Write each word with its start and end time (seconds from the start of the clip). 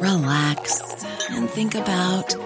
relax, 0.00 0.80
and 1.30 1.48
think 1.48 1.74
about 1.74 2.36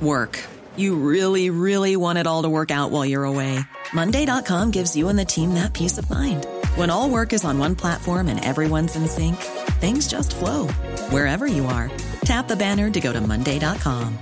work. 0.00 0.38
You 0.76 0.96
really, 0.96 1.50
really 1.50 1.96
want 1.96 2.18
it 2.18 2.26
all 2.26 2.42
to 2.42 2.48
work 2.48 2.70
out 2.70 2.90
while 2.90 3.04
you're 3.04 3.24
away. 3.24 3.60
Monday.com 3.92 4.70
gives 4.70 4.96
you 4.96 5.08
and 5.08 5.18
the 5.18 5.24
team 5.24 5.54
that 5.54 5.72
peace 5.72 5.98
of 5.98 6.08
mind. 6.08 6.46
When 6.76 6.90
all 6.90 7.10
work 7.10 7.32
is 7.32 7.44
on 7.44 7.58
one 7.58 7.74
platform 7.74 8.28
and 8.28 8.42
everyone's 8.44 8.96
in 8.96 9.08
sync, 9.08 9.36
things 9.80 10.06
just 10.06 10.36
flow 10.36 10.68
wherever 11.10 11.46
you 11.46 11.66
are. 11.66 11.90
Tap 12.24 12.48
the 12.48 12.56
banner 12.56 12.90
to 12.90 13.00
go 13.00 13.12
to 13.12 13.20
Monday.com. 13.20 14.18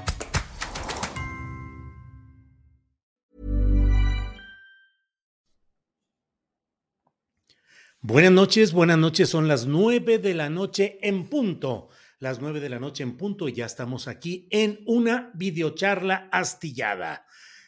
Buenas 8.00 8.33
noches, 8.33 8.72
buenas 8.72 8.96
noches. 8.96 9.28
Son 9.28 9.48
las 9.48 9.66
nueve 9.66 10.18
de 10.18 10.33
la 10.33 10.48
noche 10.48 10.98
en 11.02 11.28
punto. 11.28 11.88
Las 12.20 12.41
nueve 12.41 12.58
de 12.58 12.69
la 12.69 12.80
noche 12.80 13.05
en 13.05 13.16
punto 13.16 13.48
y 13.48 13.52
ya 13.52 13.64
estamos 13.64 14.08
aquí 14.08 14.48
en 14.50 14.80
una 14.86 15.30
videocharla 15.36 16.28
astillada. 16.33 17.24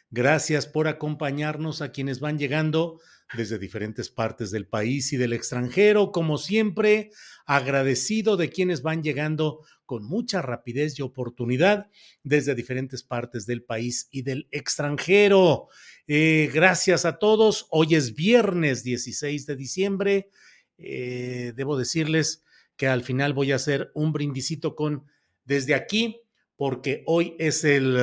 Gracias 0.09 0.67
por 0.67 0.89
acompañarnos 0.89 1.81
a 1.81 1.93
quienes 1.93 2.19
van 2.19 2.37
llegando 2.37 2.99
desde 3.33 3.57
diferentes 3.57 4.09
partes 4.09 4.51
del 4.51 4.67
país 4.67 5.13
y 5.13 5.15
del 5.15 5.31
extranjero. 5.31 6.11
Como 6.11 6.37
siempre, 6.37 7.11
agradecido 7.45 8.35
de 8.35 8.49
quienes 8.49 8.81
van 8.81 9.03
llegando 9.03 9.61
con 9.85 10.03
mucha 10.03 10.41
rapidez 10.41 10.99
y 10.99 11.01
oportunidad 11.01 11.89
desde 12.23 12.53
diferentes 12.53 13.03
partes 13.03 13.45
del 13.45 13.63
país 13.63 14.09
y 14.11 14.23
del 14.23 14.49
extranjero. 14.51 15.69
Eh, 16.07 16.51
gracias 16.53 17.05
a 17.05 17.19
todos. 17.19 17.67
Hoy 17.69 17.95
es 17.95 18.15
viernes 18.15 18.83
16 18.83 19.45
de 19.45 19.55
diciembre. 19.55 20.29
Eh, 20.77 21.53
debo 21.55 21.77
decirles 21.77 22.43
que 22.81 22.87
al 22.87 23.03
final 23.03 23.33
voy 23.33 23.51
a 23.51 23.57
hacer 23.57 23.91
un 23.93 24.11
brindicito 24.11 24.75
con 24.75 25.05
desde 25.45 25.75
aquí, 25.75 26.19
porque 26.55 27.03
hoy 27.05 27.35
es 27.37 27.63
el... 27.63 27.95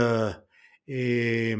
eh, 0.86 1.56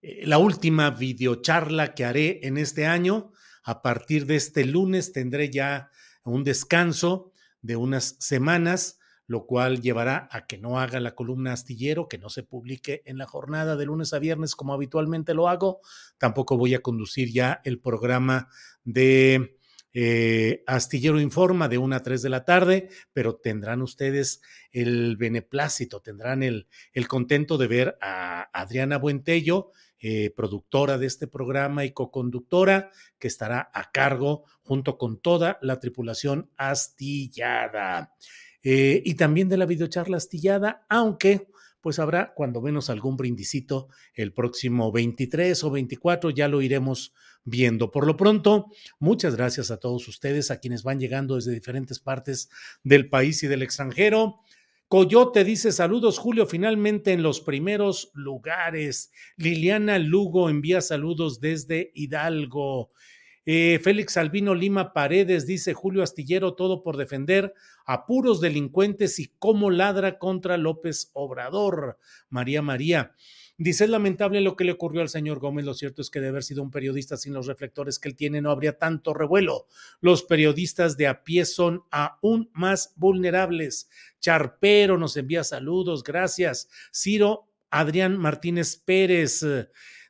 la 0.00 0.38
última 0.38 0.88
videocharla 0.88 1.92
que 1.92 2.06
haré 2.06 2.40
en 2.44 2.56
este 2.56 2.86
año. 2.86 3.32
A 3.62 3.82
partir 3.82 4.24
de 4.24 4.36
este 4.36 4.64
lunes 4.64 5.12
tendré 5.12 5.50
ya 5.50 5.90
un 6.24 6.44
descanso 6.44 7.30
de 7.60 7.76
unas 7.76 8.16
semanas, 8.20 8.98
lo 9.26 9.44
cual 9.44 9.82
llevará 9.82 10.26
a 10.32 10.46
que 10.46 10.56
no 10.56 10.80
haga 10.80 11.00
la 11.00 11.14
columna 11.14 11.52
astillero, 11.52 12.08
que 12.08 12.16
no 12.16 12.30
se 12.30 12.42
publique 12.42 13.02
en 13.04 13.18
la 13.18 13.26
jornada 13.26 13.76
de 13.76 13.84
lunes 13.84 14.14
a 14.14 14.18
viernes 14.18 14.56
como 14.56 14.72
habitualmente 14.72 15.34
lo 15.34 15.46
hago. 15.46 15.82
Tampoco 16.16 16.56
voy 16.56 16.72
a 16.72 16.80
conducir 16.80 17.30
ya 17.30 17.60
el 17.64 17.80
programa 17.80 18.48
de 18.82 19.58
eh, 19.94 20.64
Astillero 20.66 21.20
Informa 21.20 21.68
de 21.68 21.78
1 21.78 21.96
a 21.96 22.00
3 22.00 22.20
de 22.20 22.28
la 22.28 22.44
tarde, 22.44 22.88
pero 23.12 23.36
tendrán 23.36 23.80
ustedes 23.80 24.42
el 24.72 25.16
beneplácito, 25.16 26.00
tendrán 26.00 26.42
el, 26.42 26.66
el 26.92 27.08
contento 27.08 27.56
de 27.56 27.68
ver 27.68 27.96
a 28.00 28.50
Adriana 28.52 28.98
Buentello, 28.98 29.70
eh, 30.00 30.34
productora 30.36 30.98
de 30.98 31.06
este 31.06 31.26
programa 31.26 31.86
y 31.86 31.92
coconductora, 31.92 32.90
que 33.18 33.28
estará 33.28 33.70
a 33.72 33.90
cargo 33.90 34.44
junto 34.62 34.98
con 34.98 35.18
toda 35.18 35.58
la 35.62 35.80
tripulación 35.80 36.50
astillada. 36.58 38.12
Eh, 38.62 39.02
y 39.04 39.14
también 39.14 39.48
de 39.48 39.56
la 39.56 39.66
videocharla 39.66 40.16
astillada, 40.16 40.84
aunque 40.88 41.48
pues 41.84 41.98
habrá 41.98 42.32
cuando 42.32 42.62
menos 42.62 42.88
algún 42.88 43.18
brindicito 43.18 43.88
el 44.14 44.32
próximo 44.32 44.90
23 44.90 45.62
o 45.64 45.70
24, 45.70 46.30
ya 46.30 46.48
lo 46.48 46.62
iremos 46.62 47.12
viendo. 47.44 47.90
Por 47.90 48.06
lo 48.06 48.16
pronto, 48.16 48.70
muchas 48.98 49.36
gracias 49.36 49.70
a 49.70 49.76
todos 49.76 50.08
ustedes, 50.08 50.50
a 50.50 50.60
quienes 50.60 50.82
van 50.82 50.98
llegando 50.98 51.34
desde 51.34 51.52
diferentes 51.52 52.00
partes 52.00 52.48
del 52.84 53.10
país 53.10 53.42
y 53.42 53.48
del 53.48 53.60
extranjero. 53.60 54.40
Coyote 54.88 55.44
dice 55.44 55.72
saludos, 55.72 56.18
Julio, 56.18 56.46
finalmente 56.46 57.12
en 57.12 57.22
los 57.22 57.42
primeros 57.42 58.10
lugares. 58.14 59.12
Liliana 59.36 59.98
Lugo 59.98 60.48
envía 60.48 60.80
saludos 60.80 61.38
desde 61.38 61.90
Hidalgo. 61.92 62.92
Eh, 63.44 63.78
Félix 63.84 64.16
Albino 64.16 64.54
Lima 64.54 64.94
Paredes 64.94 65.46
dice 65.46 65.74
Julio 65.74 66.02
Astillero, 66.02 66.54
todo 66.54 66.82
por 66.82 66.96
defender 66.96 67.52
a 67.84 68.06
puros 68.06 68.40
delincuentes 68.40 69.18
y 69.18 69.32
cómo 69.38 69.70
ladra 69.70 70.18
contra 70.18 70.56
López 70.56 71.10
Obrador. 71.12 71.98
María 72.28 72.62
María. 72.62 73.14
Dice, 73.56 73.84
es 73.84 73.90
lamentable 73.90 74.40
lo 74.40 74.56
que 74.56 74.64
le 74.64 74.72
ocurrió 74.72 75.00
al 75.00 75.08
señor 75.08 75.38
Gómez. 75.38 75.64
Lo 75.64 75.74
cierto 75.74 76.02
es 76.02 76.10
que 76.10 76.20
de 76.20 76.28
haber 76.28 76.42
sido 76.42 76.62
un 76.62 76.72
periodista 76.72 77.16
sin 77.16 77.34
los 77.34 77.46
reflectores 77.46 78.00
que 78.00 78.08
él 78.08 78.16
tiene, 78.16 78.40
no 78.40 78.50
habría 78.50 78.78
tanto 78.78 79.14
revuelo. 79.14 79.68
Los 80.00 80.24
periodistas 80.24 80.96
de 80.96 81.06
a 81.06 81.22
pie 81.22 81.44
son 81.44 81.84
aún 81.92 82.50
más 82.52 82.94
vulnerables. 82.96 83.88
Charpero 84.18 84.98
nos 84.98 85.16
envía 85.16 85.44
saludos, 85.44 86.02
gracias. 86.02 86.68
Ciro 86.92 87.48
Adrián 87.70 88.18
Martínez 88.18 88.76
Pérez. 88.76 89.44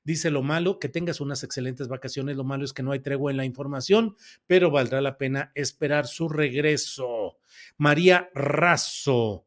Dice 0.04 0.30
lo 0.30 0.42
malo, 0.42 0.78
que 0.78 0.90
tengas 0.90 1.20
unas 1.20 1.42
excelentes 1.44 1.88
vacaciones. 1.88 2.36
Lo 2.36 2.44
malo 2.44 2.64
es 2.64 2.74
que 2.74 2.82
no 2.82 2.92
hay 2.92 3.00
tregua 3.00 3.30
en 3.30 3.38
la 3.38 3.46
información, 3.46 4.16
pero 4.46 4.70
valdrá 4.70 5.00
la 5.00 5.16
pena 5.16 5.50
esperar 5.54 6.06
su 6.06 6.28
regreso. 6.28 7.38
María 7.78 8.28
Razo. 8.34 9.46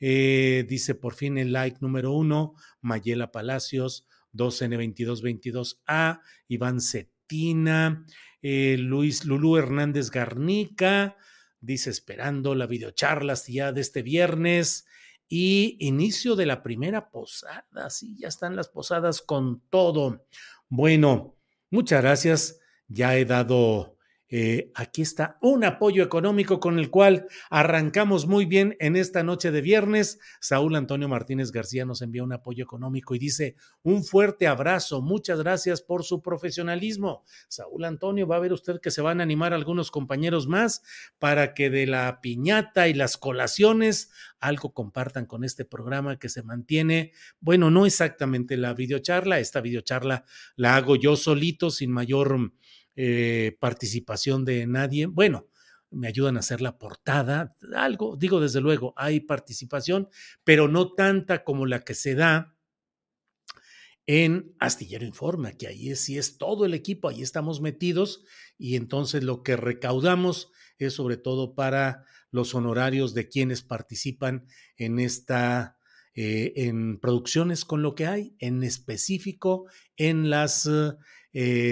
Eh, 0.00 0.64
dice 0.68 0.94
por 0.94 1.14
fin 1.14 1.38
el 1.38 1.52
like 1.52 1.78
número 1.80 2.12
uno, 2.12 2.54
Mayela 2.80 3.32
Palacios, 3.32 4.06
2N2222A, 4.32 6.20
Iván 6.46 6.80
Cetina, 6.80 8.06
eh, 8.40 8.76
Luis 8.78 9.24
Lulú 9.24 9.56
Hernández 9.56 10.10
Garnica, 10.10 11.16
dice 11.60 11.90
esperando 11.90 12.54
la 12.54 12.66
videocharla 12.66 13.34
ya 13.46 13.72
de 13.72 13.80
este 13.80 14.02
viernes 14.02 14.86
y 15.28 15.76
inicio 15.80 16.36
de 16.36 16.46
la 16.46 16.62
primera 16.62 17.10
posada, 17.10 17.90
sí, 17.90 18.16
ya 18.18 18.28
están 18.28 18.56
las 18.56 18.68
posadas 18.68 19.20
con 19.20 19.60
todo. 19.68 20.24
Bueno, 20.68 21.36
muchas 21.70 22.00
gracias, 22.02 22.60
ya 22.88 23.16
he 23.16 23.24
dado 23.24 23.97
eh, 24.30 24.70
aquí 24.74 25.02
está 25.02 25.38
un 25.40 25.64
apoyo 25.64 26.02
económico 26.02 26.60
con 26.60 26.78
el 26.78 26.90
cual 26.90 27.26
arrancamos 27.48 28.26
muy 28.26 28.44
bien 28.44 28.76
en 28.78 28.96
esta 28.96 29.22
noche 29.22 29.50
de 29.50 29.62
viernes. 29.62 30.18
Saúl 30.40 30.76
Antonio 30.76 31.08
Martínez 31.08 31.50
García 31.50 31.84
nos 31.84 32.02
envía 32.02 32.24
un 32.24 32.32
apoyo 32.32 32.62
económico 32.62 33.14
y 33.14 33.18
dice 33.18 33.56
un 33.82 34.04
fuerte 34.04 34.46
abrazo. 34.46 35.00
Muchas 35.00 35.38
gracias 35.40 35.80
por 35.80 36.04
su 36.04 36.20
profesionalismo. 36.20 37.24
Saúl 37.48 37.84
Antonio, 37.84 38.26
va 38.26 38.36
a 38.36 38.40
ver 38.40 38.52
usted 38.52 38.80
que 38.80 38.90
se 38.90 39.00
van 39.00 39.20
a 39.20 39.22
animar 39.22 39.54
algunos 39.54 39.90
compañeros 39.90 40.46
más 40.46 40.82
para 41.18 41.54
que 41.54 41.70
de 41.70 41.86
la 41.86 42.20
piñata 42.20 42.88
y 42.88 42.94
las 42.94 43.16
colaciones 43.16 44.10
algo 44.40 44.72
compartan 44.72 45.26
con 45.26 45.42
este 45.42 45.64
programa 45.64 46.18
que 46.18 46.28
se 46.28 46.42
mantiene, 46.42 47.12
bueno, 47.40 47.70
no 47.70 47.86
exactamente 47.86 48.56
la 48.56 48.72
videocharla, 48.72 49.40
esta 49.40 49.60
videocharla 49.60 50.24
la 50.56 50.76
hago 50.76 50.96
yo 50.96 51.16
solito 51.16 51.70
sin 51.70 51.90
mayor 51.90 52.52
eh, 53.00 53.56
participación 53.60 54.44
de 54.44 54.66
nadie. 54.66 55.06
Bueno, 55.06 55.46
me 55.88 56.08
ayudan 56.08 56.36
a 56.36 56.40
hacer 56.40 56.60
la 56.60 56.78
portada, 56.78 57.56
algo, 57.76 58.16
digo 58.16 58.40
desde 58.40 58.60
luego, 58.60 58.92
hay 58.96 59.20
participación, 59.20 60.08
pero 60.42 60.66
no 60.66 60.94
tanta 60.94 61.44
como 61.44 61.64
la 61.64 61.84
que 61.84 61.94
se 61.94 62.16
da 62.16 62.56
en 64.04 64.52
Astillero 64.58 65.04
Informa, 65.04 65.52
que 65.52 65.68
ahí 65.68 65.90
es, 65.90 66.00
sí 66.00 66.18
es 66.18 66.38
todo 66.38 66.64
el 66.64 66.74
equipo, 66.74 67.08
ahí 67.08 67.22
estamos 67.22 67.60
metidos 67.60 68.24
y 68.58 68.74
entonces 68.74 69.22
lo 69.22 69.44
que 69.44 69.54
recaudamos 69.54 70.50
es 70.78 70.94
sobre 70.94 71.18
todo 71.18 71.54
para 71.54 72.04
los 72.32 72.52
honorarios 72.56 73.14
de 73.14 73.28
quienes 73.28 73.62
participan 73.62 74.44
en 74.76 74.98
esta 74.98 75.78
eh, 76.20 76.66
en 76.66 76.98
producciones 76.98 77.64
con 77.64 77.82
lo 77.82 77.94
que 77.94 78.08
hay, 78.08 78.34
en 78.40 78.64
específico 78.64 79.66
en 79.96 80.30
las 80.30 80.66
eh, 80.66 80.94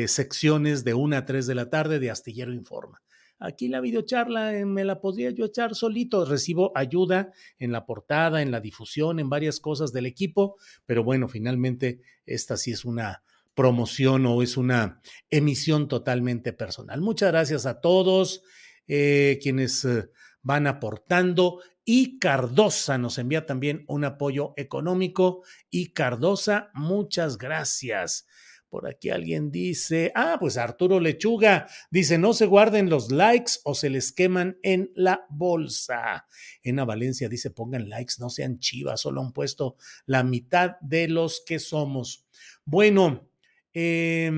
secciones 0.06 0.84
de 0.84 0.94
1 0.94 1.16
a 1.16 1.24
3 1.24 1.46
de 1.46 1.54
la 1.54 1.70
tarde 1.70 1.98
de 1.98 2.10
Astillero 2.10 2.52
Informa. 2.52 3.02
Aquí 3.38 3.68
la 3.68 3.80
videocharla 3.80 4.56
eh, 4.56 4.64
me 4.64 4.84
la 4.84 5.00
podría 5.00 5.30
yo 5.30 5.44
echar 5.44 5.74
solito. 5.74 6.24
Recibo 6.24 6.72
ayuda 6.74 7.32
en 7.58 7.70
la 7.70 7.84
portada, 7.84 8.40
en 8.40 8.50
la 8.50 8.60
difusión, 8.60 9.20
en 9.20 9.28
varias 9.28 9.60
cosas 9.60 9.92
del 9.92 10.06
equipo, 10.06 10.56
pero 10.86 11.04
bueno, 11.04 11.28
finalmente 11.28 12.00
esta 12.24 12.56
sí 12.56 12.72
es 12.72 12.84
una 12.84 13.22
promoción 13.54 14.24
o 14.26 14.42
es 14.42 14.56
una 14.56 15.00
emisión 15.28 15.88
totalmente 15.88 16.52
personal. 16.52 17.00
Muchas 17.02 17.30
gracias 17.30 17.66
a 17.66 17.80
todos 17.80 18.42
eh, 18.86 19.38
quienes 19.42 19.84
eh, 19.84 20.10
van 20.42 20.66
aportando 20.66 21.60
y 21.84 22.18
Cardosa 22.18 22.96
nos 22.98 23.18
envía 23.18 23.44
también 23.46 23.84
un 23.86 24.04
apoyo 24.04 24.54
económico 24.56 25.42
y 25.70 25.92
Cardosa, 25.92 26.70
muchas 26.72 27.36
gracias. 27.36 28.26
Por 28.68 28.88
aquí 28.88 29.10
alguien 29.10 29.50
dice, 29.50 30.12
ah, 30.14 30.36
pues 30.40 30.56
Arturo 30.56 31.00
Lechuga 31.00 31.68
dice, 31.90 32.18
no 32.18 32.32
se 32.32 32.46
guarden 32.46 32.90
los 32.90 33.12
likes 33.12 33.52
o 33.64 33.74
se 33.74 33.90
les 33.90 34.12
queman 34.12 34.58
en 34.62 34.90
la 34.94 35.24
bolsa. 35.30 36.26
En 36.62 36.76
Valencia 36.76 37.28
dice, 37.28 37.50
pongan 37.50 37.88
likes, 37.88 38.14
no 38.18 38.28
sean 38.28 38.58
chivas, 38.58 39.00
solo 39.00 39.20
han 39.22 39.32
puesto 39.32 39.76
la 40.04 40.24
mitad 40.24 40.72
de 40.80 41.08
los 41.08 41.42
que 41.46 41.58
somos. 41.58 42.26
Bueno, 42.64 43.28
eh, 43.72 44.30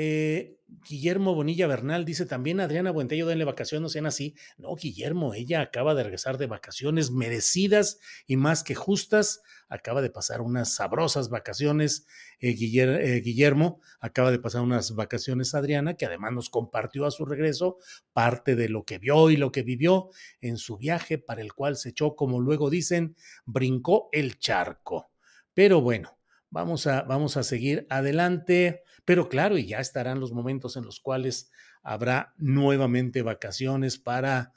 eh, 0.00 0.60
Guillermo 0.88 1.34
Bonilla 1.34 1.66
Bernal 1.66 2.04
dice 2.04 2.24
también 2.24 2.60
Adriana 2.60 2.92
Buentello, 2.92 3.26
denle 3.26 3.44
vacaciones, 3.44 3.82
no 3.82 3.88
sean 3.88 4.06
así. 4.06 4.36
No, 4.56 4.76
Guillermo, 4.76 5.34
ella 5.34 5.60
acaba 5.60 5.92
de 5.96 6.04
regresar 6.04 6.38
de 6.38 6.46
vacaciones 6.46 7.10
merecidas 7.10 7.98
y 8.24 8.36
más 8.36 8.62
que 8.62 8.76
justas. 8.76 9.42
Acaba 9.68 10.00
de 10.00 10.10
pasar 10.10 10.40
unas 10.40 10.72
sabrosas 10.72 11.30
vacaciones. 11.30 12.06
Eh, 12.38 12.50
eh, 12.50 13.20
Guillermo 13.24 13.80
acaba 13.98 14.30
de 14.30 14.38
pasar 14.38 14.60
unas 14.60 14.94
vacaciones 14.94 15.52
Adriana, 15.56 15.94
que 15.94 16.06
además 16.06 16.32
nos 16.32 16.48
compartió 16.48 17.04
a 17.04 17.10
su 17.10 17.24
regreso 17.24 17.78
parte 18.12 18.54
de 18.54 18.68
lo 18.68 18.84
que 18.84 18.98
vio 18.98 19.30
y 19.30 19.36
lo 19.36 19.50
que 19.50 19.64
vivió 19.64 20.10
en 20.40 20.58
su 20.58 20.76
viaje, 20.76 21.18
para 21.18 21.40
el 21.40 21.54
cual 21.54 21.76
se 21.76 21.88
echó, 21.88 22.14
como 22.14 22.38
luego 22.38 22.70
dicen, 22.70 23.16
brincó 23.46 24.10
el 24.12 24.38
charco. 24.38 25.10
Pero 25.54 25.80
bueno, 25.80 26.18
Vamos 26.50 26.86
a, 26.86 27.02
vamos 27.02 27.36
a 27.36 27.42
seguir 27.42 27.86
adelante, 27.90 28.82
pero 29.08 29.30
claro, 29.30 29.56
y 29.56 29.64
ya 29.66 29.80
estarán 29.80 30.20
los 30.20 30.32
momentos 30.32 30.76
en 30.76 30.84
los 30.84 31.00
cuales 31.00 31.50
habrá 31.82 32.34
nuevamente 32.36 33.22
vacaciones 33.22 33.96
para 33.96 34.52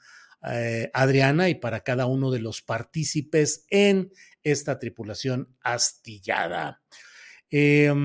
eh, 0.46 0.90
Adriana 0.92 1.48
y 1.48 1.54
para 1.54 1.80
cada 1.80 2.04
uno 2.04 2.30
de 2.30 2.40
los 2.40 2.60
partícipes 2.60 3.64
en 3.70 4.12
esta 4.42 4.78
tripulación 4.78 5.56
astillada. 5.62 6.82
Em, 7.48 8.02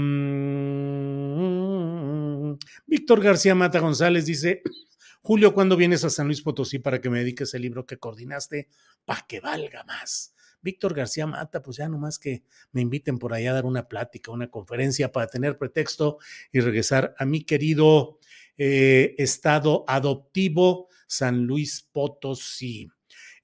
Víctor 2.86 3.22
García 3.22 3.54
Mata 3.54 3.80
González 3.80 4.26
dice, 4.26 4.62
Julio, 5.22 5.54
¿cuándo 5.54 5.76
vienes 5.76 6.06
a 6.06 6.10
San 6.10 6.28
Luis 6.28 6.42
Potosí 6.42 6.80
para 6.80 7.02
que 7.02 7.10
me 7.10 7.20
dediques 7.20 7.54
el 7.56 7.64
libro 7.64 7.86
que 7.86 8.00
coordinaste 8.00 8.70
para 9.04 9.26
que 9.28 9.42
valga 9.42 9.84
más? 9.84 10.34
Víctor 10.62 10.94
García 10.94 11.28
Mata, 11.28 11.62
pues 11.62 11.78
ya 11.78 11.88
nomás 11.88 12.20
que 12.20 12.44
me 12.72 12.82
inviten 12.82 13.20
por 13.20 13.34
allá 13.34 13.52
a 13.52 13.54
dar 13.56 13.66
una 13.66 13.88
plática, 13.88 14.32
una 14.32 14.50
conferencia 14.50 15.12
para 15.12 15.28
tener 15.28 15.58
pretexto 15.58 16.18
y 16.52 16.60
regresar 16.60 17.16
a 17.18 17.26
mi 17.26 17.44
querido 17.44 18.20
eh, 18.58 19.16
estado 19.18 19.86
adoptivo, 19.88 20.90
San 21.08 21.46
Luis 21.46 21.88
Potosí. 21.92 22.90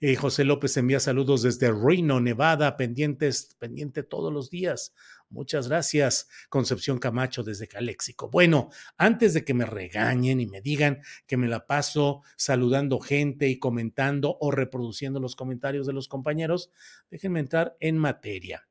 Eh, 0.05 0.17
José 0.17 0.43
López 0.43 0.75
envía 0.75 0.99
saludos 0.99 1.43
desde 1.43 1.71
Reno, 1.71 2.19
Nevada, 2.19 2.75
pendientes, 2.75 3.55
pendiente 3.57 4.03
todos 4.03 4.33
los 4.33 4.49
días. 4.49 4.93
Muchas 5.29 5.69
gracias, 5.69 6.27
Concepción 6.49 6.99
Camacho 6.99 7.41
desde 7.41 7.69
Caléxico. 7.69 8.29
Bueno, 8.29 8.69
antes 8.97 9.33
de 9.33 9.45
que 9.45 9.53
me 9.53 9.65
regañen 9.65 10.41
y 10.41 10.45
me 10.45 10.59
digan 10.59 10.99
que 11.25 11.37
me 11.37 11.47
la 11.47 11.65
paso 11.65 12.21
saludando 12.35 12.99
gente 12.99 13.47
y 13.47 13.59
comentando 13.59 14.35
o 14.41 14.51
reproduciendo 14.51 15.21
los 15.21 15.37
comentarios 15.37 15.87
de 15.87 15.93
los 15.93 16.09
compañeros, 16.09 16.69
déjenme 17.09 17.39
entrar 17.39 17.77
en 17.79 17.97
materia. 17.97 18.67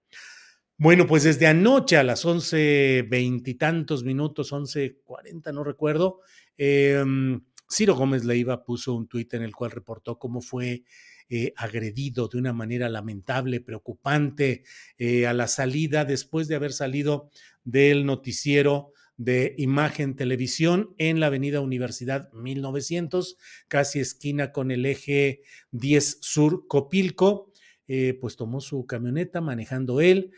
Bueno, 0.77 1.07
pues 1.07 1.23
desde 1.23 1.47
anoche 1.47 1.97
a 1.97 2.05
las 2.05 2.27
once 2.27 3.07
veintitantos 3.09 4.05
minutos, 4.05 4.53
once 4.53 4.99
cuarenta, 5.03 5.51
no 5.51 5.65
recuerdo, 5.65 6.21
em, 6.59 7.41
Ciro 7.71 7.95
Gómez 7.95 8.23
Leiva 8.27 8.63
puso 8.63 8.93
un 8.93 9.09
tuit 9.09 9.33
en 9.33 9.45
el 9.45 9.57
cual 9.57 9.71
reportó 9.71 10.19
cómo 10.19 10.43
fue 10.43 10.85
eh, 11.35 11.55
agredido 11.57 12.29
de 12.29 12.37
una 12.37 12.53
manera 12.53 12.91
lamentable, 12.91 13.63
preocupante, 13.63 14.65
eh, 14.99 15.27
a 15.27 15.33
la 15.33 15.47
salida, 15.47 16.05
después 16.05 16.47
de 16.47 16.57
haber 16.57 16.75
salido 16.75 17.31
del 17.65 18.05
noticiero 18.05 18.93
de 19.17 19.55
Imagen 19.57 20.15
Televisión 20.15 20.95
en 20.99 21.21
la 21.21 21.29
Avenida 21.29 21.63
Universidad 21.63 22.31
1900, 22.35 23.39
casi 23.69 24.01
esquina 24.01 24.53
con 24.53 24.71
el 24.71 24.85
eje 24.85 25.41
10 25.71 26.19
Sur 26.21 26.67
Copilco. 26.69 27.51
Eh, 27.89 28.17
pues 28.21 28.37
tomó 28.37 28.61
su 28.61 28.87
camioneta 28.87 29.41
manejando 29.41 30.01
él, 30.01 30.33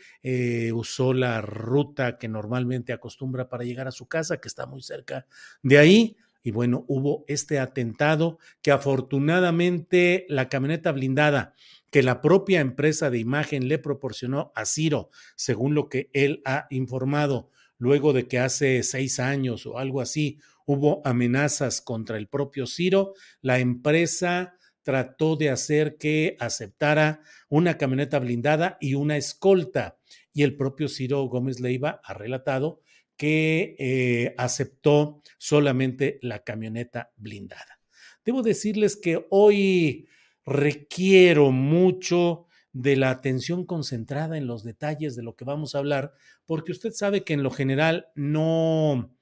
usó 0.73 1.13
la 1.13 1.41
ruta 1.41 2.17
que 2.17 2.27
normalmente 2.27 2.91
acostumbra 2.91 3.49
para 3.49 3.65
llegar 3.65 3.87
a 3.87 3.91
su 3.91 4.07
casa, 4.07 4.39
que 4.39 4.47
está 4.47 4.65
muy 4.65 4.81
cerca 4.81 5.27
de 5.61 5.77
ahí, 5.77 6.17
y 6.45 6.51
bueno, 6.51 6.85
hubo 6.87 7.25
este 7.27 7.57
atentado 7.57 8.37
que 8.61 8.69
afortunadamente 8.69 10.27
la 10.29 10.47
camioneta 10.47 10.91
blindada 10.91 11.55
que 11.89 12.03
la 12.03 12.21
propia 12.21 12.59
empresa 12.59 13.09
de 13.09 13.17
imagen 13.17 13.67
le 13.67 13.79
proporcionó 13.79 14.51
a 14.53 14.65
Ciro, 14.65 15.09
según 15.35 15.73
lo 15.73 15.89
que 15.89 16.11
él 16.13 16.43
ha 16.45 16.67
informado, 16.69 17.49
luego 17.79 18.13
de 18.13 18.27
que 18.27 18.37
hace 18.37 18.83
seis 18.83 19.19
años 19.19 19.65
o 19.65 19.79
algo 19.79 20.01
así 20.01 20.37
hubo 20.67 21.01
amenazas 21.03 21.81
contra 21.81 22.15
el 22.15 22.27
propio 22.27 22.67
Ciro, 22.67 23.15
la 23.41 23.57
empresa 23.57 24.55
trató 24.83 25.37
de 25.37 25.49
hacer 25.49 25.97
que 25.97 26.37
aceptara 26.39 27.21
una 27.49 27.79
camioneta 27.79 28.19
blindada 28.19 28.77
y 28.79 28.93
una 28.93 29.17
escolta. 29.17 29.97
Y 30.31 30.43
el 30.43 30.55
propio 30.55 30.89
Ciro 30.89 31.23
Gómez 31.23 31.59
Leiva 31.59 32.01
ha 32.03 32.13
relatado 32.13 32.81
que 33.17 33.75
eh, 33.79 34.35
aceptó 34.37 35.21
solamente 35.37 36.19
la 36.21 36.43
camioneta 36.43 37.11
blindada. 37.17 37.79
Debo 38.25 38.41
decirles 38.41 38.95
que 38.95 39.25
hoy 39.29 40.07
requiero 40.45 41.51
mucho 41.51 42.47
de 42.73 42.97
la 42.97 43.09
atención 43.09 43.65
concentrada 43.65 44.37
en 44.37 44.47
los 44.47 44.63
detalles 44.63 45.15
de 45.15 45.23
lo 45.23 45.35
que 45.35 45.45
vamos 45.45 45.75
a 45.75 45.77
hablar, 45.77 46.13
porque 46.45 46.73
usted 46.73 46.91
sabe 46.91 47.23
que 47.23 47.33
en 47.33 47.43
lo 47.43 47.51
general 47.51 48.07
no 48.15 49.15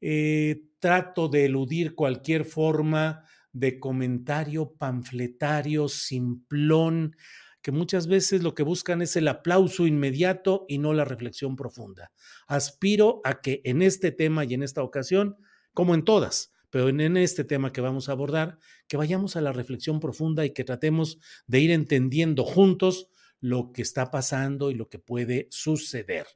eh, 0.00 0.62
trato 0.80 1.28
de 1.28 1.44
eludir 1.44 1.94
cualquier 1.94 2.44
forma 2.44 3.24
de 3.52 3.78
comentario 3.78 4.72
panfletario, 4.72 5.88
simplón, 5.88 7.16
que 7.62 7.72
muchas 7.72 8.06
veces 8.06 8.42
lo 8.42 8.54
que 8.54 8.62
buscan 8.62 9.02
es 9.02 9.16
el 9.16 9.28
aplauso 9.28 9.86
inmediato 9.86 10.64
y 10.68 10.78
no 10.78 10.92
la 10.92 11.04
reflexión 11.04 11.56
profunda. 11.56 12.12
Aspiro 12.46 13.20
a 13.24 13.40
que 13.40 13.60
en 13.64 13.82
este 13.82 14.12
tema 14.12 14.44
y 14.44 14.54
en 14.54 14.62
esta 14.62 14.82
ocasión, 14.82 15.36
como 15.74 15.94
en 15.94 16.04
todas, 16.04 16.52
pero 16.70 16.88
en 16.88 17.16
este 17.16 17.44
tema 17.44 17.72
que 17.72 17.80
vamos 17.80 18.08
a 18.08 18.12
abordar, 18.12 18.58
que 18.88 18.96
vayamos 18.96 19.36
a 19.36 19.40
la 19.40 19.52
reflexión 19.52 20.00
profunda 20.00 20.44
y 20.44 20.50
que 20.50 20.64
tratemos 20.64 21.18
de 21.46 21.60
ir 21.60 21.70
entendiendo 21.70 22.44
juntos 22.44 23.08
lo 23.40 23.72
que 23.72 23.82
está 23.82 24.10
pasando 24.10 24.70
y 24.70 24.74
lo 24.74 24.88
que 24.88 24.98
puede 24.98 25.48
suceder. 25.50 26.26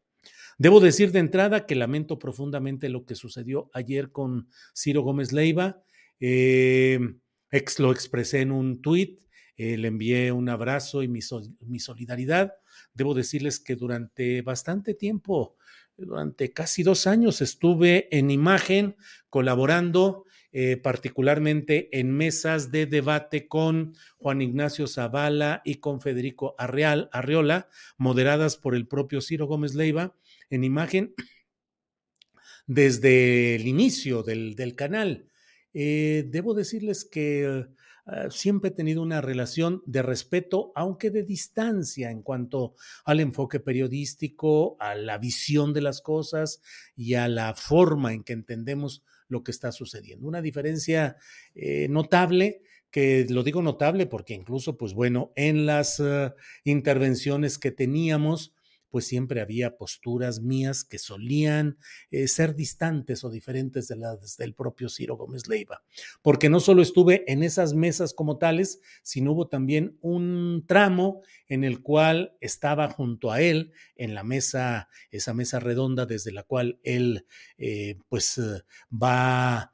Debo 0.58 0.80
decir 0.80 1.12
de 1.12 1.18
entrada 1.18 1.66
que 1.66 1.74
lamento 1.74 2.18
profundamente 2.18 2.88
lo 2.88 3.04
que 3.04 3.14
sucedió 3.14 3.70
ayer 3.72 4.10
con 4.10 4.48
Ciro 4.74 5.02
Gómez 5.02 5.32
Leiva. 5.32 5.82
Eh, 6.20 6.98
lo 7.78 7.92
expresé 7.92 8.40
en 8.40 8.52
un 8.52 8.80
tuit 8.80 9.20
eh, 9.56 9.76
le 9.76 9.88
envié 9.88 10.32
un 10.32 10.48
abrazo 10.48 11.02
y 11.02 11.08
mi, 11.08 11.20
solidaridad. 11.22 12.54
Debo 12.92 13.14
decirles 13.14 13.60
que 13.60 13.76
durante 13.76 14.42
bastante 14.42 14.94
tiempo, 14.94 15.56
durante 15.96 16.52
casi 16.52 16.82
dos 16.82 17.06
años, 17.06 17.40
estuve 17.40 18.08
en 18.16 18.30
imagen 18.30 18.96
colaborando 19.30 20.24
eh, 20.56 20.76
particularmente 20.76 21.88
en 21.98 22.12
mesas 22.12 22.70
de 22.70 22.86
debate 22.86 23.48
con 23.48 23.94
Juan 24.18 24.40
Ignacio 24.40 24.86
Zavala 24.86 25.62
y 25.64 25.76
con 25.76 26.00
Federico 26.00 26.54
Arreal, 26.58 27.08
Arreola, 27.12 27.68
moderadas 27.96 28.56
por 28.56 28.74
el 28.74 28.86
propio 28.86 29.20
Ciro 29.20 29.46
Gómez 29.46 29.74
Leiva, 29.74 30.16
en 30.50 30.62
imagen 30.64 31.14
desde 32.66 33.56
el 33.56 33.66
inicio 33.66 34.22
del, 34.22 34.74
canal. 34.76 35.28
Eh, 35.74 36.24
debo 36.28 36.54
decirles 36.54 37.04
que 37.04 37.66
Ah, 38.06 38.28
siempre 38.30 38.68
he 38.68 38.74
tenido 38.74 39.02
una 39.02 39.20
relación 39.20 39.82
de 39.86 40.02
respeto, 40.02 40.72
aunque 40.74 41.10
de 41.10 41.22
distancia 41.22 42.10
en 42.10 42.22
cuanto 42.22 42.74
al 43.04 43.20
enfoque 43.20 43.60
periodístico, 43.60 44.76
a 44.78 44.94
la 44.94 45.16
visión 45.18 45.72
de 45.72 45.80
las 45.80 46.02
cosas 46.02 46.60
y 46.94 47.14
a 47.14 47.28
la 47.28 47.54
forma 47.54 48.12
en 48.12 48.22
que 48.22 48.34
entendemos 48.34 49.04
lo 49.28 49.42
que 49.42 49.52
está 49.52 49.72
sucediendo. 49.72 50.28
Una 50.28 50.42
diferencia 50.42 51.16
eh, 51.54 51.88
notable 51.88 52.62
que 52.90 53.26
lo 53.28 53.42
digo 53.42 53.60
notable 53.60 54.06
porque 54.06 54.34
incluso, 54.34 54.76
pues 54.76 54.94
bueno, 54.94 55.32
en 55.34 55.66
las 55.66 55.98
uh, 55.98 56.32
intervenciones 56.62 57.58
que 57.58 57.72
teníamos, 57.72 58.53
pues 58.94 59.08
siempre 59.08 59.40
había 59.40 59.76
posturas 59.76 60.40
mías 60.40 60.84
que 60.84 61.00
solían 61.00 61.78
eh, 62.12 62.28
ser 62.28 62.54
distantes 62.54 63.24
o 63.24 63.28
diferentes 63.28 63.88
de 63.88 63.96
las 63.96 64.36
del 64.36 64.54
propio 64.54 64.88
Ciro 64.88 65.16
Gómez 65.16 65.48
Leiva, 65.48 65.82
porque 66.22 66.48
no 66.48 66.60
solo 66.60 66.80
estuve 66.80 67.24
en 67.26 67.42
esas 67.42 67.74
mesas 67.74 68.14
como 68.14 68.38
tales, 68.38 68.80
sino 69.02 69.32
hubo 69.32 69.48
también 69.48 69.98
un 70.00 70.62
tramo 70.68 71.22
en 71.48 71.64
el 71.64 71.82
cual 71.82 72.36
estaba 72.40 72.88
junto 72.88 73.32
a 73.32 73.40
él 73.40 73.72
en 73.96 74.14
la 74.14 74.22
mesa, 74.22 74.88
esa 75.10 75.34
mesa 75.34 75.58
redonda 75.58 76.06
desde 76.06 76.30
la 76.30 76.44
cual 76.44 76.78
él 76.84 77.26
eh, 77.58 77.98
pues 78.08 78.38
eh, 78.38 78.62
va 78.92 79.72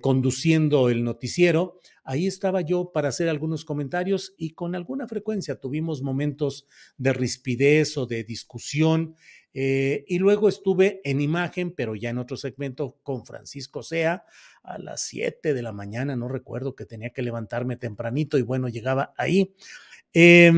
conduciendo 0.00 0.88
el 0.90 1.02
noticiero, 1.02 1.80
ahí 2.04 2.26
estaba 2.26 2.60
yo 2.60 2.92
para 2.92 3.08
hacer 3.08 3.28
algunos 3.28 3.64
comentarios 3.64 4.34
y 4.36 4.50
con 4.50 4.74
alguna 4.74 5.06
frecuencia 5.06 5.56
tuvimos 5.56 6.02
momentos 6.02 6.66
de 6.96 7.12
rispidez 7.12 7.96
o 7.96 8.06
de 8.06 8.24
discusión. 8.24 9.14
Eh, 9.54 10.04
y 10.08 10.18
luego 10.18 10.48
estuve 10.48 11.00
en 11.04 11.20
imagen, 11.20 11.72
pero 11.72 11.94
ya 11.94 12.10
en 12.10 12.18
otro 12.18 12.36
segmento 12.36 12.98
con 13.02 13.26
Francisco 13.26 13.82
Sea 13.82 14.24
a 14.62 14.78
las 14.78 15.02
7 15.02 15.52
de 15.52 15.62
la 15.62 15.72
mañana, 15.72 16.16
no 16.16 16.28
recuerdo 16.28 16.74
que 16.74 16.86
tenía 16.86 17.10
que 17.10 17.22
levantarme 17.22 17.76
tempranito 17.76 18.38
y 18.38 18.42
bueno, 18.42 18.68
llegaba 18.68 19.12
ahí. 19.16 19.54
Eh, 20.14 20.50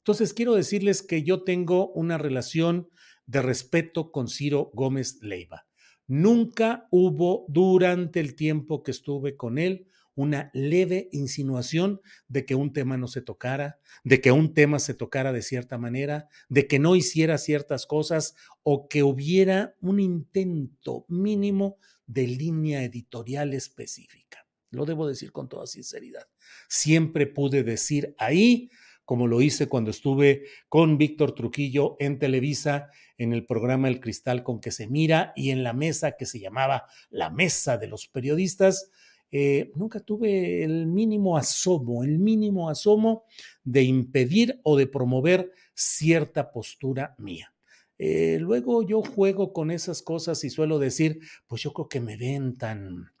entonces, 0.00 0.34
quiero 0.34 0.54
decirles 0.54 1.02
que 1.02 1.22
yo 1.22 1.44
tengo 1.44 1.92
una 1.92 2.18
relación 2.18 2.88
de 3.26 3.42
respeto 3.42 4.10
con 4.10 4.28
Ciro 4.28 4.70
Gómez 4.74 5.18
Leiva. 5.22 5.66
Nunca 6.06 6.88
hubo 6.90 7.44
durante 7.48 8.18
el 8.18 8.34
tiempo 8.34 8.82
que 8.82 8.90
estuve 8.90 9.36
con 9.36 9.58
él 9.58 9.86
una 10.20 10.50
leve 10.52 11.08
insinuación 11.12 12.00
de 12.28 12.44
que 12.44 12.54
un 12.54 12.72
tema 12.72 12.98
no 12.98 13.08
se 13.08 13.22
tocara, 13.22 13.80
de 14.04 14.20
que 14.20 14.32
un 14.32 14.52
tema 14.52 14.78
se 14.78 14.92
tocara 14.92 15.32
de 15.32 15.40
cierta 15.40 15.78
manera, 15.78 16.28
de 16.50 16.66
que 16.66 16.78
no 16.78 16.94
hiciera 16.94 17.38
ciertas 17.38 17.86
cosas 17.86 18.34
o 18.62 18.86
que 18.88 19.02
hubiera 19.02 19.74
un 19.80 19.98
intento 19.98 21.06
mínimo 21.08 21.78
de 22.06 22.26
línea 22.26 22.84
editorial 22.84 23.54
específica. 23.54 24.46
Lo 24.70 24.84
debo 24.84 25.08
decir 25.08 25.32
con 25.32 25.48
toda 25.48 25.66
sinceridad. 25.66 26.28
Siempre 26.68 27.26
pude 27.26 27.62
decir 27.62 28.14
ahí, 28.18 28.70
como 29.06 29.26
lo 29.26 29.40
hice 29.40 29.68
cuando 29.68 29.90
estuve 29.90 30.44
con 30.68 30.98
Víctor 30.98 31.34
Truquillo 31.34 31.96
en 31.98 32.18
Televisa 32.18 32.90
en 33.18 33.32
el 33.32 33.44
programa 33.44 33.88
El 33.88 34.00
Cristal 34.00 34.44
con 34.44 34.60
que 34.60 34.70
se 34.70 34.86
mira 34.86 35.32
y 35.34 35.50
en 35.50 35.64
la 35.64 35.72
mesa 35.72 36.16
que 36.16 36.26
se 36.26 36.38
llamaba 36.38 36.86
la 37.08 37.30
mesa 37.30 37.76
de 37.76 37.88
los 37.88 38.06
periodistas, 38.06 38.90
eh, 39.32 39.70
nunca 39.74 40.00
tuve 40.00 40.64
el 40.64 40.86
mínimo 40.86 41.36
asomo, 41.36 42.02
el 42.02 42.18
mínimo 42.18 42.68
asomo 42.68 43.24
de 43.62 43.82
impedir 43.82 44.60
o 44.64 44.76
de 44.76 44.86
promover 44.86 45.52
cierta 45.74 46.50
postura 46.50 47.14
mía. 47.18 47.52
Eh, 47.98 48.38
luego 48.40 48.82
yo 48.82 49.02
juego 49.02 49.52
con 49.52 49.70
esas 49.70 50.02
cosas 50.02 50.42
y 50.44 50.50
suelo 50.50 50.78
decir, 50.78 51.20
pues 51.46 51.62
yo 51.62 51.72
creo 51.72 51.88
que 51.88 52.00
me 52.00 52.16
ven 52.16 52.56
tan, 52.56 53.12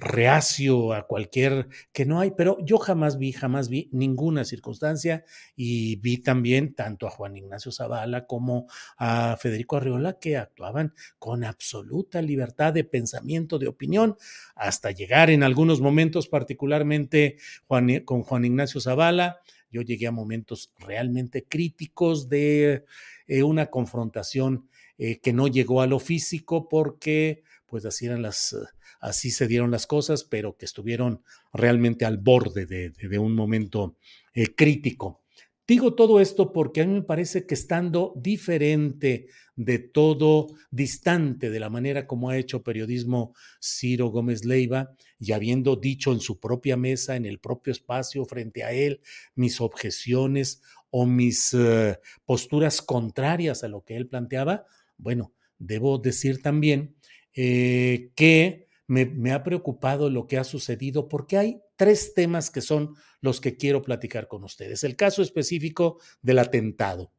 reacio 0.00 0.92
a 0.94 1.06
cualquier 1.06 1.68
que 1.92 2.06
no 2.06 2.20
hay, 2.20 2.32
pero 2.32 2.56
yo 2.64 2.78
jamás 2.78 3.18
vi, 3.18 3.32
jamás 3.32 3.68
vi 3.68 3.88
ninguna 3.92 4.44
circunstancia 4.44 5.24
y 5.54 5.96
vi 5.96 6.18
también 6.18 6.74
tanto 6.74 7.06
a 7.06 7.10
Juan 7.10 7.36
Ignacio 7.36 7.70
Zavala 7.70 8.26
como 8.26 8.66
a 8.96 9.36
Federico 9.38 9.76
Arriola 9.76 10.18
que 10.18 10.36
actuaban 10.36 10.94
con 11.18 11.44
absoluta 11.44 12.22
libertad 12.22 12.72
de 12.72 12.84
pensamiento, 12.84 13.58
de 13.58 13.68
opinión, 13.68 14.16
hasta 14.54 14.90
llegar 14.90 15.30
en 15.30 15.42
algunos 15.42 15.80
momentos, 15.80 16.28
particularmente 16.28 17.36
con 17.66 18.22
Juan 18.22 18.44
Ignacio 18.44 18.80
Zavala, 18.80 19.40
yo 19.70 19.82
llegué 19.82 20.06
a 20.06 20.12
momentos 20.12 20.72
realmente 20.78 21.44
críticos 21.44 22.28
de 22.28 22.84
eh, 23.26 23.42
una 23.42 23.66
confrontación 23.66 24.68
eh, 24.98 25.20
que 25.20 25.32
no 25.32 25.46
llegó 25.46 25.80
a 25.82 25.86
lo 25.86 25.98
físico 25.98 26.68
porque 26.68 27.42
pues 27.66 27.84
así 27.84 28.06
eran 28.06 28.22
las 28.22 28.56
así 29.00 29.30
se 29.30 29.46
dieron 29.46 29.70
las 29.70 29.86
cosas, 29.86 30.24
pero 30.24 30.56
que 30.56 30.66
estuvieron 30.66 31.22
realmente 31.52 32.04
al 32.04 32.18
borde 32.18 32.66
de, 32.66 33.18
un 33.18 33.34
momento 33.34 33.96
eh, 34.34 34.54
crítico. 34.54 35.22
Digo 35.66 35.94
todo 35.94 36.20
esto 36.20 36.52
porque 36.52 36.82
a 36.82 36.86
mí 36.86 36.94
me 36.94 37.02
parece 37.02 37.46
que 37.46 37.54
estando 37.54 38.12
diferente 38.16 39.28
de 39.54 39.78
todo, 39.78 40.48
distante 40.70 41.48
de 41.48 41.60
la 41.60 41.70
manera 41.70 42.06
como 42.06 42.28
ha 42.28 42.36
hecho 42.36 42.64
periodismo 42.64 43.34
Ciro 43.62 44.08
Gómez 44.08 44.44
Leiva, 44.44 44.92
y 45.20 45.30
habiendo 45.30 45.76
dicho 45.76 46.12
en 46.12 46.20
su 46.20 46.40
propia 46.40 46.76
mesa, 46.76 47.14
en 47.14 47.24
el 47.24 47.38
propio 47.38 47.72
espacio, 47.72 48.24
frente 48.24 48.64
a 48.64 48.72
él, 48.72 49.00
mis 49.36 49.60
objeciones 49.60 50.60
o 50.90 51.06
mis 51.06 51.54
uh, 51.54 51.94
posturas 52.24 52.82
contrarias 52.82 53.62
a 53.62 53.68
lo 53.68 53.84
que 53.84 53.96
él 53.96 54.08
planteaba, 54.08 54.64
bueno, 54.96 55.32
debo 55.58 55.98
decir 55.98 56.42
también 56.42 56.96
eh, 57.32 58.10
que 58.16 58.66
me, 58.90 59.30
ha 59.30 59.44
preocupado 59.44 60.10
lo 60.10 60.26
que 60.26 60.36
ha 60.36 60.42
sucedido 60.42 61.08
porque 61.08 61.38
hay 61.38 61.60
tres 61.76 62.12
temas 62.12 62.50
que 62.50 62.60
son 62.60 62.96
los 63.20 63.40
que 63.40 63.56
quiero 63.56 63.82
platicar 63.82 64.26
con 64.26 64.42
ustedes. 64.42 64.82
El 64.82 64.96
caso 64.96 65.22
específico 65.22 66.00
del 66.22 66.40
atentado, 66.40 67.12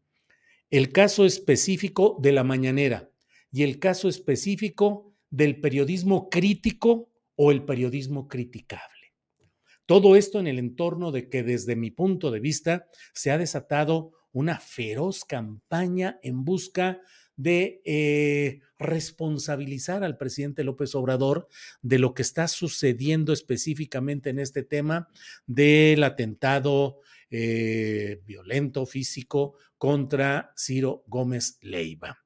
el 0.70 0.92
caso 0.92 1.26
específico 1.26 2.18
de 2.22 2.34
la 2.34 2.44
mañanera 2.44 3.10
y 3.54 3.64
el 3.64 3.80
caso 3.80 4.10
específico 4.10 5.14
del 5.30 5.62
periodismo 5.62 6.30
crítico 6.30 7.10
o 7.36 7.52
el 7.52 7.64
periodismo 7.64 8.28
criticable. 8.28 9.14
Todo 9.86 10.18
esto 10.18 10.42
en 10.42 10.48
el 10.48 10.60
entorno 10.60 11.14
de 11.14 11.30
que 11.30 11.42
desde 11.42 11.78
mi 11.78 11.90
punto 11.90 12.32
de 12.32 12.42
vista 12.42 12.86
se 13.14 13.32
ha 13.32 13.38
desatado 13.38 14.12
una 14.34 14.60
feroz 14.60 15.24
campaña 15.24 16.20
en 16.22 16.44
busca 16.44 17.00
de 17.36 17.82
eh, 17.86 18.60
responsabilizar 18.78 20.04
al 20.04 20.18
presidente 20.18 20.64
López 20.64 20.96
Obrador 20.96 21.48
de 21.82 22.00
lo 22.00 22.14
que 22.14 22.22
está 22.22 22.48
sucediendo 22.48 23.34
específicamente 23.34 24.30
en 24.30 24.40
este 24.40 24.64
tema 24.64 25.10
del 25.46 26.04
atentado 26.04 27.00
eh, 27.30 28.22
violento 28.26 28.86
físico 28.86 29.56
contra 29.78 30.54
Ciro 30.58 31.04
Gómez 31.08 31.58
Leiva. 31.62 32.18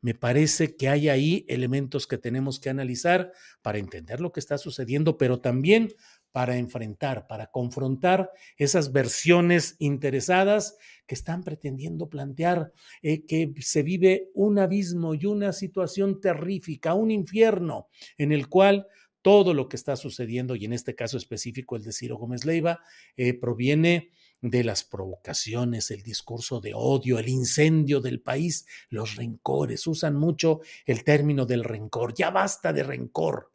Me 0.00 0.14
parece 0.14 0.76
que 0.76 0.88
hay 0.90 1.08
ahí 1.08 1.46
elementos 1.48 2.06
que 2.06 2.18
tenemos 2.18 2.60
que 2.60 2.68
analizar 2.68 3.32
para 3.62 3.78
entender 3.78 4.20
lo 4.20 4.32
que 4.32 4.40
está 4.40 4.58
sucediendo, 4.58 5.16
pero 5.16 5.40
también 5.40 5.94
para 6.34 6.56
enfrentar, 6.56 7.28
para 7.28 7.46
confrontar 7.46 8.28
esas 8.56 8.90
versiones 8.90 9.76
interesadas 9.78 10.76
que 11.06 11.14
están 11.14 11.44
pretendiendo 11.44 12.08
plantear 12.08 12.72
eh, 13.02 13.24
que 13.24 13.54
se 13.60 13.84
vive 13.84 14.32
un 14.34 14.58
abismo 14.58 15.14
y 15.14 15.26
una 15.26 15.52
situación 15.52 16.20
terrífica, 16.20 16.94
un 16.94 17.12
infierno 17.12 17.86
en 18.18 18.32
el 18.32 18.48
cual 18.48 18.88
todo 19.22 19.54
lo 19.54 19.68
que 19.68 19.76
está 19.76 19.94
sucediendo, 19.94 20.56
y 20.56 20.64
en 20.64 20.72
este 20.72 20.96
caso 20.96 21.18
específico 21.18 21.76
el 21.76 21.84
de 21.84 21.92
Ciro 21.92 22.16
Gómez 22.16 22.44
Leiva, 22.44 22.80
eh, 23.16 23.34
proviene 23.34 24.10
de 24.40 24.64
las 24.64 24.82
provocaciones, 24.82 25.92
el 25.92 26.02
discurso 26.02 26.60
de 26.60 26.72
odio, 26.74 27.20
el 27.20 27.28
incendio 27.28 28.00
del 28.00 28.20
país, 28.20 28.66
los 28.90 29.14
rencores. 29.14 29.86
Usan 29.86 30.16
mucho 30.16 30.62
el 30.84 31.04
término 31.04 31.46
del 31.46 31.62
rencor. 31.62 32.12
Ya 32.12 32.30
basta 32.32 32.72
de 32.72 32.82
rencor. 32.82 33.53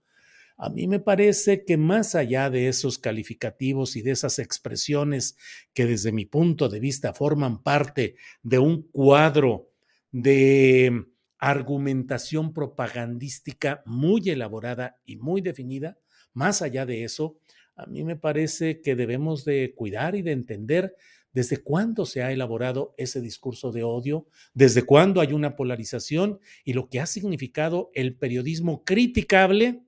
A 0.62 0.70
mí 0.70 0.88
me 0.88 1.00
parece 1.00 1.64
que 1.64 1.78
más 1.78 2.16
allá 2.16 2.50
de 2.50 2.68
esos 2.68 2.98
calificativos 2.98 3.96
y 3.96 4.02
de 4.02 4.12
esas 4.12 4.40
expresiones 4.40 5.38
que 5.74 5.86
desde 5.86 6.12
mi 6.12 6.26
punto 6.26 6.68
de 6.68 6.82
vista 6.82 7.14
forman 7.14 7.64
parte 7.64 8.16
de 8.44 8.60
un 8.60 8.82
cuadro 8.82 9.70
de 10.12 11.06
argumentación 11.38 12.52
propagandística 12.52 13.82
muy 13.86 14.30
elaborada 14.30 15.00
y 15.06 15.16
muy 15.16 15.40
definida, 15.40 15.98
más 16.34 16.62
allá 16.62 16.86
de 16.86 17.06
eso, 17.06 17.40
a 17.78 17.86
mí 17.86 18.04
me 18.04 18.18
parece 18.18 18.82
que 18.82 18.98
debemos 18.98 19.46
de 19.46 19.74
cuidar 19.78 20.14
y 20.16 20.24
de 20.24 20.34
entender 20.34 20.94
desde 21.32 21.64
cuándo 21.64 22.06
se 22.06 22.22
ha 22.22 22.34
elaborado 22.34 22.94
ese 22.98 23.22
discurso 23.22 23.72
de 23.72 23.84
odio, 23.84 24.28
desde 24.54 24.82
cuándo 24.82 25.22
hay 25.22 25.32
una 25.32 25.56
polarización 25.56 26.42
y 26.66 26.74
lo 26.74 26.90
que 26.90 27.00
ha 27.00 27.06
significado 27.06 27.92
el 27.94 28.18
periodismo 28.18 28.84
criticable 28.84 29.86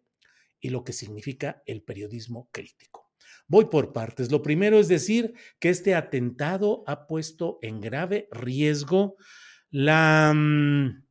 y 0.62 0.70
lo 0.70 0.84
que 0.84 0.94
significa 0.94 1.64
el 1.66 1.82
periodismo 1.82 2.48
crítico. 2.52 3.12
Voy 3.48 3.66
por 3.66 3.92
partes. 3.92 4.32
Lo 4.32 4.42
primero 4.42 4.80
es 4.80 4.88
decir 4.88 5.34
que 5.60 5.70
este 5.70 5.96
atentado 5.96 6.84
ha 6.88 7.08
puesto 7.08 7.60
en 7.62 7.82
grave 7.82 8.30
riesgo 8.32 9.18
la, 9.70 10.32
mm, 10.34 11.04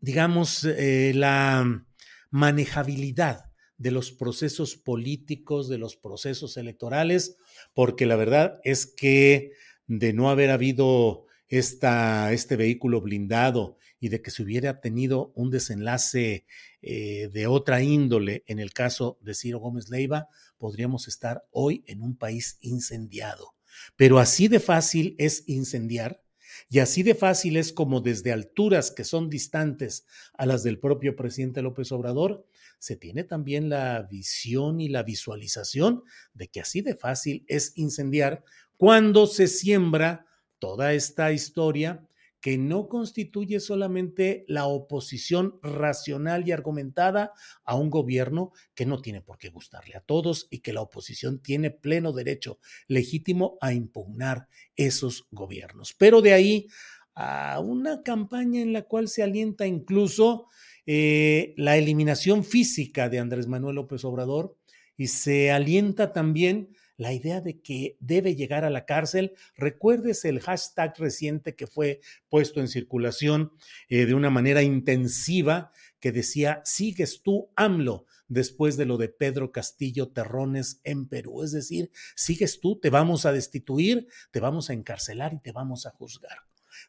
digamos, 0.00 0.64
eh, 0.64 1.12
la 1.14 1.84
manejabilidad 2.30 3.52
de 3.78 3.90
los 3.90 4.10
procesos 4.10 4.76
políticos, 4.76 5.68
de 5.68 5.78
los 5.78 5.96
procesos 5.96 6.56
electorales, 6.56 7.36
porque 7.74 8.06
la 8.06 8.16
verdad 8.16 8.58
es 8.64 8.86
que 8.86 9.52
de 9.86 10.12
no 10.12 10.30
haber 10.30 10.50
habido 10.50 11.26
esta, 11.48 12.32
este 12.32 12.56
vehículo 12.56 13.00
blindado 13.00 13.76
y 14.00 14.08
de 14.08 14.22
que 14.22 14.30
se 14.30 14.42
hubiera 14.42 14.80
tenido 14.80 15.32
un 15.34 15.50
desenlace 15.50 16.44
eh, 16.82 17.28
de 17.32 17.46
otra 17.46 17.82
índole 17.82 18.44
en 18.46 18.58
el 18.58 18.72
caso 18.72 19.18
de 19.22 19.34
Ciro 19.34 19.58
Gómez 19.58 19.88
Leiva, 19.88 20.28
podríamos 20.58 21.08
estar 21.08 21.44
hoy 21.50 21.84
en 21.86 22.02
un 22.02 22.16
país 22.16 22.58
incendiado. 22.60 23.54
Pero 23.96 24.18
así 24.18 24.48
de 24.48 24.60
fácil 24.60 25.14
es 25.18 25.44
incendiar 25.46 26.22
y 26.68 26.78
así 26.78 27.02
de 27.02 27.14
fácil 27.14 27.56
es 27.56 27.72
como 27.72 28.00
desde 28.00 28.32
alturas 28.32 28.90
que 28.90 29.04
son 29.04 29.28
distantes 29.28 30.06
a 30.34 30.46
las 30.46 30.62
del 30.62 30.78
propio 30.78 31.16
presidente 31.16 31.62
López 31.62 31.92
Obrador, 31.92 32.46
se 32.78 32.96
tiene 32.96 33.24
también 33.24 33.68
la 33.68 34.02
visión 34.02 34.80
y 34.80 34.88
la 34.88 35.02
visualización 35.02 36.02
de 36.34 36.48
que 36.48 36.60
así 36.60 36.82
de 36.82 36.94
fácil 36.94 37.44
es 37.48 37.72
incendiar 37.76 38.44
cuando 38.76 39.26
se 39.26 39.48
siembra 39.48 40.26
toda 40.58 40.92
esta 40.92 41.32
historia 41.32 42.06
que 42.40 42.58
no 42.58 42.88
constituye 42.88 43.60
solamente 43.60 44.44
la 44.48 44.66
oposición 44.66 45.58
racional 45.62 46.46
y 46.46 46.52
argumentada 46.52 47.32
a 47.64 47.74
un 47.74 47.90
gobierno 47.90 48.52
que 48.74 48.86
no 48.86 49.00
tiene 49.00 49.20
por 49.20 49.38
qué 49.38 49.48
gustarle 49.48 49.96
a 49.96 50.00
todos 50.00 50.46
y 50.50 50.60
que 50.60 50.72
la 50.72 50.82
oposición 50.82 51.40
tiene 51.40 51.70
pleno 51.70 52.12
derecho 52.12 52.58
legítimo 52.86 53.58
a 53.60 53.72
impugnar 53.72 54.48
esos 54.76 55.26
gobiernos. 55.30 55.94
Pero 55.94 56.22
de 56.22 56.34
ahí 56.34 56.68
a 57.14 57.60
una 57.60 58.02
campaña 58.02 58.60
en 58.60 58.72
la 58.72 58.82
cual 58.82 59.08
se 59.08 59.22
alienta 59.22 59.66
incluso 59.66 60.48
eh, 60.84 61.54
la 61.56 61.76
eliminación 61.76 62.44
física 62.44 63.08
de 63.08 63.18
Andrés 63.18 63.46
Manuel 63.46 63.76
López 63.76 64.04
Obrador 64.04 64.56
y 64.96 65.08
se 65.08 65.50
alienta 65.50 66.12
también 66.12 66.68
la 66.96 67.12
idea 67.12 67.40
de 67.40 67.60
que 67.60 67.96
debe 68.00 68.34
llegar 68.34 68.64
a 68.64 68.70
la 68.70 68.84
cárcel. 68.84 69.34
Recuerdes 69.56 70.24
el 70.24 70.40
hashtag 70.40 70.94
reciente 70.98 71.54
que 71.54 71.66
fue 71.66 72.00
puesto 72.28 72.60
en 72.60 72.68
circulación 72.68 73.52
eh, 73.88 74.06
de 74.06 74.14
una 74.14 74.30
manera 74.30 74.62
intensiva 74.62 75.72
que 76.00 76.12
decía, 76.12 76.62
sigues 76.64 77.22
tú, 77.22 77.50
AMLO, 77.56 78.06
después 78.28 78.76
de 78.76 78.86
lo 78.86 78.96
de 78.96 79.08
Pedro 79.08 79.52
Castillo 79.52 80.08
Terrones 80.08 80.80
en 80.84 81.08
Perú. 81.08 81.42
Es 81.42 81.52
decir, 81.52 81.90
sigues 82.14 82.60
tú, 82.60 82.78
te 82.78 82.90
vamos 82.90 83.26
a 83.26 83.32
destituir, 83.32 84.08
te 84.30 84.40
vamos 84.40 84.70
a 84.70 84.72
encarcelar 84.72 85.34
y 85.34 85.40
te 85.40 85.52
vamos 85.52 85.86
a 85.86 85.90
juzgar. 85.90 86.38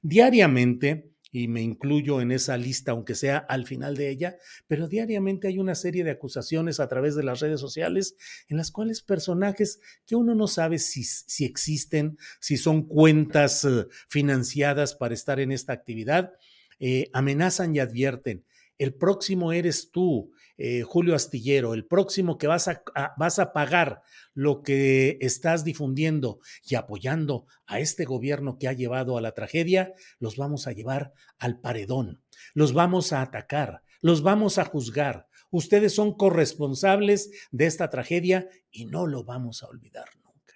Diariamente, 0.01 1.11
y 1.31 1.47
me 1.47 1.61
incluyo 1.61 2.21
en 2.21 2.31
esa 2.31 2.57
lista, 2.57 2.91
aunque 2.91 3.15
sea 3.15 3.37
al 3.37 3.65
final 3.65 3.95
de 3.95 4.09
ella, 4.09 4.37
pero 4.67 4.87
diariamente 4.87 5.47
hay 5.47 5.59
una 5.59 5.75
serie 5.75 6.03
de 6.03 6.11
acusaciones 6.11 6.79
a 6.79 6.87
través 6.87 7.15
de 7.15 7.23
las 7.23 7.39
redes 7.39 7.59
sociales 7.59 8.15
en 8.47 8.57
las 8.57 8.71
cuales 8.71 9.01
personajes 9.01 9.79
que 10.05 10.15
uno 10.15 10.35
no 10.35 10.47
sabe 10.47 10.79
si, 10.79 11.03
si 11.03 11.45
existen, 11.45 12.17
si 12.39 12.57
son 12.57 12.83
cuentas 12.83 13.65
eh, 13.65 13.87
financiadas 14.09 14.95
para 14.95 15.13
estar 15.13 15.39
en 15.39 15.51
esta 15.51 15.73
actividad, 15.73 16.33
eh, 16.79 17.09
amenazan 17.13 17.75
y 17.75 17.79
advierten, 17.79 18.45
el 18.77 18.93
próximo 18.93 19.51
eres 19.51 19.89
tú, 19.91 20.31
eh, 20.57 20.81
Julio 20.81 21.15
Astillero, 21.15 21.73
el 21.73 21.85
próximo 21.85 22.37
que 22.37 22.47
vas 22.47 22.67
a, 22.67 22.83
vas 23.17 23.39
a 23.39 23.53
pagar 23.53 24.01
lo 24.33 24.63
que 24.63 25.17
estás 25.21 25.63
difundiendo 25.63 26.39
y 26.63 26.75
apoyando 26.75 27.45
a 27.65 27.79
este 27.79 28.05
gobierno 28.05 28.57
que 28.57 28.67
ha 28.67 28.73
llevado 28.73 29.17
a 29.17 29.21
la 29.21 29.33
tragedia, 29.33 29.93
los 30.19 30.35
vamos 30.35 30.67
a 30.67 30.71
llevar 30.71 31.13
al 31.37 31.59
paredón, 31.59 32.23
los 32.53 32.73
vamos 32.73 33.13
a 33.13 33.21
atacar, 33.21 33.83
los 34.01 34.23
vamos 34.23 34.57
a 34.57 34.65
juzgar. 34.65 35.27
Ustedes 35.49 35.95
son 35.95 36.15
corresponsables 36.15 37.29
de 37.51 37.67
esta 37.67 37.89
tragedia 37.89 38.49
y 38.71 38.85
no 38.85 39.07
lo 39.07 39.23
vamos 39.23 39.63
a 39.63 39.67
olvidar 39.67 40.07
nunca. 40.23 40.55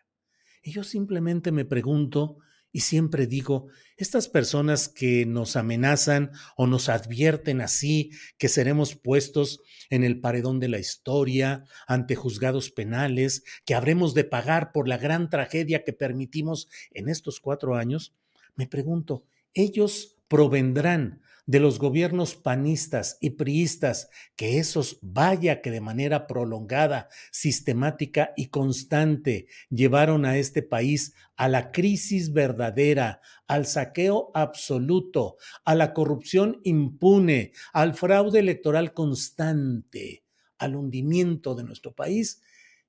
Y 0.63 0.71
yo 0.71 0.83
simplemente 0.83 1.51
me 1.51 1.63
pregunto, 1.65 2.37
y 2.71 2.81
siempre 2.81 3.27
digo, 3.27 3.67
estas 3.97 4.27
personas 4.27 4.87
que 4.87 5.25
nos 5.25 5.55
amenazan 5.55 6.31
o 6.55 6.67
nos 6.67 6.89
advierten 6.89 7.61
así 7.61 8.11
que 8.37 8.47
seremos 8.47 8.95
puestos 8.95 9.61
en 9.89 10.03
el 10.03 10.21
paredón 10.21 10.59
de 10.59 10.69
la 10.69 10.79
historia, 10.79 11.65
ante 11.87 12.15
juzgados 12.15 12.71
penales, 12.71 13.43
que 13.65 13.75
habremos 13.75 14.13
de 14.13 14.23
pagar 14.23 14.71
por 14.71 14.87
la 14.87 14.97
gran 14.97 15.29
tragedia 15.29 15.83
que 15.83 15.93
permitimos 15.93 16.69
en 16.91 17.09
estos 17.09 17.39
cuatro 17.39 17.75
años, 17.75 18.15
me 18.55 18.67
pregunto, 18.67 19.25
¿ellos 19.53 20.17
provendrán 20.27 21.21
de 21.45 21.59
los 21.59 21.79
gobiernos 21.79 22.35
panistas 22.35 23.17
y 23.19 23.31
priistas, 23.31 24.09
que 24.35 24.59
esos 24.59 24.99
vaya 25.01 25.61
que 25.61 25.71
de 25.71 25.81
manera 25.81 26.27
prolongada, 26.27 27.09
sistemática 27.31 28.33
y 28.35 28.47
constante 28.47 29.47
llevaron 29.69 30.25
a 30.25 30.37
este 30.37 30.61
país 30.61 31.13
a 31.35 31.47
la 31.47 31.71
crisis 31.71 32.33
verdadera, 32.33 33.21
al 33.47 33.65
saqueo 33.65 34.31
absoluto, 34.33 35.37
a 35.65 35.75
la 35.75 35.93
corrupción 35.93 36.61
impune, 36.63 37.51
al 37.73 37.95
fraude 37.95 38.39
electoral 38.39 38.93
constante, 38.93 40.23
al 40.57 40.75
hundimiento 40.75 41.55
de 41.55 41.63
nuestro 41.63 41.93
país. 41.93 42.41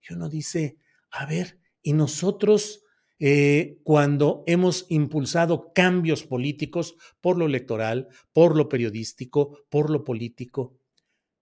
Y 0.09 0.13
uno 0.13 0.29
dice, 0.29 0.77
a 1.11 1.27
ver, 1.27 1.59
¿y 1.83 1.95
nosotros 1.95 2.85
eh, 3.25 3.79
cuando 3.85 4.43
hemos 4.49 4.85
impulsado 4.89 5.73
cambios 5.73 6.25
políticos 6.25 6.97
por 7.21 7.39
lo 7.39 7.47
electoral, 7.47 8.09
por 8.33 8.57
lo 8.57 8.69
periodístico, 8.69 9.61
por 9.69 9.91
lo 9.91 10.03
político. 10.03 10.77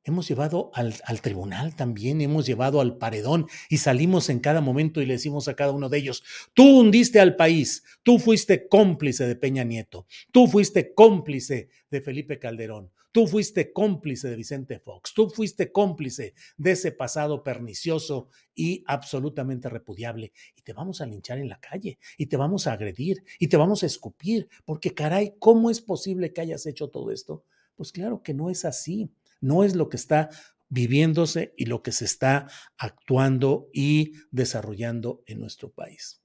Hemos 0.05 0.29
llevado 0.29 0.71
al, 0.75 0.95
al, 1.07 1.23
tribunal 1.23 1.75
también, 1.75 2.21
hemos 2.21 2.45
llevado 2.45 2.83
al 2.83 2.99
paredón 2.99 3.47
y 3.71 3.79
salimos 3.79 4.29
en 4.29 4.40
cada 4.40 4.61
momento 4.61 5.01
y 5.01 5.07
le 5.07 5.14
decimos 5.14 5.49
a 5.49 5.57
cada 5.57 5.73
uno 5.73 5.88
de 5.88 5.97
ellos, 5.97 6.23
tú 6.53 6.81
hundiste 6.81 7.19
al 7.19 7.35
país, 7.35 7.83
tú 8.03 8.19
fuiste 8.19 8.69
cómplice 8.69 9.27
de 9.27 9.37
Peña 9.37 9.64
Nieto, 9.64 10.07
tú 10.33 10.49
fuiste 10.49 10.93
cómplice 10.93 11.71
de 11.90 12.03
Felipe 12.03 12.38
Calderón, 12.38 12.90
Tú 13.12 13.27
fuiste 13.27 13.73
cómplice 13.73 14.29
de 14.29 14.37
Vicente 14.37 14.79
Fox, 14.79 15.12
tú 15.14 15.29
fuiste 15.29 15.73
cómplice 15.73 16.35
de 16.57 16.70
ese 16.73 16.92
pasado 16.92 17.42
pernicioso 17.42 18.29
y 18.55 18.85
absolutamente 18.87 19.68
repudiable. 19.68 20.33
Y 20.55 20.62
te 20.62 20.73
vamos 20.73 21.01
a 21.01 21.07
linchar 21.07 21.38
en 21.38 21.49
la 21.49 21.59
calle, 21.59 21.99
y 22.16 22.27
te 22.27 22.37
vamos 22.37 22.66
a 22.66 22.73
agredir, 22.73 23.25
y 23.40 23.49
te 23.49 23.57
vamos 23.57 23.83
a 23.83 23.87
escupir, 23.87 24.49
porque 24.64 24.94
caray, 24.94 25.35
¿cómo 25.40 25.70
es 25.70 25.81
posible 25.81 26.33
que 26.33 26.40
hayas 26.40 26.66
hecho 26.66 26.88
todo 26.88 27.11
esto? 27.11 27.44
Pues 27.75 27.90
claro 27.90 28.23
que 28.23 28.33
no 28.33 28.49
es 28.49 28.64
así, 28.64 29.11
no 29.40 29.64
es 29.64 29.75
lo 29.75 29.88
que 29.88 29.96
está 29.96 30.31
viviéndose 30.68 31.53
y 31.57 31.66
lo 31.66 31.83
que 31.83 31.90
se 31.90 32.05
está 32.05 32.46
actuando 32.79 33.68
y 33.73 34.12
desarrollando 34.31 35.25
en 35.27 35.40
nuestro 35.40 35.73
país. 35.73 36.20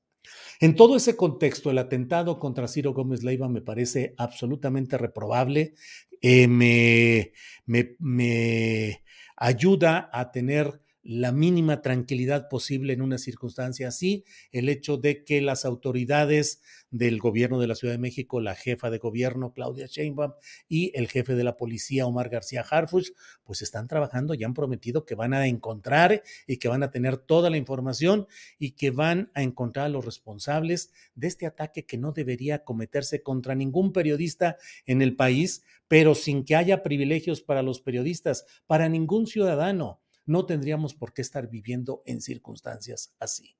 En 0.59 0.75
todo 0.75 0.95
ese 0.95 1.15
contexto, 1.15 1.71
el 1.71 1.77
atentado 1.77 2.39
contra 2.39 2.67
Ciro 2.67 2.93
Gómez 2.93 3.23
Leiva 3.23 3.49
me 3.49 3.61
parece 3.61 4.13
absolutamente 4.17 4.97
reprobable, 4.97 5.73
eh, 6.21 6.47
me, 6.47 7.33
me, 7.65 7.95
me 7.99 9.03
ayuda 9.35 10.09
a 10.11 10.31
tener 10.31 10.81
la 11.05 11.31
mínima 11.31 11.83
tranquilidad 11.83 12.49
posible 12.49 12.91
en 12.91 13.03
una 13.03 13.19
circunstancia 13.19 13.89
así, 13.89 14.25
el 14.51 14.69
hecho 14.69 14.97
de 14.97 15.23
que 15.23 15.39
las 15.39 15.63
autoridades 15.63 16.63
del 16.89 17.19
gobierno 17.19 17.59
de 17.59 17.67
la 17.67 17.75
Ciudad 17.75 17.93
de 17.93 17.99
México, 17.99 18.41
la 18.41 18.55
jefa 18.55 18.89
de 18.89 18.97
gobierno 18.97 19.53
Claudia 19.53 19.85
Sheinbaum 19.85 20.33
y 20.67 20.91
el 20.95 21.07
jefe 21.07 21.35
de 21.35 21.43
la 21.43 21.57
policía 21.57 22.07
Omar 22.07 22.29
García 22.29 22.65
Harfuch, 22.67 23.11
pues 23.43 23.61
están 23.61 23.87
trabajando 23.87 24.33
y 24.33 24.43
han 24.43 24.55
prometido 24.55 25.05
que 25.05 25.13
van 25.13 25.35
a 25.35 25.45
encontrar 25.45 26.23
y 26.47 26.57
que 26.57 26.69
van 26.69 26.81
a 26.81 26.89
tener 26.89 27.17
toda 27.17 27.51
la 27.51 27.57
información 27.57 28.25
y 28.57 28.71
que 28.71 28.89
van 28.89 29.29
a 29.35 29.43
encontrar 29.43 29.85
a 29.85 29.89
los 29.89 30.03
responsables 30.03 30.91
de 31.13 31.27
este 31.27 31.45
ataque 31.45 31.85
que 31.85 31.99
no 31.99 32.13
debería 32.13 32.63
cometerse 32.63 33.21
contra 33.21 33.53
ningún 33.53 33.93
periodista 33.93 34.57
en 34.87 35.03
el 35.03 35.15
país, 35.15 35.63
pero 35.87 36.15
sin 36.15 36.45
que 36.45 36.55
haya 36.55 36.81
privilegios 36.81 37.41
para 37.41 37.61
los 37.61 37.79
periodistas, 37.79 38.47
para 38.65 38.89
ningún 38.89 39.27
ciudadano 39.27 40.01
no 40.25 40.45
tendríamos 40.45 40.93
por 40.93 41.13
qué 41.13 41.21
estar 41.21 41.49
viviendo 41.49 42.01
en 42.05 42.21
circunstancias 42.21 43.13
así. 43.19 43.55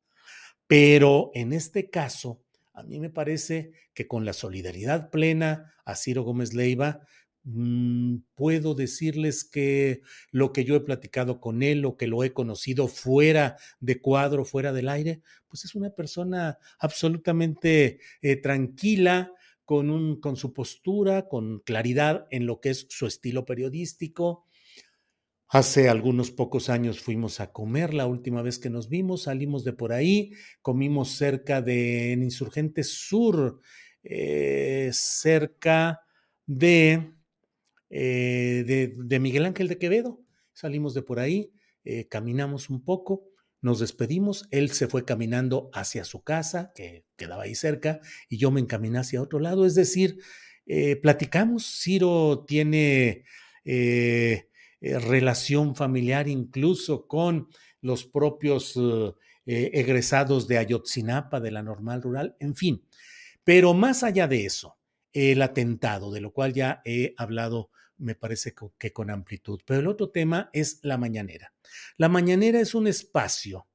Pero 0.68 1.32
en 1.34 1.54
este 1.54 1.90
caso, 1.90 2.42
a 2.74 2.84
mí 2.84 3.00
me 3.00 3.10
parece 3.10 3.72
que 3.94 4.08
con 4.08 4.26
la 4.26 4.34
solidaridad 4.34 5.10
plena 5.10 5.74
a 5.86 5.96
Ciro 5.96 6.24
Gómez 6.24 6.54
Leiva, 6.54 7.02
mm, 7.44 8.18
puedo 8.36 8.74
decirles 8.74 9.44
que 9.44 10.02
lo 10.32 10.52
que 10.52 10.66
yo 10.66 10.76
he 10.76 10.82
platicado 10.82 11.40
con 11.40 11.62
él, 11.62 11.82
lo 11.82 11.96
que 11.96 12.08
lo 12.08 12.24
he 12.24 12.34
conocido 12.34 12.88
fuera 12.88 13.58
de 13.80 14.02
cuadro, 14.02 14.46
fuera 14.46 14.74
del 14.74 14.90
aire, 14.90 15.22
pues 15.48 15.66
es 15.66 15.76
una 15.76 15.92
persona 15.92 16.58
absolutamente 16.80 18.00
eh, 18.22 18.36
tranquila, 18.36 19.32
con, 19.66 19.90
un, 19.90 20.20
con 20.20 20.36
su 20.36 20.54
postura, 20.54 21.28
con 21.28 21.60
claridad 21.60 22.28
en 22.30 22.46
lo 22.46 22.62
que 22.62 22.70
es 22.70 22.86
su 22.90 23.08
estilo 23.08 23.46
periodístico, 23.46 24.46
Hace 25.56 25.88
algunos 25.88 26.32
pocos 26.32 26.70
años 26.70 27.00
fuimos 27.00 27.40
a 27.40 27.54
comer, 27.54 27.94
la 27.94 28.08
última 28.08 28.42
vez 28.42 28.60
que 28.60 28.70
nos 28.70 28.90
vimos, 28.90 29.24
salimos 29.24 29.64
de 29.64 29.72
por 29.72 29.94
ahí, 29.94 30.34
comimos 30.62 31.12
cerca 31.12 31.62
de 31.62 32.12
en 32.12 32.24
Insurgentes 32.24 32.90
Sur, 32.90 33.62
eh, 34.04 34.90
cerca 34.92 36.02
de, 36.46 37.14
eh, 37.90 38.66
de, 38.68 38.96
de, 38.98 39.20
Miguel 39.22 39.46
Ángel 39.46 39.70
de 39.70 39.78
Quevedo. 39.78 40.20
Salimos 40.52 40.94
de 40.94 41.04
por 41.04 41.20
ahí, 41.20 41.54
eh, 41.86 42.10
caminamos 42.10 42.70
un 42.70 42.84
poco, 42.84 43.24
nos 43.62 43.80
despedimos, 43.80 44.50
él 44.52 44.72
se 44.72 44.90
fue 44.90 45.06
caminando 45.06 45.70
hacia 45.72 46.04
su 46.04 46.22
casa, 46.22 46.74
que 46.76 47.06
quedaba 47.16 47.44
ahí 47.44 47.56
cerca, 47.56 48.02
y 48.28 48.36
yo 48.40 48.52
me 48.52 48.60
encaminé 48.60 49.00
hacia 49.00 49.22
otro 49.22 49.40
lado, 49.40 49.66
es 49.66 49.74
decir, 49.74 50.18
platicamos, 51.02 51.80
Ciro 51.82 52.44
tiene 52.46 53.24
eh, 54.86 55.00
relación 55.00 55.76
familiar 55.76 56.28
incluso 56.28 57.08
con 57.08 57.48
los 57.82 58.06
propios 58.06 58.80
egresados 59.46 60.48
de 60.48 60.58
Ayotzinapa, 60.58 61.40
de 61.40 61.52
la 61.52 61.62
normal 61.62 62.02
rural, 62.02 62.36
en 62.40 62.56
fin. 62.56 62.84
Pero 63.44 63.76
más 63.76 64.04
allá 64.04 64.28
de 64.28 64.46
eso, 64.46 64.80
el 65.14 65.42
atentado, 65.42 66.12
de 66.12 66.20
lo 66.20 66.34
cual 66.34 66.54
ya 66.54 66.82
he 66.84 67.14
hablado, 67.18 67.70
me 67.98 68.16
parece 68.16 68.54
que 68.78 68.92
con 68.92 69.10
amplitud. 69.10 69.62
Pero 69.66 69.80
el 69.80 69.88
otro 69.88 70.10
tema 70.10 70.50
es 70.52 70.80
la 70.84 70.98
mañanera. 70.98 71.54
La 71.98 72.10
mañanera 72.10 72.60
es 72.60 72.76
un 72.76 72.88
espacio 72.88 73.68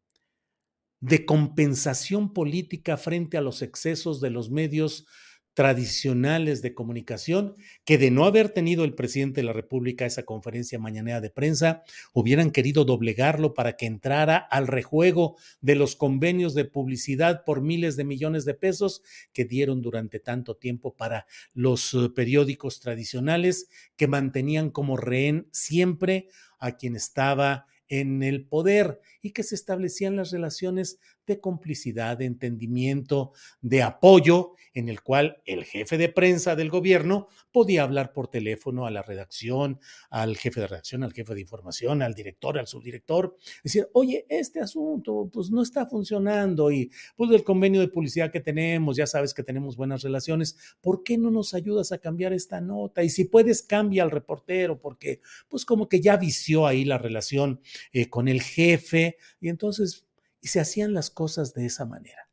de 1.01 1.25
compensación 1.25 2.33
política 2.35 2.97
frente 2.97 3.39
a 3.39 3.41
los 3.41 3.63
excesos 3.63 4.21
de 4.21 4.31
los 4.31 4.51
medios 4.51 5.07
tradicionales 5.55 6.63
de 6.63 6.75
comunicación 6.75 7.55
que 7.85 7.99
de 7.99 8.11
no 8.11 8.25
haber 8.25 8.51
tenido 8.51 8.85
el 8.85 8.95
presidente 8.95 9.41
de 9.41 9.47
la 9.47 9.53
República 9.53 10.07
esa 10.07 10.23
conferencia 10.23 10.79
mañanera 10.79 11.21
de 11.21 11.31
prensa, 11.31 11.83
hubieran 12.13 12.51
querido 12.51 12.85
doblegarlo 12.85 13.55
para 13.55 13.77
que 13.77 13.87
entrara 13.87 14.37
al 14.37 14.67
rejuego 14.67 15.37
de 15.61 15.75
los 15.75 15.97
convenios 15.97 16.55
de 16.55 16.65
publicidad 16.65 17.45
por 17.45 17.63
miles 17.63 17.97
de 17.97 18.05
millones 18.05 18.45
de 18.45 18.55
pesos 18.55 19.03
que 19.33 19.45
dieron 19.45 19.83
durante 19.83 20.21
tanto 20.21 20.57
tiempo 20.57 20.95
para 20.95 21.27
los 21.53 21.95
eh, 21.95 22.09
periódicos 22.15 22.81
tradicionales 22.81 23.69
que 23.97 24.09
mantenían 24.09 24.71
como 24.71 24.97
rehén 24.97 25.49
siempre 25.51 26.29
a 26.59 26.77
quien 26.77 26.97
estaba 26.97 27.67
en 27.89 28.23
el 28.23 28.47
poder 28.47 29.01
y 29.23 29.33
que 29.33 29.43
se 29.43 29.55
establecían 29.55 30.17
las 30.17 30.31
relaciones 30.31 30.99
de 31.27 31.41
complicidad, 31.41 32.19
de 32.19 32.27
entendimiento, 32.27 33.33
de 33.61 33.83
apoyo, 33.83 34.55
en 34.75 34.89
el 34.89 35.03
cual 35.03 35.43
el 35.47 35.65
jefe 35.65 35.99
de 35.99 36.09
prensa 36.09 36.55
del 36.57 36.71
gobierno 36.71 37.29
podía 37.53 37.83
hablar 37.83 38.13
por 38.13 38.29
teléfono 38.29 38.87
a 38.87 38.91
la 38.91 39.03
redacción, 39.03 39.81
al 40.11 40.37
jefe 40.37 40.61
de 40.61 40.69
redacción, 40.69 41.03
al 41.03 41.13
jefe 41.13 41.35
de 41.35 41.41
información, 41.41 42.03
al 42.03 42.15
director, 42.15 42.59
al 42.59 42.67
subdirector, 42.67 43.37
decir, 43.65 43.89
oye, 43.93 44.27
este 44.29 44.61
asunto 44.61 45.29
pues 45.33 45.51
no 45.51 45.63
está 45.63 45.87
funcionando 45.87 46.71
y 46.71 46.91
pues 47.17 47.31
el 47.31 47.43
convenio 47.43 47.81
de 47.81 47.89
publicidad 47.89 48.31
que 48.31 48.41
tenemos, 48.41 48.97
ya 48.97 49.07
sabes 49.07 49.35
que 49.35 49.43
tenemos 49.43 49.77
buenas 49.77 50.03
relaciones, 50.03 50.57
¿por 50.81 51.03
qué 51.03 51.19
no 51.19 51.31
nos 51.31 51.55
ayudas 51.55 51.93
a 51.93 51.99
cambiar 51.99 52.33
esta 52.33 52.61
nota? 52.61 53.03
Y 53.03 53.11
si 53.11 53.25
puedes, 53.25 53.63
cambia 53.63 54.03
al 54.03 54.11
reportero, 54.11 54.81
porque 54.81 55.21
pues 55.49 55.65
como 55.65 55.89
que 55.89 56.01
ya 56.01 56.17
vició 56.17 56.67
ahí 56.67 56.85
la 56.85 56.99
relación 56.99 57.61
eh, 57.93 58.09
con 58.09 58.29
el 58.29 58.43
jefe 58.43 59.10
y 59.41 59.49
entonces 59.49 60.07
y 60.41 60.49
se 60.49 60.61
hacían 60.61 60.95
las 60.95 61.11
cosas 61.11 61.55
de 61.55 61.67
esa 61.67 61.85
manera. 61.85 62.29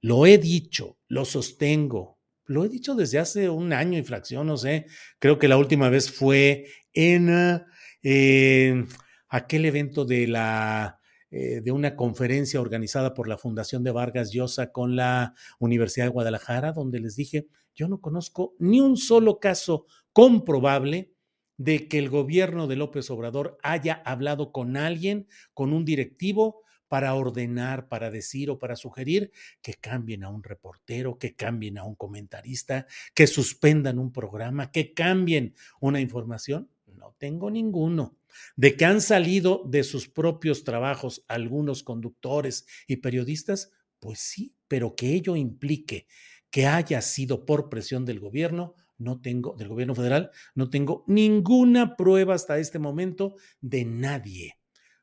Lo 0.00 0.26
he 0.26 0.38
dicho, 0.38 0.98
lo 1.08 1.24
sostengo, 1.24 2.18
lo 2.46 2.64
he 2.64 2.68
dicho 2.68 2.94
desde 2.94 3.18
hace 3.18 3.48
un 3.48 3.72
año 3.72 3.98
y 3.98 4.02
fracción, 4.02 4.46
no 4.46 4.56
sé, 4.56 4.86
creo 5.18 5.38
que 5.38 5.48
la 5.48 5.56
última 5.56 5.88
vez 5.88 6.10
fue 6.10 6.66
en 6.92 7.62
eh, 8.02 8.84
aquel 9.28 9.64
evento 9.64 10.04
de 10.04 10.26
la 10.26 10.98
eh, 11.34 11.62
de 11.62 11.72
una 11.72 11.96
conferencia 11.96 12.60
organizada 12.60 13.14
por 13.14 13.26
la 13.26 13.38
Fundación 13.38 13.82
de 13.82 13.90
Vargas 13.90 14.32
Llosa 14.32 14.70
con 14.70 14.96
la 14.96 15.34
Universidad 15.58 16.04
de 16.04 16.12
Guadalajara, 16.12 16.72
donde 16.72 17.00
les 17.00 17.16
dije, 17.16 17.46
yo 17.74 17.88
no 17.88 18.02
conozco 18.02 18.54
ni 18.58 18.82
un 18.82 18.98
solo 18.98 19.40
caso 19.40 19.86
comprobable 20.12 21.14
de 21.56 21.88
que 21.88 21.98
el 21.98 22.08
gobierno 22.08 22.66
de 22.66 22.76
López 22.76 23.10
Obrador 23.10 23.58
haya 23.62 24.02
hablado 24.04 24.52
con 24.52 24.76
alguien, 24.76 25.26
con 25.54 25.72
un 25.72 25.84
directivo, 25.84 26.62
para 26.92 27.14
ordenar, 27.14 27.88
para 27.88 28.10
decir 28.10 28.50
o 28.50 28.58
para 28.58 28.76
sugerir 28.76 29.32
que 29.62 29.72
cambien 29.72 30.24
a 30.24 30.28
un 30.28 30.42
reportero, 30.42 31.16
que 31.16 31.34
cambien 31.34 31.78
a 31.78 31.84
un 31.84 31.94
comentarista, 31.94 32.86
que 33.14 33.26
suspendan 33.26 33.98
un 33.98 34.12
programa, 34.12 34.70
que 34.70 34.92
cambien 34.92 35.54
una 35.80 36.02
información. 36.02 36.68
No 36.84 37.14
tengo 37.16 37.50
ninguno. 37.50 38.18
De 38.56 38.76
que 38.76 38.84
han 38.84 39.00
salido 39.00 39.62
de 39.66 39.84
sus 39.84 40.06
propios 40.06 40.64
trabajos 40.64 41.24
algunos 41.28 41.82
conductores 41.82 42.66
y 42.86 42.96
periodistas, 42.96 43.70
pues 43.98 44.20
sí, 44.20 44.54
pero 44.68 44.94
que 44.94 45.14
ello 45.14 45.34
implique 45.34 46.06
que 46.50 46.66
haya 46.66 47.00
sido 47.00 47.46
por 47.46 47.70
presión 47.70 48.04
del 48.04 48.20
gobierno, 48.20 48.74
no 49.02 49.20
tengo, 49.20 49.54
del 49.56 49.68
gobierno 49.68 49.94
federal, 49.94 50.30
no 50.54 50.70
tengo 50.70 51.04
ninguna 51.06 51.96
prueba 51.96 52.34
hasta 52.34 52.58
este 52.58 52.78
momento 52.78 53.36
de 53.60 53.84
nadie. 53.84 54.54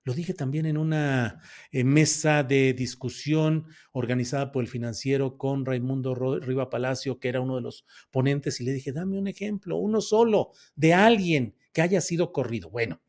Lo 0.04 0.14
dije 0.14 0.34
también 0.34 0.66
en 0.66 0.78
una 0.78 1.40
eh, 1.72 1.84
mesa 1.84 2.44
de 2.44 2.74
discusión 2.74 3.68
organizada 3.92 4.52
por 4.52 4.64
el 4.64 4.70
financiero 4.70 5.38
con 5.38 5.66
Raimundo 5.66 6.16
Riva 6.16 6.70
Palacio, 6.70 7.20
que 7.20 7.30
era 7.30 7.42
uno 7.42 7.58
de 7.58 7.62
los 7.62 7.86
ponentes, 8.10 8.60
y 8.60 8.64
le 8.64 8.74
dije, 8.74 8.92
dame 8.92 9.20
un 9.20 9.28
ejemplo, 9.28 9.78
uno 9.78 10.02
solo, 10.02 10.52
de 10.76 10.94
alguien 10.94 11.56
que 11.74 11.82
haya 11.82 12.02
sido 12.02 12.32
corrido. 12.32 12.70
Bueno, 12.70 13.02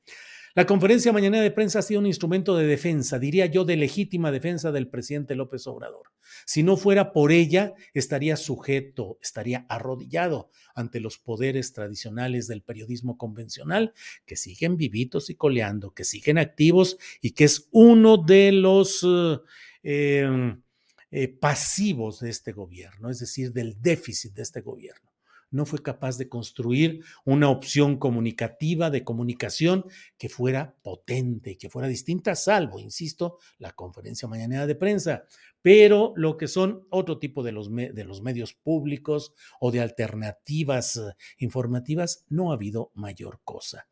la 0.54 0.66
conferencia 0.66 1.12
mañana 1.12 1.40
de 1.40 1.50
prensa 1.50 1.78
ha 1.78 1.82
sido 1.82 2.00
un 2.00 2.06
instrumento 2.06 2.56
de 2.56 2.66
defensa, 2.66 3.18
diría 3.18 3.46
yo, 3.46 3.64
de 3.64 3.76
legítima 3.76 4.32
defensa 4.32 4.72
del 4.72 4.88
presidente 4.88 5.36
López 5.36 5.66
Obrador. 5.66 6.08
Si 6.44 6.62
no 6.62 6.76
fuera 6.76 7.12
por 7.12 7.30
ella, 7.30 7.74
estaría 7.94 8.36
sujeto, 8.36 9.18
estaría 9.22 9.66
arrodillado 9.68 10.50
ante 10.74 10.98
los 10.98 11.18
poderes 11.18 11.72
tradicionales 11.72 12.48
del 12.48 12.62
periodismo 12.62 13.16
convencional, 13.16 13.92
que 14.26 14.36
siguen 14.36 14.76
vivitos 14.76 15.30
y 15.30 15.36
coleando, 15.36 15.92
que 15.92 16.04
siguen 16.04 16.38
activos 16.38 16.98
y 17.20 17.32
que 17.32 17.44
es 17.44 17.68
uno 17.70 18.16
de 18.16 18.52
los 18.52 19.06
eh, 19.06 20.22
em, 20.24 20.62
eh, 21.12 21.28
pasivos 21.28 22.20
de 22.20 22.30
este 22.30 22.52
gobierno, 22.52 23.10
es 23.10 23.20
decir, 23.20 23.52
del 23.52 23.80
déficit 23.80 24.32
de 24.32 24.42
este 24.42 24.60
gobierno 24.62 25.09
no 25.50 25.66
fue 25.66 25.82
capaz 25.82 26.16
de 26.16 26.28
construir 26.28 27.04
una 27.24 27.50
opción 27.50 27.98
comunicativa 27.98 28.90
de 28.90 29.04
comunicación 29.04 29.84
que 30.16 30.28
fuera 30.28 30.76
potente, 30.82 31.56
que 31.58 31.68
fuera 31.68 31.88
distinta, 31.88 32.34
salvo, 32.34 32.78
insisto, 32.78 33.38
la 33.58 33.72
conferencia 33.72 34.28
mañanera 34.28 34.66
de 34.66 34.74
prensa. 34.74 35.24
Pero 35.62 36.12
lo 36.16 36.36
que 36.36 36.48
son 36.48 36.86
otro 36.90 37.18
tipo 37.18 37.42
de 37.42 37.52
los, 37.52 37.74
de 37.74 38.04
los 38.04 38.22
medios 38.22 38.54
públicos 38.54 39.34
o 39.60 39.70
de 39.70 39.80
alternativas 39.80 40.96
eh, 40.96 41.00
informativas, 41.38 42.24
no 42.28 42.50
ha 42.50 42.54
habido 42.54 42.92
mayor 42.94 43.40
cosa. 43.44 43.86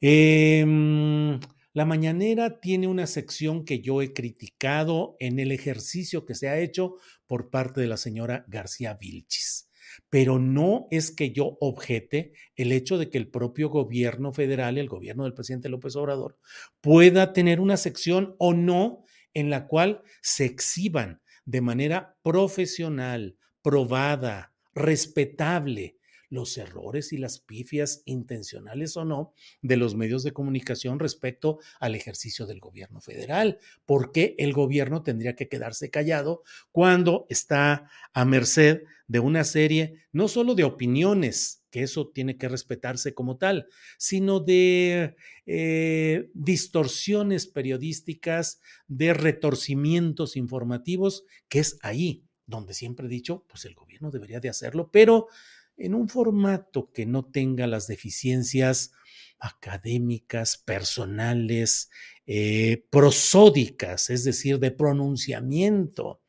Em, 0.00 1.38
la 1.74 1.84
mañanera 1.84 2.60
tiene 2.60 2.86
una 2.86 3.06
sección 3.06 3.64
que 3.64 3.80
yo 3.80 4.00
he 4.00 4.12
criticado 4.12 5.16
en 5.20 5.38
el 5.38 5.52
ejercicio 5.52 6.24
que 6.24 6.34
se 6.34 6.48
ha 6.48 6.58
hecho 6.58 6.96
por 7.26 7.50
parte 7.50 7.80
de 7.80 7.86
la 7.88 7.96
señora 7.96 8.44
García 8.48 8.94
Vilchis 8.94 9.68
pero 10.12 10.38
no 10.38 10.88
es 10.90 11.10
que 11.10 11.32
yo 11.32 11.56
objete 11.58 12.34
el 12.54 12.72
hecho 12.72 12.98
de 12.98 13.08
que 13.08 13.16
el 13.16 13.28
propio 13.28 13.70
gobierno 13.70 14.34
federal, 14.34 14.76
el 14.76 14.86
gobierno 14.86 15.24
del 15.24 15.32
presidente 15.32 15.70
López 15.70 15.96
Obrador, 15.96 16.36
pueda 16.82 17.32
tener 17.32 17.60
una 17.60 17.78
sección 17.78 18.36
o 18.36 18.52
no 18.52 19.04
en 19.32 19.48
la 19.48 19.66
cual 19.66 20.02
se 20.20 20.44
exhiban 20.44 21.22
de 21.46 21.62
manera 21.62 22.18
profesional, 22.22 23.38
probada, 23.62 24.52
respetable, 24.74 25.96
los 26.32 26.56
errores 26.56 27.12
y 27.12 27.18
las 27.18 27.40
pifias 27.40 28.02
intencionales 28.06 28.96
o 28.96 29.04
no 29.04 29.34
de 29.60 29.76
los 29.76 29.94
medios 29.94 30.22
de 30.22 30.32
comunicación 30.32 30.98
respecto 30.98 31.58
al 31.78 31.94
ejercicio 31.94 32.46
del 32.46 32.58
gobierno 32.58 33.02
federal. 33.02 33.58
¿Por 33.84 34.12
qué 34.12 34.34
el 34.38 34.54
gobierno 34.54 35.02
tendría 35.02 35.36
que 35.36 35.48
quedarse 35.48 35.90
callado 35.90 36.42
cuando 36.70 37.26
está 37.28 37.90
a 38.14 38.24
merced 38.24 38.82
de 39.12 39.20
una 39.20 39.44
serie 39.44 40.06
no 40.10 40.26
solo 40.26 40.54
de 40.54 40.64
opiniones, 40.64 41.64
que 41.70 41.82
eso 41.82 42.08
tiene 42.08 42.38
que 42.38 42.48
respetarse 42.48 43.12
como 43.12 43.36
tal, 43.36 43.66
sino 43.98 44.40
de 44.40 45.16
eh, 45.44 46.30
distorsiones 46.32 47.46
periodísticas, 47.46 48.62
de 48.88 49.12
retorcimientos 49.12 50.34
informativos, 50.34 51.26
que 51.50 51.58
es 51.58 51.78
ahí 51.82 52.24
donde 52.46 52.72
siempre 52.72 53.06
he 53.06 53.10
dicho, 53.10 53.44
pues 53.48 53.66
el 53.66 53.74
gobierno 53.74 54.10
debería 54.10 54.40
de 54.40 54.48
hacerlo, 54.48 54.90
pero 54.90 55.28
en 55.76 55.94
un 55.94 56.08
formato 56.08 56.90
que 56.90 57.04
no 57.04 57.26
tenga 57.26 57.66
las 57.66 57.86
deficiencias 57.86 58.92
académicas, 59.38 60.56
personales, 60.56 61.90
eh, 62.26 62.86
prosódicas, 62.88 64.08
es 64.08 64.24
decir, 64.24 64.58
de 64.58 64.70
pronunciamiento 64.70 66.22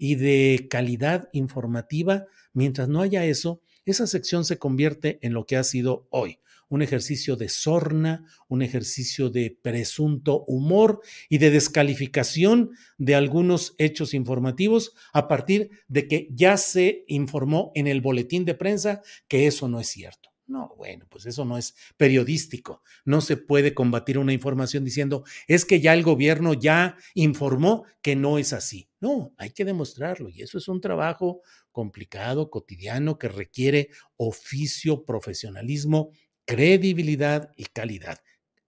y 0.00 0.14
de 0.14 0.66
calidad 0.70 1.28
informativa, 1.32 2.24
mientras 2.54 2.88
no 2.88 3.02
haya 3.02 3.26
eso, 3.26 3.60
esa 3.84 4.06
sección 4.06 4.46
se 4.46 4.56
convierte 4.56 5.18
en 5.20 5.34
lo 5.34 5.44
que 5.44 5.58
ha 5.58 5.62
sido 5.62 6.08
hoy, 6.08 6.38
un 6.70 6.80
ejercicio 6.80 7.36
de 7.36 7.50
sorna, 7.50 8.24
un 8.48 8.62
ejercicio 8.62 9.28
de 9.28 9.58
presunto 9.60 10.44
humor 10.46 11.02
y 11.28 11.36
de 11.36 11.50
descalificación 11.50 12.70
de 12.96 13.14
algunos 13.14 13.74
hechos 13.76 14.14
informativos 14.14 14.94
a 15.12 15.28
partir 15.28 15.68
de 15.86 16.08
que 16.08 16.28
ya 16.30 16.56
se 16.56 17.04
informó 17.06 17.70
en 17.74 17.86
el 17.86 18.00
boletín 18.00 18.46
de 18.46 18.54
prensa 18.54 19.02
que 19.28 19.46
eso 19.46 19.68
no 19.68 19.80
es 19.80 19.88
cierto. 19.88 20.29
No, 20.50 20.74
bueno, 20.76 21.06
pues 21.08 21.26
eso 21.26 21.44
no 21.44 21.56
es 21.56 21.76
periodístico. 21.96 22.82
No 23.04 23.20
se 23.20 23.36
puede 23.36 23.72
combatir 23.72 24.18
una 24.18 24.32
información 24.32 24.84
diciendo, 24.84 25.22
es 25.46 25.64
que 25.64 25.80
ya 25.80 25.94
el 25.94 26.02
gobierno 26.02 26.54
ya 26.54 26.96
informó 27.14 27.84
que 28.02 28.16
no 28.16 28.36
es 28.36 28.52
así. 28.52 28.90
No, 28.98 29.32
hay 29.38 29.50
que 29.50 29.64
demostrarlo 29.64 30.28
y 30.28 30.42
eso 30.42 30.58
es 30.58 30.66
un 30.66 30.80
trabajo 30.80 31.42
complicado, 31.70 32.50
cotidiano, 32.50 33.16
que 33.16 33.28
requiere 33.28 33.90
oficio, 34.16 35.04
profesionalismo, 35.04 36.10
credibilidad 36.44 37.52
y 37.56 37.66
calidad. 37.66 38.18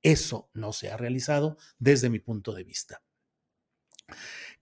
Eso 0.03 0.51
no 0.55 0.73
se 0.73 0.89
ha 0.89 0.97
realizado 0.97 1.59
desde 1.81 2.11
mi 2.11 2.21
punto 2.21 2.55
de 2.55 2.63
vista. 2.63 3.03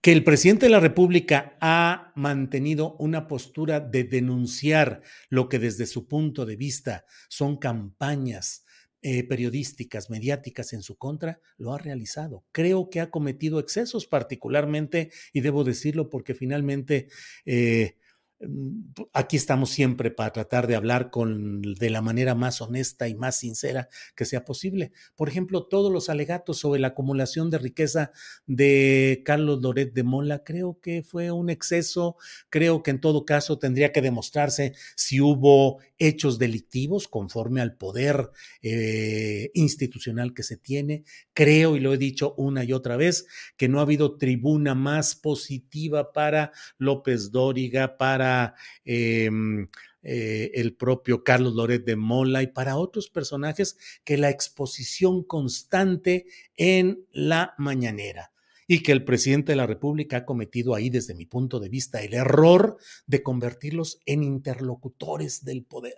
Que 0.01 0.11
el 0.11 0.23
presidente 0.23 0.65
de 0.65 0.71
la 0.71 0.79
República 0.79 1.57
ha 1.61 2.11
mantenido 2.15 2.95
una 2.97 3.27
postura 3.27 3.79
de 3.79 4.03
denunciar 4.03 5.03
lo 5.29 5.47
que 5.47 5.59
desde 5.59 5.85
su 5.85 6.07
punto 6.07 6.47
de 6.47 6.55
vista 6.55 7.05
son 7.29 7.57
campañas 7.57 8.65
eh, 9.03 9.23
periodísticas, 9.23 10.09
mediáticas 10.09 10.73
en 10.73 10.81
su 10.81 10.97
contra, 10.97 11.39
lo 11.57 11.73
ha 11.73 11.77
realizado. 11.77 12.45
Creo 12.51 12.89
que 12.89 12.99
ha 12.99 13.11
cometido 13.11 13.59
excesos 13.59 14.07
particularmente, 14.07 15.11
y 15.33 15.41
debo 15.41 15.63
decirlo 15.63 16.09
porque 16.09 16.33
finalmente 16.33 17.07
eh, 17.45 17.97
aquí 19.13 19.37
estamos 19.37 19.69
siempre 19.69 20.11
para 20.11 20.31
tratar 20.31 20.67
de 20.67 20.75
hablar 20.75 21.11
con, 21.11 21.61
de 21.61 21.89
la 21.89 22.01
manera 22.01 22.35
más 22.35 22.61
honesta 22.61 23.07
y 23.07 23.15
más 23.15 23.37
sincera 23.37 23.89
que 24.15 24.25
sea 24.25 24.43
posible. 24.43 24.91
Por 25.15 25.29
ejemplo, 25.29 25.67
todos 25.67 25.91
los 25.91 26.09
alegatos 26.09 26.57
sobre 26.57 26.79
la 26.79 26.89
acumulación 26.89 27.49
de 27.49 27.59
riqueza 27.59 28.11
de 28.47 29.21
Carlos 29.25 29.61
Loret 29.61 29.93
de 29.93 30.03
Mola, 30.03 30.43
creo 30.43 30.79
que 30.81 31.03
fue 31.03 31.31
un 31.31 31.49
exceso, 31.49 32.17
creo 32.49 32.83
que 32.83 32.91
en 32.91 33.01
todo 33.01 33.25
caso 33.25 33.59
tendría 33.59 33.91
que 33.91 34.01
demostrarse 34.01 34.73
si 34.95 35.21
hubo 35.21 35.79
hechos 35.97 36.39
delictivos 36.39 37.07
conforme 37.07 37.61
al 37.61 37.77
poder 37.77 38.31
eh, 38.63 39.51
institucional 39.53 40.33
que 40.33 40.43
se 40.43 40.57
tiene. 40.57 41.03
Creo, 41.33 41.75
y 41.75 41.79
lo 41.79 41.93
he 41.93 41.97
dicho 41.97 42.33
una 42.37 42.63
y 42.63 42.73
otra 42.73 42.97
vez, 42.97 43.25
que 43.55 43.69
no 43.69 43.79
ha 43.79 43.83
habido 43.83 44.17
tribuna 44.17 44.73
más 44.73 45.15
positiva 45.15 46.11
para 46.11 46.51
López 46.79 47.31
Dóriga, 47.31 47.97
para 47.97 48.30
Em, 48.85 49.67
eh, 50.03 50.51
el 50.55 50.73
propio 50.75 51.23
Carlos 51.23 51.53
Loret 51.53 51.85
de 51.85 51.95
Mola 51.95 52.41
y 52.41 52.47
para 52.47 52.77
otros 52.77 53.09
personajes 53.09 53.77
que 54.03 54.17
la 54.17 54.31
exposición 54.31 55.23
constante 55.23 56.25
en 56.57 57.05
la 57.11 57.53
mañanera 57.59 58.31
y 58.67 58.81
que 58.81 58.93
el 58.93 59.03
presidente 59.03 59.51
de 59.51 59.57
la 59.57 59.67
República 59.67 60.17
ha 60.17 60.25
cometido 60.25 60.73
ahí, 60.73 60.89
desde 60.89 61.13
mi 61.13 61.27
punto 61.27 61.59
de 61.59 61.69
vista, 61.69 62.01
el 62.01 62.15
error 62.15 62.77
de 63.05 63.21
convertirlos 63.21 63.99
en 64.07 64.23
interlocutores 64.23 65.43
del 65.45 65.63
poder 65.65 65.97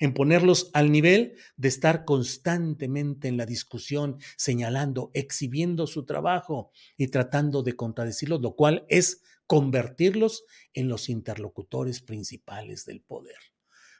en 0.00 0.14
ponerlos 0.14 0.70
al 0.74 0.92
nivel 0.92 1.34
de 1.56 1.68
estar 1.68 2.04
constantemente 2.04 3.28
en 3.28 3.36
la 3.36 3.46
discusión, 3.46 4.18
señalando, 4.36 5.10
exhibiendo 5.12 5.86
su 5.86 6.04
trabajo 6.04 6.70
y 6.96 7.08
tratando 7.08 7.62
de 7.62 7.74
contradecirlos, 7.74 8.40
lo 8.40 8.54
cual 8.54 8.84
es 8.88 9.22
convertirlos 9.48 10.44
en 10.74 10.88
los 10.88 11.08
interlocutores 11.08 12.00
principales 12.00 12.84
del 12.84 13.00
poder. 13.00 13.38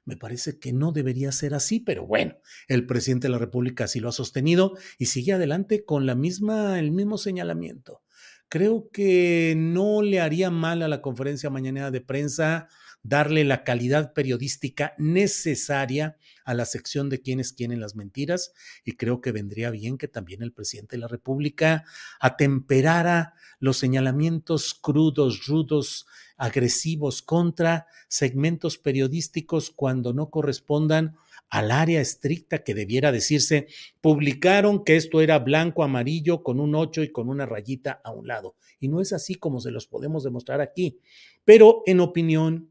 Me 0.05 0.17
parece 0.17 0.59
que 0.59 0.73
no 0.73 0.93
debería 0.93 1.33
ser 1.33 1.55
así, 1.55 1.81
pero 1.81 2.07
bueno, 2.07 2.37
el 2.69 2.87
presidente 2.87 3.27
de 3.27 3.33
la 3.33 3.39
República 3.39 3.85
así 3.85 3.99
lo 3.99 4.09
ha 4.09 4.13
sostenido 4.13 4.75
y 4.99 5.07
sigue 5.07 5.33
adelante 5.33 5.85
con 5.85 6.07
la 6.07 6.15
misma, 6.15 6.79
el 6.79 6.93
mismo 6.93 7.19
señalamiento. 7.19 8.03
Creo 8.49 8.91
que 8.91 9.55
no 9.57 10.03
le 10.03 10.21
haría 10.21 10.51
mal 10.51 10.83
a 10.83 10.89
la 10.89 11.03
conferencia 11.03 11.51
mañana 11.51 11.91
de 11.91 12.01
prensa 12.01 12.69
darle 13.03 13.45
la 13.45 13.65
calidad 13.65 14.13
periodística 14.13 14.95
necesaria 14.99 16.17
a 16.45 16.55
la 16.55 16.65
sección 16.65 17.09
de 17.09 17.21
quienes 17.21 17.53
quieren 17.53 17.81
las 17.81 17.95
mentiras 17.95 18.53
y 18.85 18.93
creo 18.93 19.21
que 19.21 19.33
vendría 19.33 19.71
bien 19.71 19.99
que 19.99 20.09
también 20.09 20.43
el 20.43 20.53
presidente 20.53 20.97
de 20.97 21.01
la 21.01 21.09
República 21.09 21.85
atemperara 22.21 23.35
los 23.61 23.77
señalamientos 23.79 24.75
crudos, 24.75 25.47
rudos, 25.47 26.07
agresivos 26.37 27.23
contra 27.23 27.87
segmentos 28.09 28.79
periodísticos 28.79 29.71
cuando 29.71 30.13
no 30.13 30.31
correspondan 30.31 31.17
al 31.51 31.71
área 31.71 32.01
estricta 32.01 32.63
que 32.63 32.75
debiera 32.75 33.11
decirse, 33.11 33.69
publicaron 34.01 34.85
que 34.85 34.97
esto 34.97 35.21
era 35.21 35.39
blanco, 35.39 35.83
amarillo, 35.83 36.43
con 36.43 36.61
un 36.61 36.75
8 36.75 37.03
y 37.03 37.13
con 37.13 37.29
una 37.29 37.47
rayita 37.47 38.01
a 38.05 38.11
un 38.11 38.29
lado. 38.29 38.57
Y 38.81 38.89
no 38.89 39.01
es 39.01 39.13
así 39.13 39.35
como 39.35 39.61
se 39.61 39.71
los 39.71 39.87
podemos 39.87 40.25
demostrar 40.25 40.61
aquí. 40.61 40.99
Pero 41.45 41.83
en 41.87 42.01
opinión, 42.01 42.71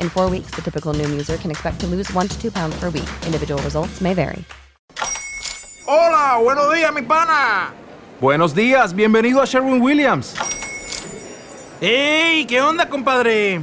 In 0.00 0.10
four 0.10 0.28
weeks, 0.28 0.50
the 0.54 0.62
typical 0.62 0.92
Noom 0.92 1.10
user 1.10 1.38
can 1.38 1.50
expect 1.50 1.80
to 1.80 1.86
lose 1.86 2.12
one 2.12 2.28
to 2.28 2.38
two 2.38 2.50
pounds 2.50 2.78
per 2.78 2.90
week. 2.90 3.08
Individual 3.24 3.62
results 3.62 4.00
may 4.00 4.14
vary. 4.14 4.44
Hola, 5.86 6.38
buenos 6.42 6.70
días, 6.74 6.92
mi 6.92 7.02
pana. 7.02 7.72
Buenos 8.20 8.54
días, 8.54 8.92
bienvenido 8.94 9.40
a 9.40 9.46
Sherwin 9.46 9.80
Williams. 9.80 10.34
¡Ey! 11.80 12.44
¿Qué 12.46 12.60
onda, 12.60 12.88
compadre? 12.88 13.60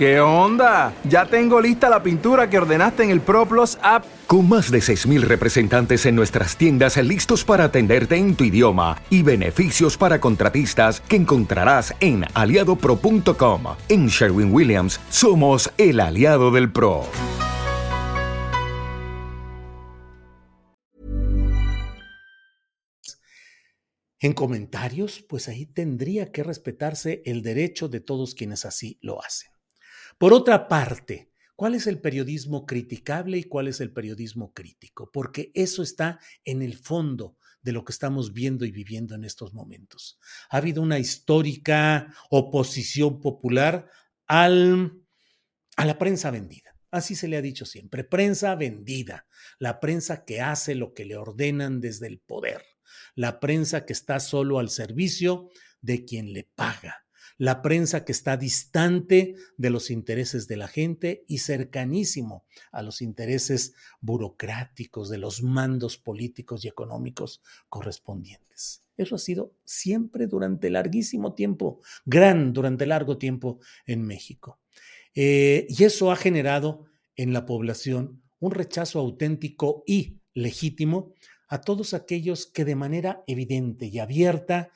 ¿Qué 0.00 0.18
onda? 0.18 0.94
Ya 1.04 1.26
tengo 1.26 1.60
lista 1.60 1.90
la 1.90 2.02
pintura 2.02 2.48
que 2.48 2.56
ordenaste 2.56 3.02
en 3.02 3.10
el 3.10 3.20
ProPlus 3.20 3.76
app. 3.82 4.06
Con 4.26 4.48
más 4.48 4.70
de 4.70 4.78
6.000 4.78 5.20
representantes 5.20 6.06
en 6.06 6.16
nuestras 6.16 6.56
tiendas 6.56 6.96
listos 6.96 7.44
para 7.44 7.64
atenderte 7.64 8.16
en 8.16 8.34
tu 8.34 8.44
idioma 8.44 8.96
y 9.10 9.22
beneficios 9.22 9.98
para 9.98 10.18
contratistas 10.18 11.02
que 11.02 11.16
encontrarás 11.16 11.94
en 12.00 12.24
aliadopro.com. 12.32 13.62
En 13.90 14.06
Sherwin 14.06 14.54
Williams 14.54 14.98
somos 15.10 15.70
el 15.76 16.00
aliado 16.00 16.50
del 16.50 16.72
PRO. 16.72 17.04
En 24.18 24.32
comentarios, 24.32 25.22
pues 25.28 25.48
ahí 25.48 25.66
tendría 25.66 26.32
que 26.32 26.42
respetarse 26.42 27.20
el 27.26 27.42
derecho 27.42 27.90
de 27.90 28.00
todos 28.00 28.34
quienes 28.34 28.64
así 28.64 28.98
lo 29.02 29.22
hacen. 29.22 29.59
Por 30.20 30.34
otra 30.34 30.68
parte, 30.68 31.32
¿cuál 31.56 31.74
es 31.74 31.86
el 31.86 31.98
periodismo 31.98 32.66
criticable 32.66 33.38
y 33.38 33.44
cuál 33.44 33.68
es 33.68 33.80
el 33.80 33.90
periodismo 33.90 34.52
crítico? 34.52 35.10
Porque 35.10 35.50
eso 35.54 35.82
está 35.82 36.20
en 36.44 36.60
el 36.60 36.76
fondo 36.76 37.38
de 37.62 37.72
lo 37.72 37.86
que 37.86 37.92
estamos 37.92 38.34
viendo 38.34 38.66
y 38.66 38.70
viviendo 38.70 39.14
en 39.14 39.24
estos 39.24 39.54
momentos. 39.54 40.20
Ha 40.50 40.58
habido 40.58 40.82
una 40.82 40.98
histórica 40.98 42.14
oposición 42.28 43.18
popular 43.18 43.88
al, 44.26 44.92
a 45.78 45.86
la 45.86 45.96
prensa 45.96 46.30
vendida. 46.30 46.76
Así 46.90 47.14
se 47.14 47.26
le 47.26 47.38
ha 47.38 47.42
dicho 47.42 47.64
siempre, 47.64 48.04
prensa 48.04 48.54
vendida, 48.56 49.26
la 49.58 49.80
prensa 49.80 50.26
que 50.26 50.42
hace 50.42 50.74
lo 50.74 50.92
que 50.92 51.06
le 51.06 51.16
ordenan 51.16 51.80
desde 51.80 52.08
el 52.08 52.18
poder, 52.18 52.62
la 53.14 53.40
prensa 53.40 53.86
que 53.86 53.94
está 53.94 54.20
solo 54.20 54.58
al 54.58 54.68
servicio 54.68 55.48
de 55.80 56.04
quien 56.04 56.34
le 56.34 56.44
paga, 56.44 57.06
la 57.40 57.62
prensa 57.62 58.04
que 58.04 58.12
está 58.12 58.36
distante 58.36 59.34
de 59.56 59.70
los 59.70 59.90
intereses 59.90 60.46
de 60.46 60.58
la 60.58 60.68
gente 60.68 61.24
y 61.26 61.38
cercanísimo 61.38 62.44
a 62.70 62.82
los 62.82 63.00
intereses 63.00 63.72
burocráticos 64.02 65.08
de 65.08 65.16
los 65.16 65.42
mandos 65.42 65.96
políticos 65.96 66.66
y 66.66 66.68
económicos 66.68 67.40
correspondientes. 67.70 68.82
Eso 68.98 69.14
ha 69.14 69.18
sido 69.18 69.54
siempre 69.64 70.26
durante 70.26 70.68
larguísimo 70.68 71.32
tiempo, 71.32 71.80
gran 72.04 72.52
durante 72.52 72.84
largo 72.84 73.16
tiempo 73.16 73.58
en 73.86 74.02
México. 74.02 74.60
Eh, 75.14 75.66
y 75.70 75.84
eso 75.84 76.12
ha 76.12 76.16
generado 76.16 76.84
en 77.16 77.32
la 77.32 77.46
población 77.46 78.22
un 78.38 78.50
rechazo 78.50 78.98
auténtico 78.98 79.82
y 79.86 80.20
legítimo 80.34 81.14
a 81.48 81.62
todos 81.62 81.94
aquellos 81.94 82.44
que 82.44 82.66
de 82.66 82.76
manera 82.76 83.24
evidente 83.26 83.86
y 83.86 83.98
abierta 83.98 84.70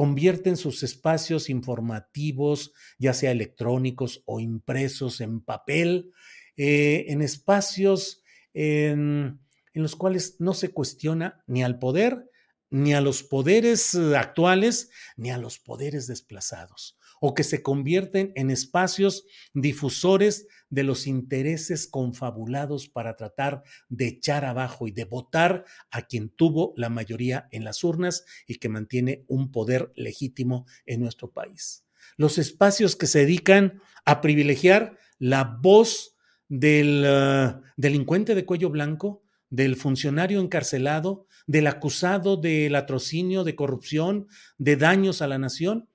convierten 0.00 0.56
sus 0.56 0.82
espacios 0.82 1.50
informativos, 1.50 2.72
ya 2.98 3.12
sea 3.12 3.32
electrónicos 3.32 4.22
o 4.24 4.40
impresos 4.40 5.20
en 5.20 5.42
papel, 5.42 6.10
eh, 6.56 7.04
en 7.08 7.20
espacios 7.20 8.22
en, 8.54 9.40
los 9.74 9.96
cuales 9.96 10.36
no 10.38 10.54
se 10.54 10.70
cuestiona 10.70 11.44
ni 11.46 11.62
al 11.62 11.78
poder, 11.78 12.30
ni 12.70 12.94
a 12.94 13.02
los 13.02 13.22
poderes 13.22 13.94
eh, 13.94 14.16
actuales, 14.16 14.88
ni 15.18 15.32
a 15.32 15.36
los 15.36 15.58
poderes 15.58 16.06
desplazados 16.06 16.98
o 17.20 17.34
que 17.34 17.44
se 17.44 17.62
convierten 17.62 18.32
en 18.34 18.50
espacios 18.50 19.24
difusores 19.54 20.48
de 20.70 20.82
los 20.82 21.06
intereses 21.06 21.86
confabulados 21.86 22.88
para 22.88 23.14
tratar 23.14 23.62
de 23.88 24.08
echar 24.08 24.44
abajo 24.44 24.88
y 24.88 24.90
de 24.90 25.04
votar 25.04 25.64
a 25.90 26.02
quien 26.02 26.30
tuvo 26.30 26.72
la 26.76 26.88
mayoría 26.88 27.46
en 27.52 27.64
las 27.64 27.84
urnas 27.84 28.24
y 28.46 28.56
que 28.56 28.68
mantiene 28.68 29.24
un 29.28 29.52
poder 29.52 29.92
legítimo 29.94 30.66
en 30.86 31.00
nuestro 31.00 31.30
país. 31.30 31.84
Los 32.16 32.38
espacios 32.38 32.96
que 32.96 33.06
se 33.06 33.20
dedican 33.20 33.80
a 34.04 34.20
privilegiar 34.20 34.96
la 35.18 35.44
voz 35.44 36.16
del 36.48 37.04
uh, 37.04 37.60
delincuente 37.76 38.34
de 38.34 38.44
cuello 38.44 38.70
blanco, 38.70 39.22
del 39.50 39.76
funcionario 39.76 40.40
encarcelado, 40.40 41.26
del 41.46 41.66
acusado 41.66 42.36
del 42.36 42.72
latrocinio, 42.72 43.44
de 43.44 43.56
corrupción, 43.56 44.28
de 44.58 44.76
daños 44.76 45.20
a 45.20 45.26
la 45.26 45.38
nación, 45.38 45.89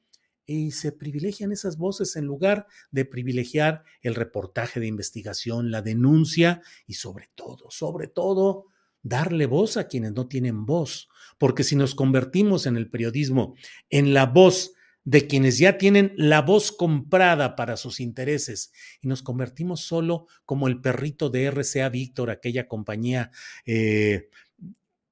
y 0.45 0.71
se 0.71 0.91
privilegian 0.91 1.51
esas 1.51 1.77
voces 1.77 2.15
en 2.15 2.25
lugar 2.25 2.67
de 2.91 3.05
privilegiar 3.05 3.83
el 4.01 4.15
reportaje 4.15 4.79
de 4.79 4.87
investigación, 4.87 5.71
la 5.71 5.81
denuncia 5.81 6.61
y 6.87 6.93
sobre 6.93 7.29
todo, 7.35 7.69
sobre 7.69 8.07
todo, 8.07 8.67
darle 9.01 9.45
voz 9.45 9.77
a 9.77 9.87
quienes 9.87 10.13
no 10.13 10.27
tienen 10.27 10.65
voz, 10.65 11.09
porque 11.37 11.63
si 11.63 11.75
nos 11.75 11.95
convertimos 11.95 12.65
en 12.65 12.75
el 12.75 12.89
periodismo 12.89 13.55
en 13.89 14.13
la 14.13 14.25
voz 14.25 14.73
de 15.03 15.27
quienes 15.27 15.59
ya 15.59 15.77
tienen 15.77 16.13
la 16.17 16.41
voz 16.41 16.71
comprada 16.71 17.55
para 17.55 17.77
sus 17.77 17.99
intereses 17.99 18.73
y 19.01 19.07
nos 19.07 19.21
convertimos 19.21 19.81
solo 19.81 20.25
como 20.45 20.67
el 20.67 20.81
perrito 20.81 21.29
de 21.29 21.51
RCA 21.51 21.89
Víctor, 21.89 22.31
aquella 22.31 22.67
compañía 22.67 23.31
eh, 23.67 24.29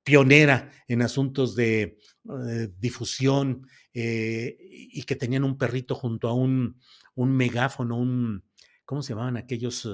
pionera 0.03 0.71
en 0.87 1.03
asuntos 1.03 1.55
de 1.55 1.99
eh, 2.27 2.69
difusión 2.79 3.67
eh, 3.93 4.57
y 4.59 5.03
que 5.03 5.15
tenían 5.15 5.43
un 5.43 5.57
perrito 5.57 5.95
junto 5.95 6.27
a 6.27 6.33
un, 6.33 6.79
megáfono, 7.15 7.97
un, 7.97 8.43
¿cómo 8.85 9.01
se 9.01 9.13
llamaban 9.13 9.37
aquellos? 9.37 9.87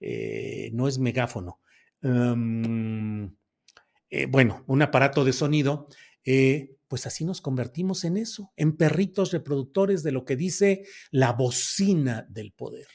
Eh, 0.00 0.70
no 0.72 0.88
es 0.88 0.98
megáfono. 0.98 1.60
Um, 2.02 3.34
bueno, 4.28 4.64
un 4.66 4.82
aparato 4.82 5.24
de 5.24 5.32
sonido 5.32 5.88
pues 6.88 7.06
así 7.06 7.24
nos 7.24 7.40
convertimos 7.40 8.04
en 8.04 8.16
eso, 8.16 8.52
en 8.56 8.76
perritos 8.76 9.32
reproductores 9.32 10.02
de 10.02 10.12
lo 10.12 10.24
que 10.24 10.36
dice 10.36 10.84
la 11.10 11.32
bocina 11.32 12.26
del 12.28 12.52
poder. 12.52 12.86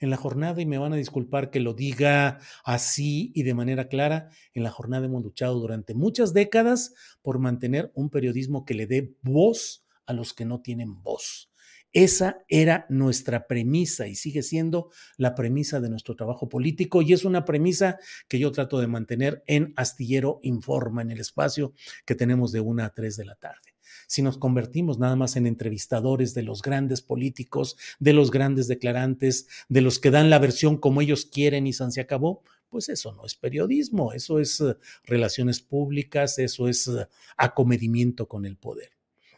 En 0.00 0.10
la 0.10 0.16
jornada, 0.16 0.60
y 0.60 0.66
me 0.66 0.78
van 0.78 0.92
a 0.92 0.96
disculpar 0.96 1.50
que 1.50 1.60
lo 1.60 1.74
diga 1.74 2.38
así 2.64 3.32
y 3.34 3.42
de 3.42 3.54
manera 3.54 3.88
clara, 3.88 4.30
en 4.54 4.62
la 4.62 4.70
jornada 4.70 5.06
hemos 5.06 5.22
luchado 5.22 5.60
durante 5.60 5.94
muchas 5.94 6.32
décadas 6.32 6.94
por 7.22 7.38
mantener 7.38 7.92
un 7.94 8.10
periodismo 8.10 8.64
que 8.64 8.74
le 8.74 8.86
dé 8.86 9.14
voz 9.22 9.84
a 10.06 10.12
los 10.12 10.32
que 10.32 10.44
no 10.44 10.60
tienen 10.60 11.02
voz 11.02 11.50
esa 11.92 12.44
era 12.48 12.86
nuestra 12.88 13.46
premisa 13.46 14.06
y 14.06 14.14
sigue 14.14 14.42
siendo 14.42 14.90
la 15.16 15.34
premisa 15.34 15.80
de 15.80 15.90
nuestro 15.90 16.14
trabajo 16.14 16.48
político 16.48 17.02
y 17.02 17.12
es 17.12 17.24
una 17.24 17.44
premisa 17.44 17.98
que 18.28 18.38
yo 18.38 18.52
trato 18.52 18.78
de 18.78 18.86
mantener 18.86 19.42
en 19.46 19.72
Astillero 19.76 20.38
Informa, 20.42 21.02
en 21.02 21.10
el 21.10 21.20
espacio 21.20 21.72
que 22.04 22.14
tenemos 22.14 22.52
de 22.52 22.60
una 22.60 22.86
a 22.86 22.94
tres 22.94 23.16
de 23.16 23.24
la 23.24 23.34
tarde. 23.34 23.74
Si 24.10 24.22
nos 24.22 24.38
convertimos 24.38 24.98
nada 24.98 25.14
más 25.14 25.36
en 25.36 25.46
entrevistadores 25.46 26.34
de 26.34 26.42
los 26.42 26.62
grandes 26.62 27.00
políticos, 27.00 27.76
de 28.00 28.12
los 28.12 28.32
grandes 28.32 28.66
declarantes, 28.66 29.46
de 29.68 29.82
los 29.82 30.00
que 30.00 30.10
dan 30.10 30.30
la 30.30 30.40
versión 30.40 30.78
como 30.78 31.00
ellos 31.00 31.26
quieren 31.26 31.68
y 31.68 31.72
se 31.72 32.00
acabó, 32.00 32.42
pues 32.70 32.88
eso 32.88 33.12
no 33.12 33.24
es 33.24 33.36
periodismo, 33.36 34.12
eso 34.12 34.40
es 34.40 34.60
eh, 34.62 34.74
relaciones 35.04 35.60
públicas, 35.60 36.40
eso 36.40 36.66
es 36.66 36.88
eh, 36.88 37.06
acomedimiento 37.36 38.26
con 38.26 38.46
el 38.46 38.56
poder. 38.56 38.90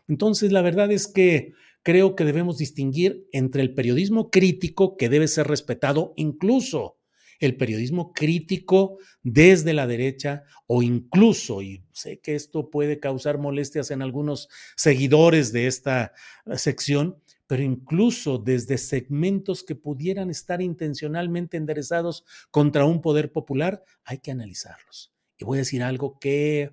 Entonces, 0.09 0.53
la 0.53 0.63
verdad 0.63 0.91
es 0.91 1.07
que 1.07 1.53
creo 1.83 2.17
que 2.17 2.25
debemos 2.25 2.57
distinguir 2.57 3.29
entre 3.31 3.61
el 3.61 3.75
periodismo 3.75 4.31
crítico, 4.31 4.97
que 4.97 5.11
debe 5.11 5.29
ser 5.29 5.49
respetado 5.49 6.15
incluso 6.17 6.97
el 7.43 7.57
periodismo 7.57 8.13
crítico 8.13 8.99
desde 9.23 9.75
la 9.75 9.87
derecha 9.87 10.45
o 10.67 10.83
incluso, 10.83 11.61
y 11.61 11.85
sé 11.93 12.21
que 12.21 12.35
esto 12.35 12.71
puede 12.71 13.01
causar 13.01 13.39
molestias 13.39 13.91
en 13.91 14.01
algunos 14.01 14.49
seguidores 14.77 15.53
de 15.53 15.67
esta 15.67 16.13
sección, 16.57 17.19
pero 17.47 17.63
incluso 17.63 18.39
desde 18.39 18.79
segmentos 18.79 19.65
que 19.65 19.75
pudieran 19.75 20.31
estar 20.31 20.63
intencionalmente 20.63 21.57
enderezados 21.57 22.25
contra 22.51 22.85
un 22.85 23.03
poder 23.03 23.33
popular, 23.33 23.85
hay 24.05 24.19
que 24.19 24.31
analizarlos. 24.31 25.13
Y 25.37 25.45
voy 25.45 25.59
a 25.59 25.61
decir 25.61 25.83
algo 25.83 26.19
que 26.21 26.73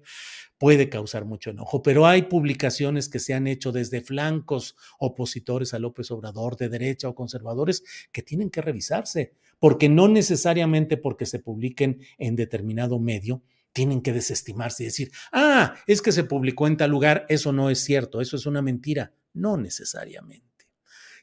puede 0.59 0.89
causar 0.89 1.25
mucho 1.25 1.49
enojo, 1.49 1.81
pero 1.81 2.05
hay 2.05 2.23
publicaciones 2.23 3.09
que 3.09 3.19
se 3.19 3.33
han 3.33 3.47
hecho 3.47 3.71
desde 3.71 4.01
flancos 4.01 4.75
opositores 4.99 5.73
a 5.73 5.79
López 5.79 6.11
Obrador, 6.11 6.55
de 6.55 6.69
derecha 6.69 7.09
o 7.09 7.15
conservadores, 7.15 7.83
que 8.11 8.21
tienen 8.21 8.49
que 8.49 8.61
revisarse, 8.61 9.33
porque 9.59 9.89
no 9.89 10.07
necesariamente 10.07 10.97
porque 10.97 11.25
se 11.25 11.39
publiquen 11.39 12.01
en 12.17 12.35
determinado 12.35 12.99
medio, 12.99 13.43
tienen 13.71 14.01
que 14.01 14.13
desestimarse 14.13 14.83
y 14.83 14.87
decir, 14.87 15.11
ah, 15.31 15.75
es 15.85 16.01
que 16.01 16.11
se 16.11 16.23
publicó 16.23 16.67
en 16.67 16.77
tal 16.77 16.91
lugar, 16.91 17.25
eso 17.29 17.51
no 17.51 17.69
es 17.69 17.79
cierto, 17.79 18.21
eso 18.21 18.35
es 18.35 18.45
una 18.45 18.61
mentira. 18.61 19.13
No 19.33 19.57
necesariamente. 19.57 20.47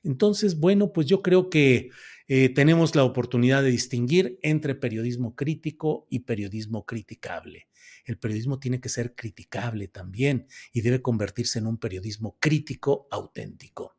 Entonces, 0.04 0.60
bueno, 0.60 0.92
pues 0.92 1.08
yo 1.08 1.22
creo 1.22 1.50
que 1.50 1.90
eh, 2.28 2.48
tenemos 2.50 2.94
la 2.94 3.02
oportunidad 3.02 3.62
de 3.62 3.70
distinguir 3.70 4.38
entre 4.42 4.76
periodismo 4.76 5.34
crítico 5.34 6.06
y 6.08 6.20
periodismo 6.20 6.86
criticable 6.86 7.66
el 8.06 8.18
periodismo 8.18 8.58
tiene 8.58 8.80
que 8.80 8.88
ser 8.88 9.14
criticable 9.14 9.88
también 9.88 10.46
y 10.72 10.80
debe 10.80 11.02
convertirse 11.02 11.58
en 11.58 11.66
un 11.66 11.78
periodismo 11.78 12.38
crítico 12.38 13.08
auténtico. 13.10 13.95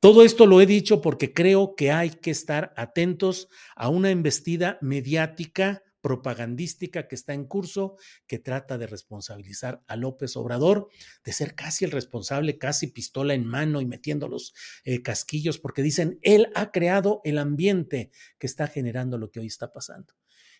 Todo 0.00 0.22
esto 0.22 0.46
lo 0.46 0.60
he 0.60 0.66
dicho 0.66 1.00
porque 1.00 1.32
creo 1.32 1.74
que 1.74 1.90
hay 1.90 2.10
que 2.10 2.30
estar 2.30 2.72
atentos 2.76 3.48
a 3.74 3.88
una 3.88 4.10
embestida 4.10 4.78
mediática 4.80 5.82
propagandística 6.00 7.08
que 7.08 7.16
está 7.16 7.34
en 7.34 7.44
curso, 7.46 7.96
que 8.28 8.38
trata 8.38 8.78
de 8.78 8.86
responsabilizar 8.86 9.82
a 9.88 9.96
López 9.96 10.36
Obrador, 10.36 10.88
de 11.24 11.32
ser 11.32 11.56
casi 11.56 11.84
el 11.84 11.90
responsable, 11.90 12.58
casi 12.58 12.86
pistola 12.86 13.34
en 13.34 13.44
mano 13.44 13.80
y 13.80 13.86
metiendo 13.86 14.28
los 14.28 14.54
eh, 14.84 15.02
casquillos, 15.02 15.58
porque 15.58 15.82
dicen, 15.82 16.20
él 16.22 16.48
ha 16.54 16.70
creado 16.70 17.20
el 17.24 17.36
ambiente 17.36 18.12
que 18.38 18.46
está 18.46 18.68
generando 18.68 19.18
lo 19.18 19.32
que 19.32 19.40
hoy 19.40 19.48
está 19.48 19.72
pasando. 19.72 20.14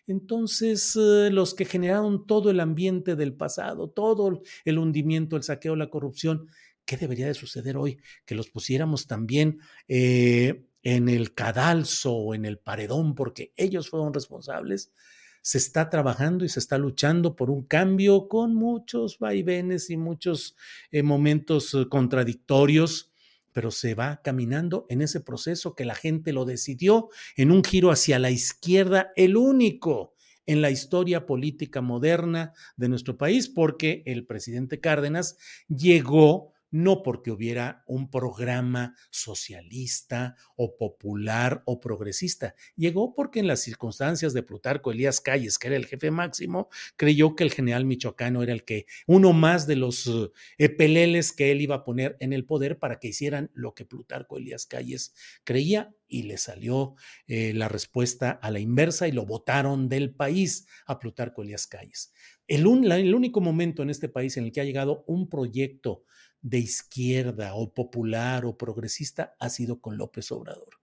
Entonces, 0.07 0.95
eh, 0.95 1.29
los 1.31 1.53
que 1.53 1.65
generaron 1.65 2.25
todo 2.25 2.49
el 2.49 2.59
ambiente 2.59 3.15
del 3.15 3.35
pasado, 3.35 3.89
todo 3.89 4.41
el 4.65 4.79
hundimiento, 4.79 5.35
el 5.37 5.43
saqueo, 5.43 5.75
la 5.75 5.89
corrupción, 5.89 6.47
¿qué 6.89 6.97
debería 6.97 7.27
de 7.27 7.35
suceder 7.35 7.77
hoy? 7.77 7.99
Que 8.25 8.33
los 8.33 8.49
pusiéramos 8.49 9.05
también 9.05 9.59
eh, 9.87 10.65
en 10.81 11.07
el 11.07 11.35
cadalso 11.35 12.11
o 12.15 12.33
en 12.33 12.45
el 12.45 12.57
paredón, 12.57 13.13
porque 13.13 13.53
ellos 13.57 13.91
fueron 13.91 14.11
responsables. 14.11 14.91
Se 15.43 15.59
está 15.59 15.91
trabajando 15.91 16.45
y 16.45 16.49
se 16.49 16.59
está 16.59 16.79
luchando 16.79 17.35
por 17.35 17.51
un 17.51 17.61
cambio 17.65 18.27
con 18.27 18.55
muchos 18.55 19.19
vaivenes 19.19 19.91
y 19.91 19.97
muchos 19.97 20.55
eh, 20.91 21.03
momentos 21.03 21.77
contradictorios 21.89 23.11
pero 23.51 23.71
se 23.71 23.95
va 23.95 24.21
caminando 24.23 24.85
en 24.89 25.01
ese 25.01 25.19
proceso 25.19 25.73
que 25.73 25.83
la 25.83 25.95
gente 25.95 26.33
lo 26.33 26.45
decidió 26.45 27.09
en 27.35 27.51
un 27.51 27.63
giro 27.63 27.89
hacia 27.89 28.19
la 28.19 28.29
izquierda, 28.29 29.11
el 29.15 29.35
único 29.35 30.13
en 30.45 30.61
la 30.61 30.69
historia 30.69 31.25
política 31.25 31.81
moderna 31.81 32.53
de 32.77 32.89
nuestro 32.89 33.17
país, 33.17 33.49
porque 33.49 34.03
el 34.05 34.25
presidente 34.25 34.79
Cárdenas 34.79 35.35
llegó 35.67 36.53
no 36.71 37.03
porque 37.03 37.31
hubiera 37.31 37.83
un 37.87 38.09
programa 38.09 38.95
socialista 39.09 40.35
o 40.55 40.77
popular 40.77 41.63
o 41.65 41.79
progresista. 41.79 42.55
Llegó 42.75 43.13
porque 43.13 43.39
en 43.39 43.47
las 43.47 43.61
circunstancias 43.61 44.33
de 44.33 44.43
Plutarco 44.43 44.91
Elías 44.91 45.21
Calles, 45.21 45.57
que 45.57 45.67
era 45.67 45.75
el 45.75 45.85
jefe 45.85 46.11
máximo, 46.11 46.69
creyó 46.95 47.35
que 47.35 47.43
el 47.43 47.51
general 47.51 47.85
michoacano 47.85 48.43
era 48.43 48.53
el 48.53 48.63
que, 48.63 48.85
uno 49.07 49.33
más 49.33 49.67
de 49.67 49.75
los 49.75 50.09
eh, 50.57 50.69
peleles 50.69 51.31
que 51.31 51.51
él 51.51 51.61
iba 51.61 51.75
a 51.75 51.83
poner 51.83 52.17
en 52.19 52.33
el 52.33 52.45
poder 52.45 52.79
para 52.79 52.99
que 52.99 53.09
hicieran 53.09 53.49
lo 53.53 53.73
que 53.73 53.85
Plutarco 53.85 54.37
Elías 54.37 54.65
Calles 54.65 55.13
creía 55.43 55.93
y 56.07 56.23
le 56.23 56.37
salió 56.37 56.95
eh, 57.27 57.53
la 57.53 57.69
respuesta 57.69 58.31
a 58.31 58.51
la 58.51 58.59
inversa 58.59 59.07
y 59.07 59.11
lo 59.11 59.25
votaron 59.25 59.89
del 59.89 60.13
país 60.13 60.67
a 60.85 60.99
Plutarco 60.99 61.43
Elías 61.43 61.67
Calles. 61.67 62.11
El, 62.47 62.65
el 62.91 63.15
único 63.15 63.41
momento 63.41 63.83
en 63.83 63.91
este 63.91 64.09
país 64.09 64.35
en 64.37 64.45
el 64.45 64.51
que 64.51 64.61
ha 64.61 64.65
llegado 64.65 65.03
un 65.07 65.29
proyecto 65.29 66.03
de 66.41 66.59
izquierda 66.59 67.53
o 67.55 67.73
popular 67.73 68.45
o 68.45 68.57
progresista 68.57 69.35
ha 69.39 69.49
sido 69.49 69.79
con 69.79 69.97
López 69.97 70.31
Obrador. 70.31 70.79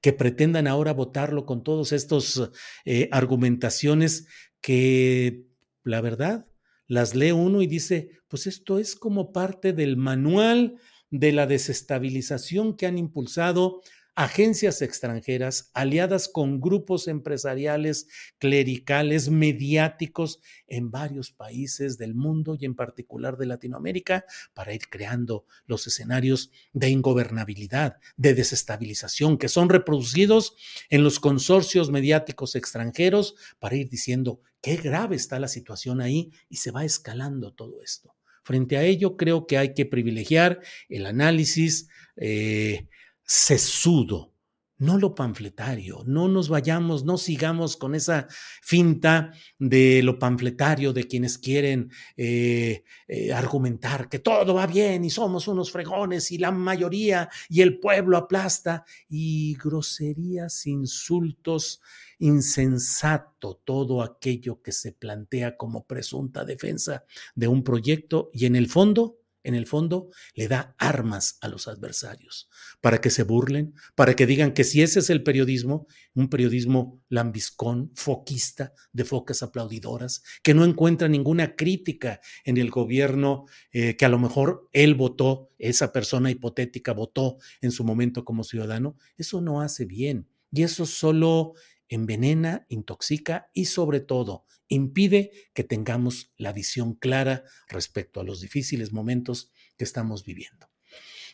Que 0.00 0.12
pretendan 0.12 0.66
ahora 0.66 0.92
votarlo 0.92 1.46
con 1.46 1.62
todos 1.62 1.92
estos 1.92 2.50
eh, 2.84 3.08
argumentaciones 3.12 4.26
que, 4.60 5.46
la 5.84 6.00
verdad, 6.00 6.46
las 6.86 7.14
lee 7.14 7.32
uno 7.32 7.62
y 7.62 7.66
dice, 7.66 8.10
pues 8.28 8.46
esto 8.46 8.78
es 8.78 8.96
como 8.96 9.32
parte 9.32 9.72
del 9.72 9.96
manual 9.96 10.76
de 11.10 11.32
la 11.32 11.46
desestabilización 11.46 12.76
que 12.76 12.86
han 12.86 12.98
impulsado 12.98 13.80
agencias 14.20 14.82
extranjeras 14.82 15.70
aliadas 15.72 16.28
con 16.28 16.60
grupos 16.60 17.08
empresariales, 17.08 18.06
clericales, 18.36 19.30
mediáticos 19.30 20.40
en 20.66 20.90
varios 20.90 21.30
países 21.32 21.96
del 21.96 22.14
mundo 22.14 22.54
y 22.60 22.66
en 22.66 22.74
particular 22.74 23.38
de 23.38 23.46
Latinoamérica 23.46 24.26
para 24.52 24.74
ir 24.74 24.90
creando 24.90 25.46
los 25.64 25.86
escenarios 25.86 26.50
de 26.74 26.90
ingobernabilidad, 26.90 27.96
de 28.18 28.34
desestabilización 28.34 29.38
que 29.38 29.48
son 29.48 29.70
reproducidos 29.70 30.54
en 30.90 31.02
los 31.02 31.18
consorcios 31.18 31.90
mediáticos 31.90 32.56
extranjeros 32.56 33.36
para 33.58 33.76
ir 33.76 33.88
diciendo 33.88 34.42
qué 34.60 34.76
grave 34.76 35.16
está 35.16 35.40
la 35.40 35.48
situación 35.48 36.02
ahí 36.02 36.30
y 36.50 36.56
se 36.56 36.72
va 36.72 36.84
escalando 36.84 37.54
todo 37.54 37.80
esto. 37.82 38.14
Frente 38.42 38.76
a 38.76 38.82
ello, 38.82 39.16
creo 39.16 39.46
que 39.46 39.56
hay 39.56 39.72
que 39.72 39.86
privilegiar 39.86 40.60
el 40.90 41.06
análisis, 41.06 41.88
eh, 42.16 42.86
sesudo, 43.30 44.34
no 44.78 44.98
lo 44.98 45.14
panfletario, 45.14 46.02
no 46.04 46.26
nos 46.26 46.48
vayamos, 46.48 47.04
no 47.04 47.16
sigamos 47.16 47.76
con 47.76 47.94
esa 47.94 48.26
finta 48.60 49.30
de 49.56 50.02
lo 50.02 50.18
panfletario 50.18 50.92
de 50.92 51.04
quienes 51.04 51.38
quieren 51.38 51.92
eh, 52.16 52.82
eh, 53.06 53.32
argumentar 53.32 54.08
que 54.08 54.18
todo 54.18 54.54
va 54.54 54.66
bien 54.66 55.04
y 55.04 55.10
somos 55.10 55.46
unos 55.46 55.70
fregones 55.70 56.32
y 56.32 56.38
la 56.38 56.50
mayoría 56.50 57.28
y 57.48 57.60
el 57.60 57.78
pueblo 57.78 58.16
aplasta 58.16 58.84
y 59.08 59.54
groserías, 59.62 60.66
insultos, 60.66 61.80
insensato 62.18 63.60
todo 63.64 64.02
aquello 64.02 64.60
que 64.60 64.72
se 64.72 64.90
plantea 64.90 65.56
como 65.56 65.86
presunta 65.86 66.44
defensa 66.44 67.04
de 67.36 67.46
un 67.46 67.62
proyecto 67.62 68.30
y 68.34 68.46
en 68.46 68.56
el 68.56 68.68
fondo 68.68 69.19
en 69.42 69.54
el 69.54 69.66
fondo, 69.66 70.10
le 70.34 70.48
da 70.48 70.74
armas 70.78 71.38
a 71.40 71.48
los 71.48 71.68
adversarios 71.68 72.48
para 72.80 73.00
que 73.00 73.10
se 73.10 73.22
burlen, 73.22 73.74
para 73.94 74.14
que 74.14 74.26
digan 74.26 74.52
que 74.52 74.64
si 74.64 74.82
ese 74.82 75.00
es 75.00 75.10
el 75.10 75.22
periodismo, 75.22 75.86
un 76.14 76.28
periodismo 76.28 77.00
lambiscón, 77.08 77.92
foquista, 77.94 78.72
de 78.92 79.04
focas 79.04 79.42
aplaudidoras, 79.42 80.22
que 80.42 80.54
no 80.54 80.64
encuentra 80.64 81.08
ninguna 81.08 81.56
crítica 81.56 82.20
en 82.44 82.56
el 82.56 82.70
gobierno 82.70 83.46
eh, 83.72 83.96
que 83.96 84.04
a 84.04 84.08
lo 84.08 84.18
mejor 84.18 84.68
él 84.72 84.94
votó, 84.94 85.48
esa 85.58 85.92
persona 85.92 86.30
hipotética 86.30 86.92
votó 86.92 87.38
en 87.60 87.70
su 87.70 87.84
momento 87.84 88.24
como 88.24 88.44
ciudadano, 88.44 88.96
eso 89.16 89.40
no 89.40 89.60
hace 89.60 89.84
bien. 89.84 90.28
Y 90.52 90.62
eso 90.62 90.84
solo 90.84 91.54
envenena, 91.90 92.64
intoxica 92.70 93.50
y 93.52 93.66
sobre 93.66 94.00
todo 94.00 94.46
impide 94.68 95.32
que 95.52 95.64
tengamos 95.64 96.32
la 96.36 96.52
visión 96.52 96.94
clara 96.94 97.44
respecto 97.68 98.20
a 98.20 98.24
los 98.24 98.40
difíciles 98.40 98.92
momentos 98.92 99.52
que 99.76 99.84
estamos 99.84 100.24
viviendo. 100.24 100.70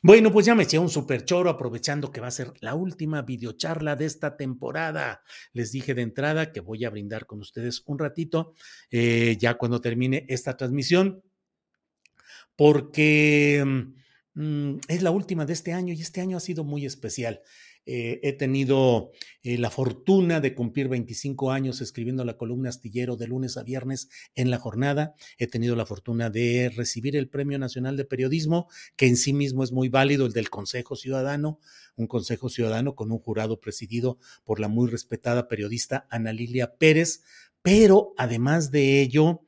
Bueno, 0.03 0.31
pues 0.33 0.47
ya 0.47 0.55
me 0.55 0.65
eché 0.65 0.79
un 0.79 0.89
super 0.89 1.25
choro 1.25 1.51
aprovechando 1.51 2.11
que 2.11 2.21
va 2.21 2.29
a 2.29 2.31
ser 2.31 2.53
la 2.61 2.75
última 2.75 3.23
videocharla 3.23 3.97
de 3.97 4.07
esta 4.07 4.37
temporada. 4.37 5.23
Les 5.53 5.73
dije 5.73 5.95
de 5.95 6.03
entrada 6.03 6.53
que 6.53 6.61
voy 6.61 6.85
a 6.85 6.91
brindar 6.91 7.27
con 7.27 7.41
ustedes 7.41 7.83
un 7.87 7.99
ratito, 7.99 8.55
eh, 8.91 9.37
ya 9.39 9.55
cuando 9.55 9.81
termine 9.81 10.27
esta 10.29 10.57
transmisión, 10.57 11.23
porque 12.57 13.65
mm, 14.35 14.77
es 14.89 15.03
la 15.03 15.11
última 15.11 15.47
de 15.47 15.55
este 15.55 15.73
año 15.73 15.95
y 15.95 16.01
este 16.01 16.21
año 16.21 16.37
ha 16.37 16.41
sido 16.41 16.65
muy 16.65 16.85
especial. 16.87 17.41
Eh, 17.89 18.19
he 18.25 18.33
tenido 18.33 19.13
eh, 19.45 19.59
la 19.59 19.71
fortuna 19.71 20.41
de 20.41 20.57
cumplir 20.57 20.89
25 20.89 21.53
años 21.53 21.81
escribiendo 21.81 22.25
la 22.25 22.37
columna 22.37 22.69
astillero 22.69 23.17
de 23.17 23.29
lunes 23.29 23.57
a 23.57 23.63
viernes 23.63 24.09
en 24.35 24.51
la 24.51 24.59
jornada. 24.59 25.15
He 25.39 25.47
tenido 25.47 25.77
la 25.77 25.87
fortuna 25.87 26.29
de 26.29 26.73
recibir 26.75 27.17
el 27.17 27.29
Premio 27.29 27.61
Nacional 27.61 27.97
de 27.97 28.05
Periodismo, 28.05 28.69
que 28.97 29.07
en 29.07 29.17
sí 29.17 29.33
mismo 29.33 29.63
es 29.63 29.71
muy 29.71 29.89
válido, 29.89 30.27
el 30.27 30.33
del 30.33 30.51
Consejo 30.51 30.97
Ciudadano, 30.97 31.61
un 31.95 32.09
Consejo 32.09 32.49
Ciudadano 32.49 32.97
con 32.97 33.13
un 33.13 33.19
jurado 33.19 33.61
presidido 33.61 34.19
por 34.45 34.59
la 34.59 34.67
muy 34.67 34.91
respetada 34.91 35.47
periodista 35.47 36.09
Ana 36.11 36.33
Lilia 36.33 36.75
Pérez. 36.77 37.23
Pero 37.63 38.15
además 38.17 38.73
de 38.73 39.01
ello, 39.01 39.43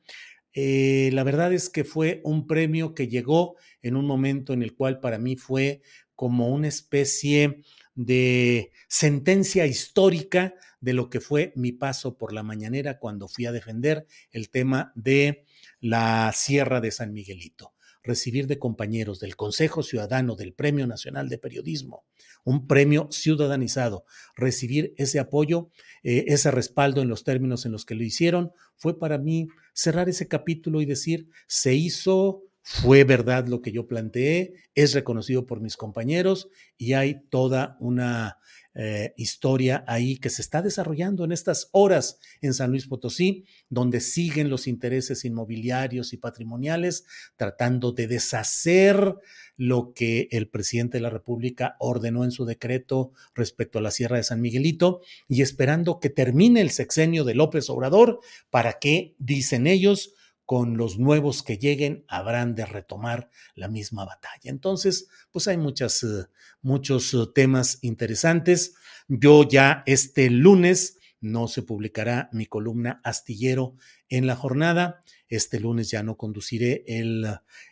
eh, 0.53 1.09
la 1.13 1.23
verdad 1.23 1.53
es 1.53 1.69
que 1.69 1.83
fue 1.83 2.21
un 2.23 2.47
premio 2.47 2.93
que 2.93 3.07
llegó 3.07 3.55
en 3.81 3.95
un 3.95 4.05
momento 4.05 4.53
en 4.53 4.63
el 4.63 4.75
cual 4.75 4.99
para 4.99 5.17
mí 5.17 5.35
fue 5.35 5.81
como 6.15 6.49
una 6.49 6.67
especie 6.67 7.61
de 7.99 8.71
sentencia 8.87 9.65
histórica 9.65 10.55
de 10.79 10.93
lo 10.93 11.09
que 11.09 11.19
fue 11.19 11.51
mi 11.57 11.73
paso 11.73 12.17
por 12.17 12.31
la 12.31 12.43
mañanera 12.43 12.97
cuando 12.97 13.27
fui 13.27 13.45
a 13.45 13.51
defender 13.51 14.07
el 14.31 14.49
tema 14.49 14.93
de 14.95 15.43
la 15.81 16.31
Sierra 16.33 16.79
de 16.79 16.91
San 16.91 17.11
Miguelito. 17.11 17.73
Recibir 18.01 18.47
de 18.47 18.57
compañeros 18.57 19.19
del 19.19 19.35
Consejo 19.35 19.83
Ciudadano 19.83 20.37
del 20.37 20.53
Premio 20.53 20.87
Nacional 20.87 21.27
de 21.27 21.39
Periodismo, 21.39 22.05
un 22.45 22.67
premio 22.67 23.09
ciudadanizado, 23.11 24.05
recibir 24.33 24.93
ese 24.95 25.19
apoyo, 25.19 25.69
eh, 26.03 26.23
ese 26.27 26.51
respaldo 26.51 27.01
en 27.01 27.09
los 27.09 27.25
términos 27.25 27.65
en 27.65 27.73
los 27.73 27.85
que 27.85 27.95
lo 27.95 28.03
hicieron, 28.03 28.53
fue 28.77 28.97
para 28.97 29.17
mí 29.17 29.49
cerrar 29.73 30.07
ese 30.07 30.29
capítulo 30.29 30.79
y 30.79 30.85
decir, 30.85 31.27
se 31.47 31.73
hizo 31.73 32.48
fue 32.71 33.03
verdad 33.03 33.47
lo 33.47 33.63
que 33.63 33.71
yo 33.71 33.87
planteé, 33.87 34.53
es 34.75 34.93
reconocido 34.93 35.47
por 35.47 35.59
mis 35.59 35.75
compañeros 35.75 36.49
y 36.77 36.93
hay 36.93 37.19
toda 37.31 37.77
una 37.79 38.37
eh, 38.75 39.11
historia 39.17 39.83
ahí 39.87 40.17
que 40.17 40.29
se 40.29 40.43
está 40.43 40.61
desarrollando 40.61 41.25
en 41.25 41.31
estas 41.31 41.69
horas 41.71 42.19
en 42.41 42.53
San 42.53 42.69
Luis 42.69 42.85
Potosí, 42.85 43.45
donde 43.69 43.99
siguen 44.01 44.51
los 44.51 44.67
intereses 44.67 45.25
inmobiliarios 45.25 46.13
y 46.13 46.17
patrimoniales 46.17 47.05
tratando 47.37 47.91
de 47.91 48.05
deshacer 48.05 49.15
lo 49.57 49.91
que 49.95 50.27
el 50.29 50.47
presidente 50.47 50.99
de 50.99 51.01
la 51.01 51.09
República 51.09 51.75
ordenó 51.79 52.23
en 52.23 52.31
su 52.31 52.45
decreto 52.45 53.13
respecto 53.33 53.79
a 53.79 53.81
la 53.81 53.89
Sierra 53.89 54.17
de 54.17 54.23
San 54.23 54.41
Miguelito 54.41 55.01
y 55.27 55.41
esperando 55.41 55.99
que 55.99 56.11
termine 56.11 56.61
el 56.61 56.69
sexenio 56.69 57.23
de 57.23 57.33
López 57.33 57.67
Obrador 57.71 58.19
para 58.51 58.73
que, 58.73 59.15
dicen 59.17 59.65
ellos, 59.65 60.13
con 60.49 60.77
los 60.77 60.97
nuevos 60.97 61.43
que 61.43 61.59
lleguen 61.59 62.05
habrán 62.07 62.55
de 62.55 62.65
retomar 62.65 63.29
la 63.53 63.67
misma 63.67 64.03
batalla. 64.03 64.49
Entonces, 64.49 65.07
pues 65.29 65.47
hay 65.47 65.57
muchas, 65.57 66.01
eh, 66.01 66.25
muchos 66.63 67.13
eh, 67.13 67.17
temas 67.35 67.77
interesantes. 67.83 68.73
Yo 69.07 69.47
ya 69.47 69.83
este 69.85 70.31
lunes 70.31 70.97
no 71.21 71.47
se 71.47 71.61
publicará 71.61 72.29
mi 72.33 72.47
columna 72.47 72.99
astillero 73.03 73.75
en 74.07 74.25
la 74.25 74.35
jornada. 74.35 75.01
Este 75.27 75.59
lunes 75.59 75.91
ya 75.91 76.01
no 76.01 76.17
conduciré 76.17 76.83
el 76.87 77.27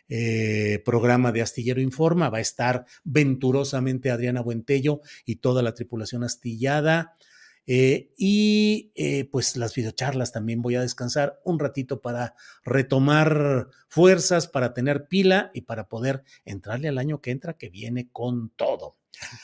eh, 0.08 0.80
programa 0.84 1.32
de 1.32 1.42
Astillero 1.42 1.80
Informa. 1.80 2.30
Va 2.30 2.38
a 2.38 2.42
estar 2.42 2.86
venturosamente 3.02 4.12
Adriana 4.12 4.40
Buentello 4.40 5.00
y 5.24 5.36
toda 5.40 5.64
la 5.64 5.74
tripulación 5.74 6.22
astillada. 6.22 7.16
Eh, 7.70 8.14
y 8.16 8.92
eh, 8.94 9.28
pues 9.30 9.54
las 9.58 9.74
videocharlas 9.74 10.32
también 10.32 10.62
voy 10.62 10.76
a 10.76 10.80
descansar 10.80 11.38
un 11.44 11.58
ratito 11.58 12.00
para 12.00 12.34
retomar 12.64 13.68
fuerzas, 13.88 14.46
para 14.46 14.72
tener 14.72 15.06
pila 15.06 15.50
y 15.52 15.60
para 15.60 15.86
poder 15.86 16.24
entrarle 16.46 16.88
al 16.88 16.96
año 16.96 17.20
que 17.20 17.30
entra, 17.30 17.58
que 17.58 17.68
viene 17.68 18.08
con 18.10 18.48
todo. 18.56 18.96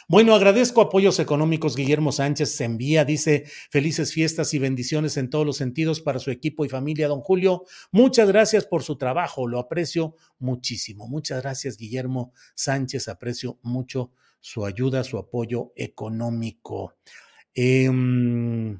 Bueno, 0.08 0.34
agradezco 0.34 0.80
apoyos 0.80 1.18
económicos. 1.18 1.76
Guillermo 1.76 2.12
Sánchez 2.12 2.56
se 2.56 2.64
envía, 2.64 3.04
dice 3.04 3.44
felices 3.70 4.14
fiestas 4.14 4.54
y 4.54 4.58
bendiciones 4.58 5.18
en 5.18 5.28
todos 5.28 5.44
los 5.44 5.58
sentidos 5.58 6.00
para 6.00 6.18
su 6.18 6.30
equipo 6.30 6.64
y 6.64 6.70
familia, 6.70 7.08
don 7.08 7.20
Julio. 7.20 7.64
Muchas 7.92 8.28
gracias 8.28 8.64
por 8.64 8.84
su 8.84 8.96
trabajo, 8.96 9.46
lo 9.46 9.58
aprecio 9.58 10.16
muchísimo. 10.38 11.08
Muchas 11.08 11.42
gracias, 11.42 11.76
Guillermo 11.76 12.32
Sánchez, 12.54 13.08
aprecio 13.08 13.58
mucho 13.60 14.12
su 14.40 14.64
ayuda, 14.64 15.04
su 15.04 15.18
apoyo 15.18 15.72
económico. 15.76 16.94
Em, 17.54 18.78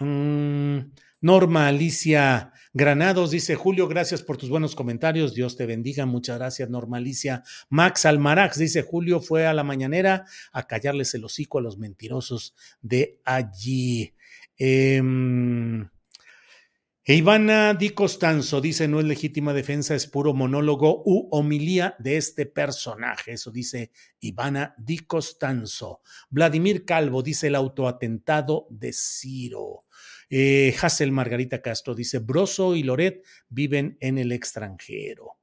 mm, 0.00 0.92
Norma 1.20 1.66
Alicia 1.68 2.52
Granados 2.74 3.32
dice, 3.32 3.56
Julio, 3.56 3.88
gracias 3.88 4.22
por 4.22 4.36
tus 4.36 4.50
buenos 4.50 4.76
comentarios. 4.76 5.34
Dios 5.34 5.56
te 5.56 5.66
bendiga. 5.66 6.06
Muchas 6.06 6.38
gracias, 6.38 6.70
Norma 6.70 6.98
Alicia. 6.98 7.42
Max 7.68 8.06
Almarax 8.06 8.58
dice, 8.58 8.82
Julio 8.82 9.20
fue 9.20 9.46
a 9.46 9.54
la 9.54 9.64
mañanera 9.64 10.26
a 10.52 10.66
callarles 10.66 11.12
el 11.14 11.24
hocico 11.24 11.58
a 11.58 11.62
los 11.62 11.78
mentirosos 11.78 12.54
de 12.80 13.20
allí. 13.24 14.14
Eh, 14.58 15.02
e 17.10 17.14
Ivana 17.14 17.72
Di 17.72 17.88
Costanzo 17.94 18.60
dice, 18.60 18.86
no 18.86 19.00
es 19.00 19.06
legítima 19.06 19.54
defensa, 19.54 19.94
es 19.94 20.06
puro 20.06 20.34
monólogo 20.34 21.02
u 21.06 21.26
homilía 21.30 21.96
de 21.98 22.18
este 22.18 22.44
personaje. 22.44 23.32
Eso 23.32 23.50
dice 23.50 23.92
Ivana 24.20 24.74
Di 24.76 24.98
Costanzo. 24.98 26.02
Vladimir 26.28 26.84
Calvo 26.84 27.22
dice 27.22 27.46
el 27.46 27.54
autoatentado 27.54 28.66
de 28.68 28.92
Ciro. 28.92 29.86
Eh, 30.28 30.76
Hassel 30.82 31.10
Margarita 31.10 31.62
Castro 31.62 31.94
dice, 31.94 32.18
Broso 32.18 32.76
y 32.76 32.82
Loret 32.82 33.24
viven 33.48 33.96
en 34.00 34.18
el 34.18 34.30
extranjero. 34.30 35.38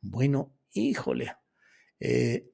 Bueno, 0.00 0.54
híjole. 0.72 1.34
Eh, 2.00 2.46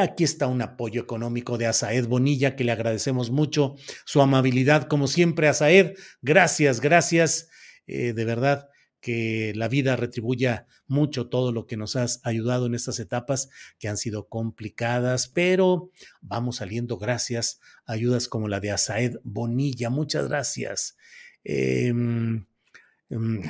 aquí 0.00 0.22
está 0.22 0.46
un 0.46 0.62
apoyo 0.62 1.02
económico 1.02 1.58
de 1.58 1.66
Asaed 1.66 2.06
Bonilla, 2.06 2.54
que 2.54 2.62
le 2.62 2.70
agradecemos 2.70 3.32
mucho 3.32 3.74
su 4.04 4.22
amabilidad, 4.22 4.86
como 4.86 5.08
siempre, 5.08 5.48
Asaed. 5.48 5.96
Gracias, 6.22 6.80
gracias. 6.80 7.48
Eh, 7.86 8.12
de 8.12 8.24
verdad 8.24 8.68
que 9.00 9.52
la 9.54 9.68
vida 9.68 9.94
retribuya 9.94 10.66
mucho 10.86 11.28
todo 11.28 11.52
lo 11.52 11.66
que 11.66 11.76
nos 11.76 11.96
has 11.96 12.20
ayudado 12.24 12.66
en 12.66 12.74
estas 12.74 12.98
etapas 12.98 13.48
que 13.78 13.88
han 13.88 13.96
sido 13.96 14.28
complicadas, 14.28 15.28
pero 15.28 15.90
vamos 16.20 16.56
saliendo 16.56 16.98
gracias 16.98 17.60
a 17.84 17.92
ayudas 17.92 18.28
como 18.28 18.48
la 18.48 18.60
de 18.60 18.72
Asaed 18.72 19.18
Bonilla. 19.22 19.90
Muchas 19.90 20.28
gracias. 20.28 20.96
Em, 21.44 22.46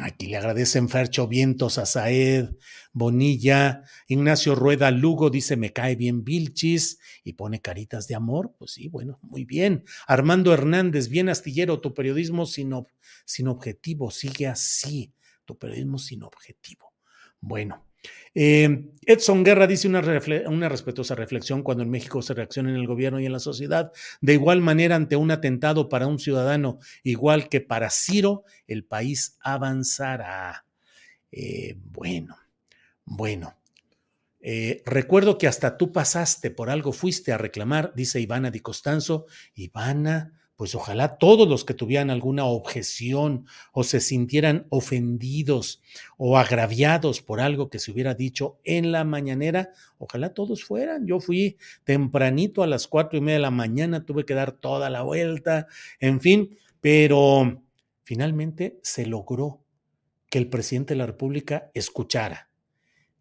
aquí 0.02 0.26
le 0.26 0.36
agradecen 0.36 0.88
Fercho 0.88 1.26
Vientos, 1.28 1.78
Asaed, 1.78 2.50
Bonilla, 2.92 3.84
Ignacio 4.06 4.54
Rueda 4.54 4.90
Lugo 4.90 5.30
dice, 5.30 5.56
me 5.56 5.72
cae 5.72 5.96
bien 5.96 6.24
Vilchis 6.24 6.98
y 7.24 7.34
pone 7.34 7.60
caritas 7.60 8.06
de 8.06 8.14
amor. 8.14 8.54
Pues 8.58 8.72
sí, 8.72 8.88
bueno, 8.88 9.18
muy 9.22 9.44
bien. 9.44 9.84
Armando 10.06 10.52
Hernández, 10.52 11.08
bien 11.08 11.28
astillero, 11.28 11.80
tu 11.80 11.94
periodismo 11.94 12.44
sin, 12.44 12.72
sin 13.24 13.48
objetivo, 13.48 14.10
sigue 14.10 14.46
así, 14.46 15.14
tu 15.44 15.58
periodismo 15.58 15.98
sin 15.98 16.22
objetivo. 16.22 16.92
Bueno, 17.40 17.85
Eh, 18.34 18.90
Edson 19.06 19.44
Guerra 19.44 19.66
dice 19.66 19.88
una, 19.88 20.02
una, 20.46 20.68
respetuosa 20.68 21.14
reflexión 21.14 21.62
cuando 21.62 21.82
en 21.82 21.90
México 21.90 22.20
se 22.20 22.34
reacciona 22.34 22.68
en 22.68 22.76
el 22.76 22.86
gobierno 22.86 23.18
y 23.18 23.26
en 23.26 23.32
la 23.32 23.38
sociedad. 23.38 23.92
De 24.20 24.34
igual 24.34 24.60
manera, 24.60 24.96
ante 24.96 25.16
un 25.16 25.30
atentado 25.30 25.88
para 25.88 26.06
un 26.06 26.18
ciudadano, 26.18 26.78
igual 27.02 27.48
que 27.48 27.60
para 27.60 27.88
Ciro, 27.88 28.44
el 28.66 28.84
país 28.84 29.38
avanzará. 29.40 30.66
Eh, 31.32 31.76
bueno, 31.78 32.36
bueno. 33.04 33.56
Eh, 34.40 34.82
recuerdo 34.84 35.38
que 35.38 35.48
hasta 35.48 35.76
tú 35.76 35.90
pasaste 35.90 36.50
por 36.50 36.70
algo, 36.70 36.92
fuiste 36.92 37.32
a 37.32 37.38
reclamar, 37.38 37.92
dice 37.96 38.20
Ivana 38.20 38.50
Di 38.50 38.60
Costanzo. 38.60 39.26
Ivana, 39.54 40.32
pues 40.56 40.74
ojalá 40.74 41.18
todos 41.18 41.46
los 41.46 41.64
que 41.64 41.74
tuvieran 41.74 42.10
alguna 42.10 42.46
objeción 42.46 43.46
o 43.72 43.84
se 43.84 44.00
sintieran 44.00 44.66
ofendidos 44.70 45.82
o 46.16 46.38
agraviados 46.38 47.20
por 47.20 47.40
algo 47.40 47.68
que 47.68 47.78
se 47.78 47.92
hubiera 47.92 48.14
dicho 48.14 48.58
en 48.64 48.90
la 48.90 49.04
mañanera, 49.04 49.72
ojalá 49.98 50.32
todos 50.32 50.64
fueran. 50.64 51.06
Yo 51.06 51.20
fui 51.20 51.58
tempranito 51.84 52.62
a 52.62 52.66
las 52.66 52.86
cuatro 52.86 53.18
y 53.18 53.20
media 53.20 53.34
de 53.34 53.42
la 53.42 53.50
mañana, 53.50 54.06
tuve 54.06 54.24
que 54.24 54.34
dar 54.34 54.52
toda 54.52 54.88
la 54.88 55.02
vuelta, 55.02 55.66
en 56.00 56.20
fin, 56.20 56.56
pero 56.80 57.62
finalmente 58.02 58.80
se 58.82 59.04
logró 59.04 59.62
que 60.30 60.38
el 60.38 60.48
presidente 60.48 60.94
de 60.94 60.98
la 60.98 61.06
República 61.06 61.70
escuchara 61.74 62.48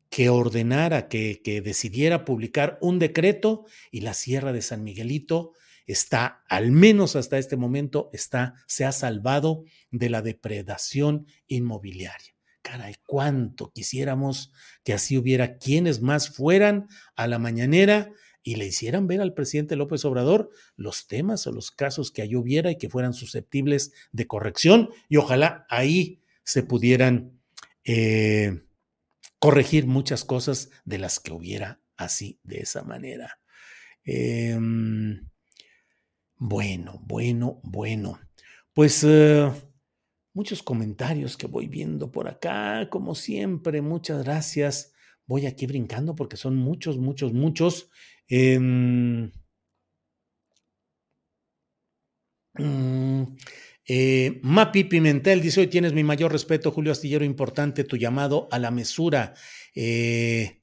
que 0.10 0.30
ordenara, 0.30 1.10
que, 1.10 1.42
que 1.44 1.60
decidiera 1.60 2.24
publicar 2.24 2.78
un 2.80 3.00
decreto 3.00 3.66
y 3.92 4.02
la 4.02 4.14
Sierra 4.14 4.54
de 4.54 4.62
San 4.62 4.84
Miguelito 4.84 5.52
está, 5.86 6.44
al 6.48 6.72
menos 6.72 7.16
hasta 7.16 7.38
este 7.38 7.58
momento, 7.58 8.10
está, 8.14 8.56
se 8.68 8.86
ha 8.86 8.92
salvado 8.92 9.64
de 9.92 10.10
la 10.10 10.22
depredación 10.22 11.28
inmobiliaria. 11.48 12.36
Caray, 12.62 12.96
cuánto 13.06 13.72
quisiéramos 13.72 14.52
que 14.84 14.94
así 14.94 15.18
hubiera 15.18 15.58
quienes 15.58 16.02
más 16.02 16.30
fueran 16.30 16.88
a 17.16 17.28
la 17.28 17.38
mañanera 17.38 18.12
y 18.42 18.56
le 18.56 18.66
hicieran 18.66 19.08
ver 19.08 19.22
al 19.22 19.34
presidente 19.34 19.76
López 19.76 20.04
Obrador 20.06 20.50
los 20.76 21.08
temas 21.08 21.46
o 21.46 21.52
los 21.52 21.70
casos 21.72 22.12
que 22.12 22.24
allí 22.24 22.36
hubiera 22.36 22.72
y 22.72 22.78
que 22.78 22.90
fueran 22.90 23.14
susceptibles 23.14 23.92
de 24.12 24.26
corrección 24.26 24.90
y 25.10 25.18
ojalá 25.18 25.68
ahí 25.70 26.22
se 26.44 26.64
pudieran 26.64 27.40
eh, 27.84 28.64
corregir 29.38 29.86
muchas 29.86 30.24
cosas 30.24 30.70
de 30.86 30.98
las 30.98 31.20
que 31.20 31.34
hubiera 31.34 31.82
así, 31.98 32.40
de 32.44 32.60
esa 32.60 32.84
manera. 32.84 33.40
Eh, 34.06 34.58
bueno, 36.38 37.02
bueno, 37.06 37.60
bueno. 37.64 38.20
Pues 38.74 39.04
eh, 39.08 39.52
muchos 40.34 40.64
comentarios 40.64 41.38
que 41.38 41.48
voy 41.48 41.68
viendo 41.68 42.12
por 42.12 42.28
acá, 42.28 42.90
como 42.90 43.16
siempre, 43.16 43.82
muchas 43.82 44.24
gracias. 44.24 44.94
Voy 45.28 45.46
aquí 45.46 45.66
brincando 45.66 46.16
porque 46.16 46.38
son 46.38 46.56
muchos, 46.56 46.98
muchos, 46.98 47.34
muchos. 47.34 47.90
Eh, 48.30 48.60
eh, 53.88 54.40
Mapi 54.44 54.86
Pimentel 54.86 55.42
dice: 55.42 55.62
Hoy 55.62 55.68
tienes 55.68 55.94
mi 55.94 56.04
mayor 56.04 56.32
respeto, 56.32 56.72
Julio 56.72 56.92
Astillero. 56.92 57.26
Importante 57.26 57.84
tu 57.84 57.98
llamado 57.98 58.48
a 58.52 58.60
la 58.60 58.72
mesura. 58.72 59.34
Eh, 59.76 60.62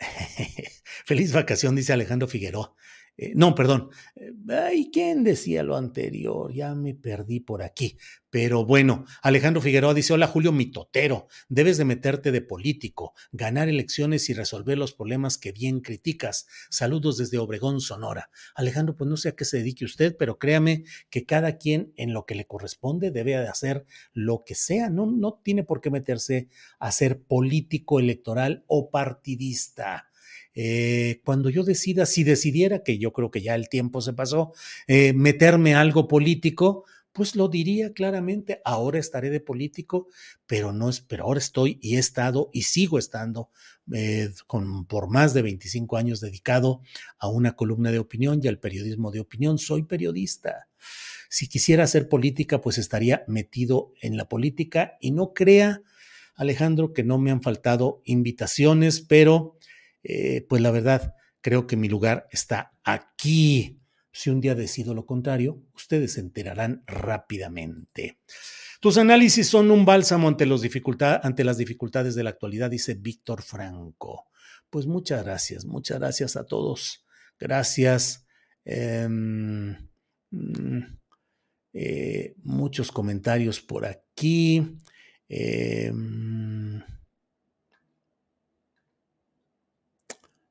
feliz 1.06 1.32
vacación, 1.32 1.74
dice 1.74 1.92
Alejandro 1.92 2.28
Figueroa. 2.28 2.74
Eh, 3.20 3.32
no, 3.34 3.52
perdón. 3.56 3.90
Eh, 4.14 4.32
ay, 4.48 4.90
¿quién 4.92 5.24
decía 5.24 5.64
lo 5.64 5.76
anterior? 5.76 6.52
Ya 6.52 6.74
me 6.76 6.94
perdí 6.94 7.40
por 7.40 7.62
aquí. 7.62 7.98
Pero 8.30 8.64
bueno, 8.64 9.06
Alejandro 9.22 9.60
Figueroa 9.60 9.94
dice, 9.94 10.12
hola 10.12 10.26
Julio 10.28 10.52
Mitotero, 10.52 11.26
debes 11.48 11.78
de 11.78 11.86
meterte 11.86 12.30
de 12.30 12.42
político, 12.42 13.14
ganar 13.32 13.68
elecciones 13.68 14.28
y 14.28 14.34
resolver 14.34 14.78
los 14.78 14.92
problemas 14.92 15.38
que 15.38 15.50
bien 15.50 15.80
criticas. 15.80 16.46
Saludos 16.70 17.16
desde 17.16 17.38
Obregón, 17.38 17.80
Sonora. 17.80 18.30
Alejandro, 18.54 18.96
pues 18.96 19.08
no 19.10 19.16
sé 19.16 19.30
a 19.30 19.32
qué 19.32 19.44
se 19.44 19.58
dedique 19.58 19.84
usted, 19.84 20.14
pero 20.16 20.38
créame 20.38 20.84
que 21.10 21.24
cada 21.24 21.56
quien 21.56 21.92
en 21.96 22.12
lo 22.12 22.24
que 22.24 22.34
le 22.34 22.46
corresponde 22.46 23.10
debe 23.10 23.32
de 23.32 23.48
hacer 23.48 23.86
lo 24.12 24.44
que 24.44 24.54
sea. 24.54 24.90
No, 24.90 25.06
no 25.06 25.40
tiene 25.42 25.64
por 25.64 25.80
qué 25.80 25.90
meterse 25.90 26.48
a 26.78 26.92
ser 26.92 27.22
político 27.22 27.98
electoral 27.98 28.62
o 28.68 28.90
partidista 28.90 30.07
eh, 30.60 31.20
cuando 31.24 31.50
yo 31.50 31.62
decida, 31.62 32.04
si 32.04 32.24
decidiera, 32.24 32.82
que 32.82 32.98
yo 32.98 33.12
creo 33.12 33.30
que 33.30 33.42
ya 33.42 33.54
el 33.54 33.68
tiempo 33.68 34.00
se 34.00 34.12
pasó, 34.12 34.52
eh, 34.88 35.12
meterme 35.12 35.76
algo 35.76 36.08
político, 36.08 36.84
pues 37.12 37.36
lo 37.36 37.46
diría 37.46 37.92
claramente, 37.92 38.60
ahora 38.64 38.98
estaré 38.98 39.30
de 39.30 39.38
político, 39.38 40.08
pero 40.48 40.72
no 40.72 40.88
es, 40.88 41.00
pero 41.00 41.26
ahora 41.26 41.38
estoy 41.38 41.78
y 41.80 41.94
he 41.94 42.00
estado 42.00 42.50
y 42.52 42.62
sigo 42.62 42.98
estando 42.98 43.50
eh, 43.92 44.30
con, 44.48 44.84
por 44.86 45.08
más 45.08 45.32
de 45.32 45.42
25 45.42 45.96
años 45.96 46.20
dedicado 46.20 46.80
a 47.20 47.28
una 47.28 47.54
columna 47.54 47.92
de 47.92 48.00
opinión 48.00 48.40
y 48.42 48.48
al 48.48 48.58
periodismo 48.58 49.12
de 49.12 49.20
opinión. 49.20 49.58
Soy 49.58 49.84
periodista. 49.84 50.66
Si 51.28 51.46
quisiera 51.46 51.84
hacer 51.84 52.08
política, 52.08 52.60
pues 52.60 52.78
estaría 52.78 53.22
metido 53.28 53.92
en 54.00 54.16
la 54.16 54.28
política 54.28 54.96
y 55.00 55.12
no 55.12 55.34
crea, 55.34 55.82
Alejandro, 56.34 56.92
que 56.92 57.04
no 57.04 57.18
me 57.18 57.30
han 57.30 57.42
faltado 57.42 58.02
invitaciones, 58.04 59.00
pero 59.00 59.57
eh, 60.08 60.46
pues 60.48 60.62
la 60.62 60.70
verdad, 60.70 61.14
creo 61.42 61.66
que 61.66 61.76
mi 61.76 61.86
lugar 61.86 62.26
está 62.32 62.72
aquí. 62.82 63.78
Si 64.10 64.30
un 64.30 64.40
día 64.40 64.54
decido 64.54 64.94
lo 64.94 65.04
contrario, 65.04 65.62
ustedes 65.74 66.14
se 66.14 66.20
enterarán 66.20 66.82
rápidamente. 66.86 68.18
Tus 68.80 68.96
análisis 68.96 69.46
son 69.46 69.70
un 69.70 69.84
bálsamo 69.84 70.26
ante, 70.26 70.46
los 70.46 70.62
ante 71.22 71.44
las 71.44 71.58
dificultades 71.58 72.14
de 72.14 72.24
la 72.24 72.30
actualidad, 72.30 72.70
dice 72.70 72.94
Víctor 72.94 73.42
Franco. 73.42 74.28
Pues 74.70 74.86
muchas 74.86 75.22
gracias, 75.24 75.66
muchas 75.66 75.98
gracias 75.98 76.36
a 76.36 76.44
todos. 76.44 77.04
Gracias. 77.38 78.26
Em, 78.64 79.76
mm, 80.30 80.82
eh, 81.74 82.34
muchos 82.44 82.90
comentarios 82.90 83.60
por 83.60 83.84
aquí. 83.84 84.78
Eh, 85.28 85.92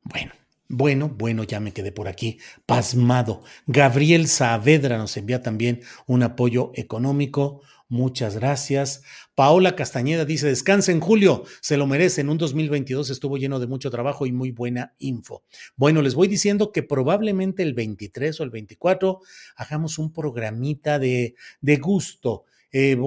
Bueno, 0.10 0.32
bueno, 0.70 1.10
bueno, 1.10 1.44
ya 1.44 1.60
me 1.60 1.74
quedé 1.74 1.92
por 1.92 2.08
aquí, 2.08 2.40
pasmado. 2.66 3.44
Gabriel 3.66 4.28
Saavedra 4.28 4.98
nos 4.98 5.18
envía 5.18 5.42
también 5.42 5.82
un 6.06 6.24
apoyo 6.24 6.72
económico. 6.76 7.62
Muchas 7.90 8.36
gracias. 8.36 9.02
Paola 9.34 9.76
Castañeda 9.76 10.26
dice, 10.26 10.48
descansa 10.48 10.92
en 10.92 11.00
julio, 11.00 11.44
se 11.62 11.78
lo 11.78 11.88
merecen. 11.88 12.30
Un 12.30 12.38
2022 12.38 13.10
estuvo 13.10 13.38
lleno 13.38 13.60
de 13.60 13.68
mucho 13.68 13.90
trabajo 13.90 14.26
y 14.26 14.32
muy 14.32 14.52
buena 14.52 14.94
info. 14.98 15.44
Bueno, 15.76 16.02
les 16.02 16.16
voy 16.16 16.28
diciendo 16.28 16.72
que 16.72 16.84
probablemente 16.84 17.64
el 17.64 17.74
23 17.74 18.40
o 18.40 18.44
el 18.44 18.50
24 18.50 19.20
hagamos 19.56 19.98
un 20.00 20.12
programita 20.14 21.00
de, 21.00 21.36
de 21.62 21.78
gusto. 21.78 22.46
Eh, 22.72 22.98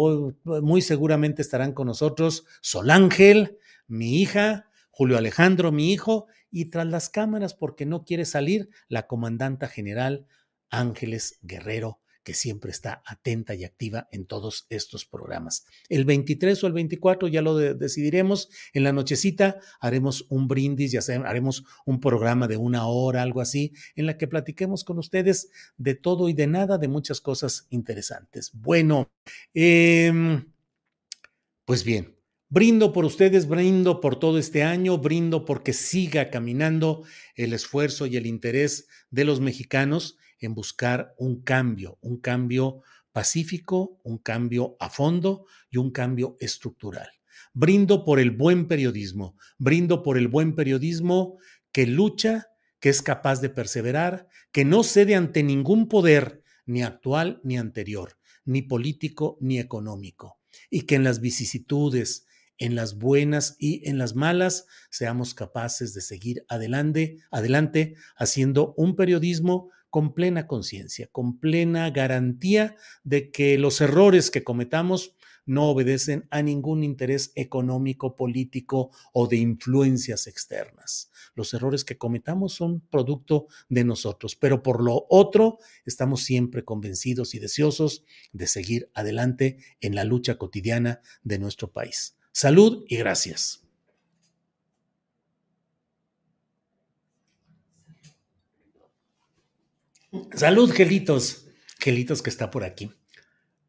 muy 0.44 0.80
seguramente 0.80 1.42
estarán 1.42 1.72
con 1.72 1.86
nosotros 1.86 2.44
Sol 2.62 2.90
Ángel, 2.90 3.58
mi 3.86 4.20
hija, 4.20 4.70
Julio 4.90 5.18
Alejandro, 5.18 5.72
mi 5.72 5.92
hijo, 5.92 6.26
y 6.50 6.66
tras 6.66 6.86
las 6.86 7.08
cámaras, 7.08 7.54
porque 7.54 7.86
no 7.86 8.04
quiere 8.04 8.24
salir, 8.24 8.70
la 8.88 9.06
comandanta 9.06 9.68
general 9.68 10.26
Ángeles 10.70 11.38
Guerrero, 11.42 12.00
que 12.22 12.34
siempre 12.34 12.70
está 12.70 13.02
atenta 13.06 13.54
y 13.54 13.64
activa 13.64 14.08
en 14.12 14.26
todos 14.26 14.66
estos 14.68 15.06
programas. 15.06 15.64
El 15.88 16.04
23 16.04 16.62
o 16.62 16.66
el 16.66 16.72
24 16.74 17.28
ya 17.28 17.42
lo 17.42 17.56
decidiremos. 17.56 18.50
En 18.72 18.84
la 18.84 18.92
nochecita 18.92 19.58
haremos 19.80 20.26
un 20.28 20.46
brindis, 20.46 20.92
ya 20.92 21.00
haremos 21.24 21.64
un 21.86 21.98
programa 22.00 22.46
de 22.46 22.56
una 22.56 22.86
hora, 22.86 23.22
algo 23.22 23.40
así, 23.40 23.72
en 23.94 24.06
la 24.06 24.18
que 24.18 24.28
platiquemos 24.28 24.84
con 24.84 24.98
ustedes 24.98 25.50
de 25.76 25.94
todo 25.94 26.28
y 26.28 26.34
de 26.34 26.46
nada, 26.46 26.78
de 26.78 26.88
muchas 26.88 27.20
cosas 27.20 27.66
interesantes. 27.70 28.50
Bueno, 28.52 29.10
eh, 29.54 30.12
pues 31.64 31.84
bien, 31.84 32.19
Brindo 32.52 32.92
por 32.92 33.04
ustedes, 33.04 33.46
brindo 33.46 34.00
por 34.00 34.18
todo 34.18 34.36
este 34.36 34.64
año, 34.64 34.98
brindo 34.98 35.44
porque 35.44 35.72
siga 35.72 36.30
caminando 36.30 37.04
el 37.36 37.52
esfuerzo 37.52 38.06
y 38.06 38.16
el 38.16 38.26
interés 38.26 38.88
de 39.08 39.22
los 39.22 39.38
mexicanos 39.38 40.18
en 40.40 40.54
buscar 40.54 41.14
un 41.16 41.42
cambio, 41.42 41.96
un 42.00 42.16
cambio 42.18 42.82
pacífico, 43.12 44.00
un 44.02 44.18
cambio 44.18 44.76
a 44.80 44.90
fondo 44.90 45.46
y 45.70 45.76
un 45.76 45.92
cambio 45.92 46.36
estructural. 46.40 47.08
Brindo 47.52 48.04
por 48.04 48.18
el 48.18 48.32
buen 48.32 48.66
periodismo, 48.66 49.36
brindo 49.56 50.02
por 50.02 50.18
el 50.18 50.26
buen 50.26 50.56
periodismo 50.56 51.38
que 51.70 51.86
lucha, 51.86 52.48
que 52.80 52.88
es 52.88 53.00
capaz 53.00 53.40
de 53.40 53.50
perseverar, 53.50 54.26
que 54.50 54.64
no 54.64 54.82
cede 54.82 55.14
ante 55.14 55.44
ningún 55.44 55.86
poder, 55.86 56.42
ni 56.66 56.82
actual 56.82 57.40
ni 57.44 57.58
anterior, 57.58 58.18
ni 58.44 58.62
político 58.62 59.38
ni 59.40 59.60
económico, 59.60 60.40
y 60.68 60.80
que 60.80 60.96
en 60.96 61.04
las 61.04 61.20
vicisitudes, 61.20 62.26
en 62.60 62.76
las 62.76 62.96
buenas 62.96 63.56
y 63.58 63.88
en 63.88 63.98
las 63.98 64.14
malas, 64.14 64.66
seamos 64.90 65.34
capaces 65.34 65.92
de 65.94 66.02
seguir 66.02 66.44
adelante, 66.48 67.18
adelante 67.32 67.96
haciendo 68.16 68.74
un 68.76 68.94
periodismo 68.94 69.70
con 69.88 70.14
plena 70.14 70.46
conciencia, 70.46 71.08
con 71.10 71.40
plena 71.40 71.90
garantía 71.90 72.76
de 73.02 73.32
que 73.32 73.58
los 73.58 73.80
errores 73.80 74.30
que 74.30 74.44
cometamos 74.44 75.16
no 75.46 75.68
obedecen 75.68 76.28
a 76.30 76.42
ningún 76.42 76.84
interés 76.84 77.32
económico, 77.34 78.14
político 78.14 78.90
o 79.12 79.26
de 79.26 79.38
influencias 79.38 80.28
externas. 80.28 81.10
Los 81.34 81.54
errores 81.54 81.84
que 81.84 81.98
cometamos 81.98 82.52
son 82.54 82.80
producto 82.80 83.48
de 83.68 83.82
nosotros, 83.82 84.36
pero 84.36 84.62
por 84.62 84.80
lo 84.80 85.06
otro, 85.08 85.58
estamos 85.86 86.22
siempre 86.22 86.64
convencidos 86.64 87.34
y 87.34 87.40
deseosos 87.40 88.04
de 88.32 88.46
seguir 88.46 88.90
adelante 88.94 89.58
en 89.80 89.96
la 89.96 90.04
lucha 90.04 90.36
cotidiana 90.36 91.00
de 91.24 91.40
nuestro 91.40 91.72
país. 91.72 92.19
Salud 92.32 92.84
y 92.88 92.96
gracias. 92.96 93.60
Salud, 100.34 100.72
Gelitos. 100.72 101.46
Gelitos 101.78 102.22
que 102.22 102.30
está 102.30 102.50
por 102.50 102.64
aquí. 102.64 102.90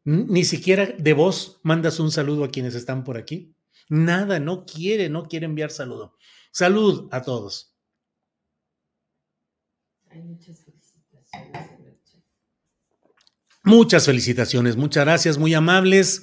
Ni 0.04 0.44
siquiera 0.44 0.86
de 0.86 1.12
voz 1.12 1.60
mandas 1.62 2.00
un 2.00 2.10
saludo 2.10 2.44
a 2.44 2.50
quienes 2.50 2.74
están 2.74 3.04
por 3.04 3.16
aquí. 3.16 3.54
Nada, 3.88 4.40
no 4.40 4.64
quiere, 4.64 5.08
no 5.08 5.28
quiere 5.28 5.46
enviar 5.46 5.70
saludo. 5.70 6.16
Salud 6.50 7.08
a 7.12 7.22
todos. 7.22 7.76
Hay 10.10 10.22
muchas 10.22 10.60
felicitaciones. 10.64 11.82
Muchas 13.64 14.06
felicitaciones, 14.06 14.76
muchas 14.76 15.04
gracias, 15.04 15.38
muy 15.38 15.54
amables. 15.54 16.22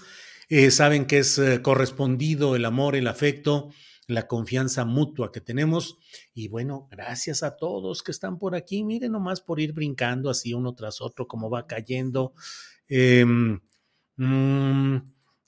Eh, 0.50 0.72
saben 0.72 1.06
que 1.06 1.20
es 1.20 1.38
eh, 1.38 1.62
correspondido 1.62 2.56
el 2.56 2.66
amor, 2.66 2.96
el 2.96 3.08
afecto, 3.08 3.70
la 4.08 4.28
confianza 4.28 4.84
mutua 4.84 5.32
que 5.32 5.42
tenemos. 5.42 6.00
Y 6.34 6.48
bueno, 6.48 6.88
gracias 6.90 7.44
a 7.44 7.56
todos 7.56 8.02
que 8.02 8.12
están 8.12 8.40
por 8.40 8.56
aquí. 8.56 8.84
Miren 8.84 9.12
nomás 9.12 9.42
por 9.42 9.60
ir 9.60 9.74
brincando 9.74 10.30
así 10.30 10.54
uno 10.56 10.74
tras 10.74 11.02
otro, 11.02 11.28
como 11.28 11.52
va 11.52 11.68
cayendo. 11.68 12.34
Em, 12.88 13.60
mm, 14.18 14.96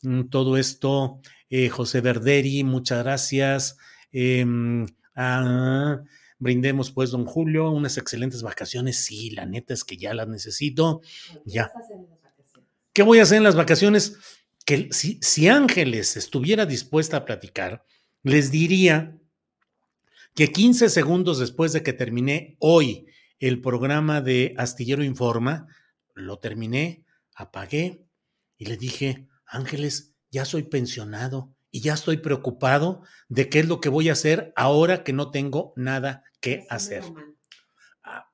mm, 0.03 0.29
todo 0.29 0.55
esto, 0.57 1.19
eh, 1.49 1.69
José 1.69 2.01
Verderi, 2.01 2.63
muchas 2.63 3.03
gracias. 3.03 3.77
Em, 4.11 4.85
ah, 5.15 5.99
brindemos 6.37 6.91
pues, 6.91 7.09
don 7.09 7.25
Julio, 7.25 7.71
unas 7.71 7.97
excelentes 7.97 8.43
vacaciones. 8.43 8.97
Sí, 8.97 9.31
la 9.31 9.47
neta 9.47 9.73
es 9.73 9.83
que 9.83 9.97
ya 9.97 10.13
las 10.13 10.27
necesito. 10.27 11.01
Ya. 11.45 11.71
¿Qué 12.93 13.01
voy 13.03 13.19
a 13.19 13.23
hacer 13.23 13.37
en 13.37 13.43
las 13.43 13.55
vacaciones? 13.55 14.40
Que 14.65 14.89
si, 14.91 15.19
si 15.21 15.47
Ángeles 15.47 16.17
estuviera 16.17 16.65
dispuesta 16.65 17.17
a 17.17 17.25
platicar, 17.25 17.85
les 18.23 18.51
diría 18.51 19.17
que 20.35 20.51
15 20.51 20.89
segundos 20.89 21.39
después 21.39 21.73
de 21.73 21.83
que 21.83 21.93
terminé 21.93 22.55
hoy 22.59 23.07
el 23.39 23.59
programa 23.59 24.21
de 24.21 24.53
Astillero 24.57 25.03
Informa, 25.03 25.67
lo 26.13 26.39
terminé, 26.39 27.03
apagué 27.35 28.05
y 28.57 28.65
le 28.65 28.77
dije, 28.77 29.27
Ángeles, 29.45 30.13
ya 30.29 30.45
soy 30.45 30.63
pensionado 30.63 31.53
y 31.71 31.81
ya 31.81 31.93
estoy 31.93 32.17
preocupado 32.17 33.01
de 33.29 33.49
qué 33.49 33.59
es 33.59 33.67
lo 33.67 33.81
que 33.81 33.89
voy 33.89 34.09
a 34.09 34.13
hacer 34.13 34.53
ahora 34.55 35.03
que 35.03 35.13
no 35.13 35.31
tengo 35.31 35.73
nada 35.75 36.23
que 36.39 36.65
hacer. 36.69 37.03
Ah, 38.03 38.29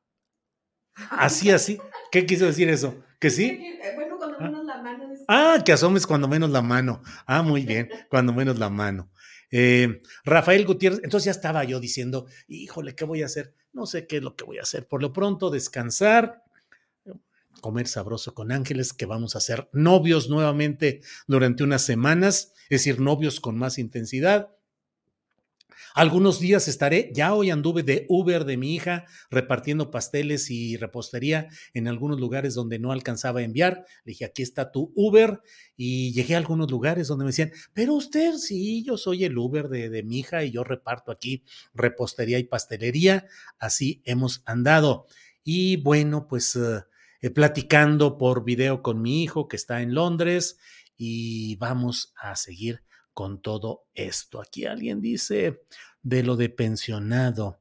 así, 1.11 1.51
así. 1.51 1.79
¿Qué 2.11 2.25
quiso 2.25 2.45
decir 2.45 2.69
eso? 2.69 3.03
¿Que 3.19 3.29
sí? 3.29 3.79
Cuando 4.37 4.63
menos 4.63 4.65
la 4.65 4.81
mano. 4.81 5.03
Ah, 5.27 5.63
que 5.65 5.71
asomes 5.73 6.07
cuando 6.07 6.27
menos 6.27 6.49
la 6.49 6.61
mano. 6.61 7.01
Ah, 7.25 7.41
muy 7.41 7.65
bien, 7.65 7.89
cuando 8.09 8.33
menos 8.33 8.59
la 8.59 8.69
mano. 8.69 9.11
Eh, 9.49 10.01
Rafael 10.25 10.65
Gutiérrez, 10.65 10.99
entonces 11.03 11.25
ya 11.25 11.31
estaba 11.31 11.63
yo 11.63 11.79
diciendo, 11.79 12.27
híjole, 12.47 12.95
¿qué 12.95 13.05
voy 13.05 13.23
a 13.23 13.25
hacer? 13.25 13.53
No 13.71 13.85
sé 13.85 14.07
qué 14.07 14.17
es 14.17 14.23
lo 14.23 14.35
que 14.35 14.43
voy 14.43 14.59
a 14.59 14.63
hacer. 14.63 14.87
Por 14.87 15.01
lo 15.01 15.13
pronto, 15.13 15.49
descansar, 15.49 16.43
comer 17.61 17.87
sabroso 17.87 18.33
con 18.33 18.51
ángeles, 18.51 18.93
que 18.93 19.05
vamos 19.05 19.35
a 19.35 19.39
ser 19.39 19.69
novios 19.71 20.29
nuevamente 20.29 21.01
durante 21.27 21.63
unas 21.63 21.81
semanas, 21.83 22.53
es 22.69 22.81
decir, 22.81 22.99
novios 22.99 23.39
con 23.39 23.57
más 23.57 23.77
intensidad. 23.77 24.49
Algunos 25.93 26.39
días 26.39 26.67
estaré, 26.67 27.11
ya 27.13 27.33
hoy 27.33 27.49
anduve 27.49 27.83
de 27.83 28.05
Uber 28.09 28.45
de 28.45 28.57
mi 28.57 28.75
hija 28.75 29.05
repartiendo 29.29 29.91
pasteles 29.91 30.49
y 30.51 30.77
repostería 30.77 31.47
en 31.73 31.87
algunos 31.87 32.19
lugares 32.19 32.53
donde 32.53 32.79
no 32.79 32.91
alcanzaba 32.91 33.39
a 33.39 33.43
enviar. 33.43 33.85
Le 34.03 34.11
dije, 34.11 34.25
aquí 34.25 34.43
está 34.43 34.71
tu 34.71 34.91
Uber 34.95 35.41
y 35.75 36.13
llegué 36.13 36.35
a 36.35 36.39
algunos 36.39 36.69
lugares 36.71 37.07
donde 37.07 37.25
me 37.25 37.29
decían, 37.29 37.51
pero 37.73 37.93
usted 37.93 38.35
sí, 38.35 38.83
yo 38.83 38.97
soy 38.97 39.25
el 39.25 39.37
Uber 39.37 39.69
de, 39.69 39.89
de 39.89 40.03
mi 40.03 40.19
hija 40.19 40.43
y 40.43 40.51
yo 40.51 40.63
reparto 40.63 41.11
aquí 41.11 41.43
repostería 41.73 42.39
y 42.39 42.43
pastelería. 42.43 43.27
Así 43.59 44.01
hemos 44.05 44.43
andado. 44.45 45.07
Y 45.43 45.77
bueno, 45.77 46.27
pues 46.27 46.57
eh, 46.57 47.29
platicando 47.29 48.17
por 48.17 48.43
video 48.43 48.81
con 48.83 49.01
mi 49.01 49.23
hijo 49.23 49.47
que 49.47 49.55
está 49.55 49.81
en 49.81 49.93
Londres 49.93 50.57
y 50.97 51.55
vamos 51.55 52.13
a 52.17 52.35
seguir 52.35 52.83
con 53.17 53.41
todo 53.41 53.87
esto. 53.95 54.39
Aquí 54.39 54.65
alguien 54.65 55.01
dice 55.01 55.63
de 56.03 56.21
lo 56.21 56.35
de 56.35 56.49
pensionado. 56.49 57.59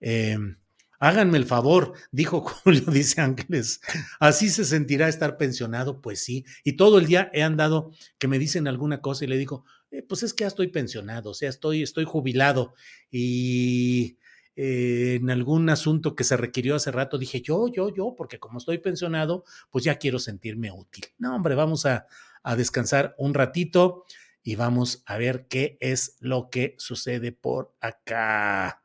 Em, 0.00 0.58
háganme 0.98 1.38
el 1.38 1.44
favor, 1.44 1.92
dijo 2.10 2.40
Julio, 2.64 2.82
dice 2.88 3.20
Ángeles, 3.20 3.80
así 4.18 4.48
se 4.48 4.64
sentirá 4.64 5.06
estar 5.08 5.36
pensionado, 5.36 6.00
pues 6.00 6.24
sí, 6.24 6.44
y 6.64 6.72
todo 6.72 6.98
el 6.98 7.06
día 7.06 7.30
he 7.32 7.44
andado 7.44 7.92
que 8.18 8.26
me 8.26 8.40
dicen 8.40 8.66
alguna 8.66 9.00
cosa 9.00 9.24
y 9.24 9.28
le 9.28 9.38
digo, 9.38 9.64
eh, 9.92 10.02
pues 10.02 10.24
es 10.24 10.34
que 10.34 10.42
ya 10.42 10.48
estoy 10.48 10.72
pensionado, 10.72 11.30
o 11.30 11.34
sea, 11.34 11.50
estoy, 11.50 11.84
estoy 11.84 12.04
jubilado 12.04 12.74
y 13.08 14.18
eh, 14.56 15.18
en 15.20 15.30
algún 15.30 15.70
asunto 15.70 16.16
que 16.16 16.24
se 16.24 16.36
requirió 16.36 16.74
hace 16.74 16.90
rato, 16.90 17.16
dije 17.16 17.40
yo, 17.42 17.68
yo, 17.68 17.94
yo, 17.94 18.16
porque 18.16 18.40
como 18.40 18.58
estoy 18.58 18.78
pensionado, 18.78 19.44
pues 19.70 19.84
ya 19.84 19.98
quiero 19.98 20.18
sentirme 20.18 20.72
útil. 20.72 21.04
No, 21.16 21.36
hombre, 21.36 21.54
vamos 21.54 21.86
a, 21.86 22.08
a 22.42 22.56
descansar 22.56 23.14
un 23.18 23.34
ratito 23.34 24.04
y 24.46 24.54
vamos 24.54 25.02
a 25.06 25.18
ver 25.18 25.48
qué 25.48 25.76
es 25.80 26.16
lo 26.20 26.50
que 26.50 26.76
sucede 26.78 27.32
por 27.32 27.74
acá. 27.80 28.80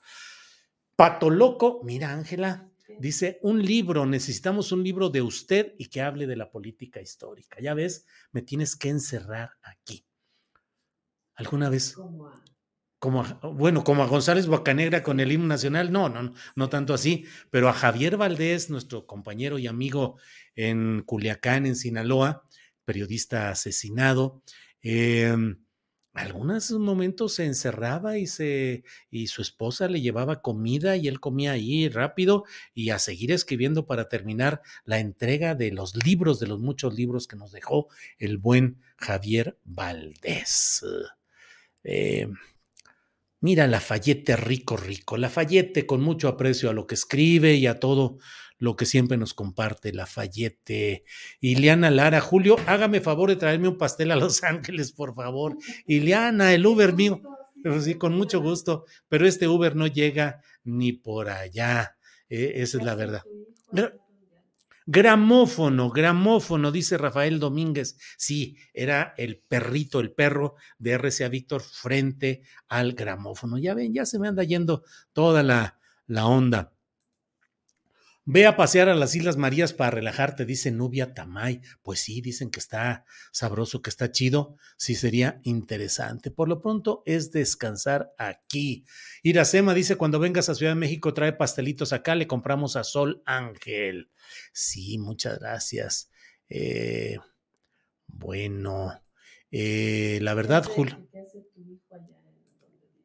Pato 0.95 1.29
Loco, 1.29 1.81
mira 1.83 2.11
Ángela, 2.11 2.67
dice 2.97 3.37
un 3.43 3.63
libro, 3.63 4.07
necesitamos 4.07 4.71
un 4.71 4.83
libro 4.83 5.11
de 5.11 5.21
usted 5.21 5.75
y 5.77 5.85
que 5.85 6.01
hable 6.01 6.25
de 6.25 6.35
la 6.35 6.49
política 6.49 6.99
histórica. 6.99 7.61
Ya 7.61 7.75
ves, 7.75 8.07
me 8.31 8.41
tienes 8.41 8.75
que 8.75 8.89
encerrar 8.89 9.51
aquí. 9.61 10.03
¿Alguna 11.35 11.69
vez? 11.69 11.95
Como 12.97 13.23
bueno, 13.53 13.83
como 13.83 14.01
a 14.01 14.07
González 14.07 14.47
Bocanegra 14.47 15.03
con 15.03 15.19
el 15.19 15.31
himno 15.31 15.45
nacional, 15.45 15.91
no, 15.91 16.09
no, 16.09 16.33
no 16.55 16.69
tanto 16.69 16.95
así, 16.95 17.25
pero 17.51 17.69
a 17.69 17.73
Javier 17.73 18.17
Valdés, 18.17 18.71
nuestro 18.71 19.05
compañero 19.05 19.59
y 19.59 19.67
amigo 19.67 20.17
en 20.55 21.03
Culiacán, 21.03 21.67
en 21.67 21.75
Sinaloa, 21.75 22.47
periodista 22.83 23.51
asesinado, 23.51 24.41
eh, 24.83 25.35
algunos 26.13 26.71
momentos 26.71 27.35
se 27.35 27.45
encerraba 27.45 28.17
y 28.17 28.27
se 28.27 28.83
y 29.09 29.27
su 29.27 29.41
esposa 29.41 29.87
le 29.87 30.01
llevaba 30.01 30.41
comida 30.41 30.97
y 30.97 31.07
él 31.07 31.21
comía 31.21 31.53
ahí 31.53 31.87
rápido 31.87 32.43
y 32.73 32.89
a 32.89 32.99
seguir 32.99 33.31
escribiendo 33.31 33.85
para 33.85 34.09
terminar 34.09 34.61
la 34.83 34.99
entrega 34.99 35.55
de 35.55 35.71
los 35.71 35.95
libros 36.05 36.41
de 36.41 36.47
los 36.47 36.59
muchos 36.59 36.95
libros 36.95 37.27
que 37.27 37.37
nos 37.37 37.53
dejó 37.53 37.87
el 38.17 38.37
buen 38.37 38.81
Javier 38.97 39.57
Valdés. 39.63 40.83
Eh, 41.85 42.27
mira 43.39 43.67
Lafayette 43.67 44.35
rico 44.35 44.75
rico, 44.75 45.15
Lafayette 45.15 45.85
con 45.85 46.01
mucho 46.01 46.27
aprecio 46.27 46.69
a 46.69 46.73
lo 46.73 46.87
que 46.87 46.95
escribe 46.95 47.53
y 47.55 47.67
a 47.67 47.79
todo 47.79 48.17
lo 48.61 48.75
que 48.75 48.85
siempre 48.85 49.17
nos 49.17 49.33
comparte 49.33 49.91
Lafayette. 49.91 51.03
Ileana 51.39 51.89
Lara, 51.89 52.21
Julio, 52.21 52.57
hágame 52.67 53.01
favor 53.01 53.29
de 53.29 53.35
traerme 53.35 53.67
un 53.67 53.77
pastel 53.77 54.11
a 54.11 54.15
Los 54.15 54.43
Ángeles, 54.43 54.91
por 54.91 55.15
favor. 55.15 55.57
Ileana, 55.87 56.53
el 56.53 56.65
Uber 56.65 56.93
mío. 56.93 57.21
Pero 57.63 57.81
sí, 57.81 57.95
con 57.95 58.13
mucho 58.13 58.39
gusto. 58.39 58.85
Pero 59.09 59.27
este 59.27 59.47
Uber 59.47 59.75
no 59.75 59.87
llega 59.87 60.41
ni 60.63 60.93
por 60.93 61.29
allá. 61.29 61.97
Eh, 62.29 62.53
esa 62.57 62.77
es 62.77 62.83
la 62.83 62.93
verdad. 62.93 63.23
Gramófono, 64.85 65.89
gramófono, 65.89 66.71
dice 66.71 66.99
Rafael 66.99 67.39
Domínguez. 67.39 67.97
Sí, 68.15 68.57
era 68.75 69.15
el 69.17 69.39
perrito, 69.39 69.99
el 69.99 70.11
perro 70.11 70.53
de 70.77 70.99
RCA 70.99 71.29
Víctor 71.29 71.63
frente 71.63 72.43
al 72.67 72.93
gramófono. 72.93 73.57
Ya 73.57 73.73
ven, 73.73 73.91
ya 73.91 74.05
se 74.05 74.19
me 74.19 74.27
anda 74.27 74.43
yendo 74.43 74.83
toda 75.13 75.41
la, 75.41 75.79
la 76.05 76.27
onda. 76.27 76.73
Ve 78.23 78.45
a 78.45 78.55
pasear 78.55 78.87
a 78.87 78.93
las 78.93 79.15
Islas 79.15 79.35
Marías 79.35 79.73
para 79.73 79.91
relajarte, 79.91 80.45
dice 80.45 80.71
Nubia 80.71 81.15
Tamay. 81.15 81.61
Pues 81.81 82.01
sí, 82.01 82.21
dicen 82.21 82.51
que 82.51 82.59
está 82.59 83.03
sabroso, 83.31 83.81
que 83.81 83.89
está 83.89 84.11
chido. 84.11 84.57
Sí, 84.77 84.93
sería 84.93 85.39
interesante. 85.43 86.29
Por 86.29 86.47
lo 86.47 86.61
pronto 86.61 87.01
es 87.07 87.31
descansar 87.31 88.13
aquí. 88.19 88.85
Iracema 89.23 89.73
dice: 89.73 89.95
cuando 89.95 90.19
vengas 90.19 90.49
a 90.49 90.55
Ciudad 90.55 90.73
de 90.73 90.79
México, 90.79 91.15
trae 91.15 91.33
pastelitos 91.33 91.93
acá, 91.93 92.13
le 92.13 92.27
compramos 92.27 92.75
a 92.75 92.83
Sol 92.83 93.23
Ángel. 93.25 94.11
Sí, 94.53 94.99
muchas 94.99 95.39
gracias. 95.39 96.11
Eh, 96.47 97.17
bueno, 98.05 99.01
eh, 99.49 100.19
la 100.21 100.35
verdad, 100.35 100.63
Julio. 100.65 101.07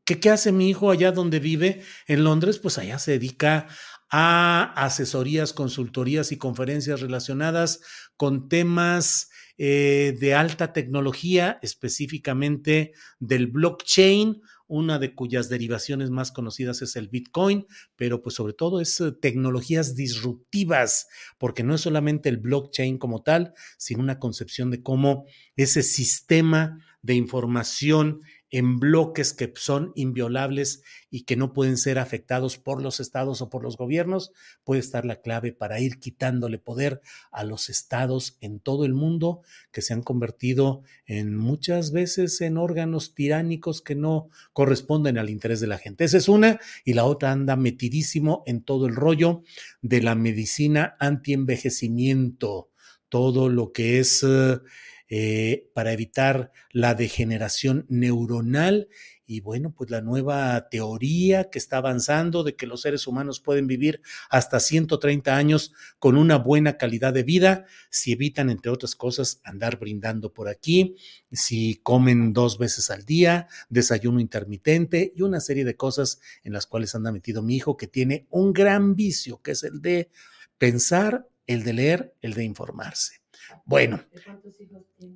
¿Qué, 0.04 0.20
¿Qué 0.20 0.30
hace 0.30 0.52
mi 0.52 0.68
hijo 0.68 0.90
allá 0.90 1.10
donde 1.10 1.40
vive 1.40 1.82
en 2.06 2.22
Londres? 2.22 2.58
Pues 2.58 2.78
allá 2.78 2.98
se 3.00 3.12
dedica 3.12 3.66
a 4.10 4.72
asesorías, 4.76 5.52
consultorías 5.52 6.32
y 6.32 6.38
conferencias 6.38 7.00
relacionadas 7.00 7.80
con 8.16 8.48
temas 8.48 9.30
eh, 9.58 10.16
de 10.20 10.34
alta 10.34 10.72
tecnología, 10.72 11.58
específicamente 11.62 12.92
del 13.18 13.46
blockchain, 13.46 14.42
una 14.68 14.98
de 14.98 15.14
cuyas 15.14 15.48
derivaciones 15.48 16.10
más 16.10 16.32
conocidas 16.32 16.82
es 16.82 16.96
el 16.96 17.08
Bitcoin, 17.08 17.66
pero 17.94 18.22
pues 18.22 18.34
sobre 18.34 18.52
todo 18.52 18.80
es 18.80 19.00
eh, 19.00 19.12
tecnologías 19.12 19.94
disruptivas, 19.94 21.06
porque 21.38 21.62
no 21.62 21.74
es 21.74 21.80
solamente 21.80 22.28
el 22.28 22.38
blockchain 22.38 22.98
como 22.98 23.22
tal, 23.22 23.54
sino 23.78 24.02
una 24.02 24.18
concepción 24.18 24.70
de 24.70 24.82
cómo 24.82 25.26
ese 25.56 25.82
sistema 25.82 26.84
de 27.02 27.14
información 27.14 28.22
en 28.56 28.78
bloques 28.78 29.34
que 29.34 29.52
son 29.54 29.92
inviolables 29.96 30.82
y 31.10 31.24
que 31.24 31.36
no 31.36 31.52
pueden 31.52 31.76
ser 31.76 31.98
afectados 31.98 32.56
por 32.56 32.80
los 32.80 33.00
estados 33.00 33.42
o 33.42 33.50
por 33.50 33.62
los 33.62 33.76
gobiernos, 33.76 34.32
puede 34.64 34.80
estar 34.80 35.04
la 35.04 35.20
clave 35.20 35.52
para 35.52 35.78
ir 35.78 36.00
quitándole 36.00 36.58
poder 36.58 37.02
a 37.30 37.44
los 37.44 37.68
estados 37.68 38.38
en 38.40 38.58
todo 38.58 38.86
el 38.86 38.94
mundo 38.94 39.42
que 39.72 39.82
se 39.82 39.92
han 39.92 40.02
convertido 40.02 40.84
en 41.04 41.36
muchas 41.36 41.92
veces 41.92 42.40
en 42.40 42.56
órganos 42.56 43.14
tiránicos 43.14 43.82
que 43.82 43.94
no 43.94 44.30
corresponden 44.54 45.18
al 45.18 45.28
interés 45.28 45.60
de 45.60 45.66
la 45.66 45.76
gente. 45.76 46.04
Esa 46.04 46.16
es 46.16 46.26
una 46.26 46.58
y 46.82 46.94
la 46.94 47.04
otra 47.04 47.32
anda 47.32 47.56
metidísimo 47.56 48.42
en 48.46 48.62
todo 48.62 48.86
el 48.86 48.96
rollo 48.96 49.42
de 49.82 50.00
la 50.00 50.14
medicina 50.14 50.96
antienvejecimiento, 50.98 52.70
todo 53.10 53.50
lo 53.50 53.72
que 53.72 53.98
es... 53.98 54.22
Eh, 54.26 54.60
eh, 55.08 55.70
para 55.74 55.92
evitar 55.92 56.50
la 56.72 56.94
degeneración 56.94 57.86
neuronal 57.88 58.88
y 59.26 59.40
bueno, 59.40 59.74
pues 59.76 59.90
la 59.90 60.00
nueva 60.00 60.68
teoría 60.68 61.50
que 61.50 61.58
está 61.58 61.78
avanzando 61.78 62.44
de 62.44 62.54
que 62.54 62.66
los 62.66 62.82
seres 62.82 63.06
humanos 63.06 63.40
pueden 63.40 63.66
vivir 63.66 64.00
hasta 64.30 64.60
130 64.60 65.36
años 65.36 65.72
con 65.98 66.16
una 66.16 66.38
buena 66.38 66.76
calidad 66.76 67.12
de 67.12 67.24
vida 67.24 67.66
si 67.90 68.12
evitan, 68.12 68.50
entre 68.50 68.70
otras 68.70 68.94
cosas, 68.94 69.40
andar 69.42 69.78
brindando 69.78 70.32
por 70.32 70.48
aquí, 70.48 70.94
si 71.32 71.80
comen 71.82 72.32
dos 72.32 72.56
veces 72.58 72.90
al 72.90 73.04
día, 73.04 73.48
desayuno 73.68 74.20
intermitente 74.20 75.12
y 75.14 75.22
una 75.22 75.40
serie 75.40 75.64
de 75.64 75.76
cosas 75.76 76.20
en 76.44 76.52
las 76.52 76.66
cuales 76.66 76.94
anda 76.94 77.10
metido 77.10 77.42
mi 77.42 77.56
hijo 77.56 77.76
que 77.76 77.88
tiene 77.88 78.26
un 78.30 78.52
gran 78.52 78.94
vicio, 78.94 79.42
que 79.42 79.52
es 79.52 79.64
el 79.64 79.82
de 79.82 80.10
pensar, 80.56 81.28
el 81.46 81.64
de 81.64 81.72
leer, 81.72 82.14
el 82.22 82.34
de 82.34 82.44
informarse. 82.44 83.25
Bueno, 83.64 84.02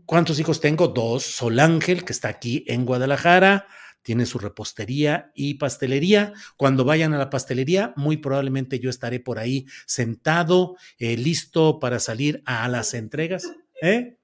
¿cuántos 0.07 0.39
hijos 0.39 0.61
tengo? 0.61 0.89
Dos. 0.89 1.23
Sol 1.23 1.59
Ángel, 1.61 2.05
que 2.05 2.13
está 2.13 2.29
aquí 2.29 2.65
en 2.67 2.85
Guadalajara, 2.85 3.67
tiene 4.03 4.27
su 4.27 4.39
repostería 4.39 5.31
y 5.35 5.55
pastelería. 5.55 6.33
Cuando 6.57 6.85
vayan 6.85 7.15
a 7.15 7.19
la 7.19 7.31
pastelería, 7.31 7.93
muy 7.97 8.17
probablemente 8.17 8.79
yo 8.79 8.91
estaré 8.91 9.21
por 9.21 9.39
ahí 9.39 9.67
sentado, 9.87 10.77
eh, 10.99 11.17
listo 11.17 11.79
para 11.79 11.99
salir 11.99 12.43
a 12.47 12.69
las 12.69 12.95
entregas. 12.95 13.51
¿Eh? 13.83 14.17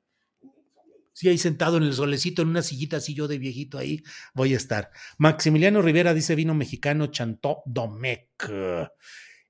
Sí, 1.13 1.31
ahí 1.31 1.39
sentado 1.39 1.79
en 1.79 1.85
el 1.85 1.95
solecito, 1.95 2.43
en 2.43 2.49
una 2.49 2.61
sillita 2.61 2.99
así 2.99 3.15
yo 3.15 3.27
de 3.27 3.39
viejito 3.39 3.79
ahí 3.79 4.03
voy 4.35 4.53
a 4.53 4.59
estar. 4.59 4.91
Maximiliano 5.17 5.81
Rivera 5.81 6.13
dice 6.13 6.35
vino 6.35 6.55
mexicano 6.55 7.07
Chantó 7.07 7.63
Domecq. 7.65 8.51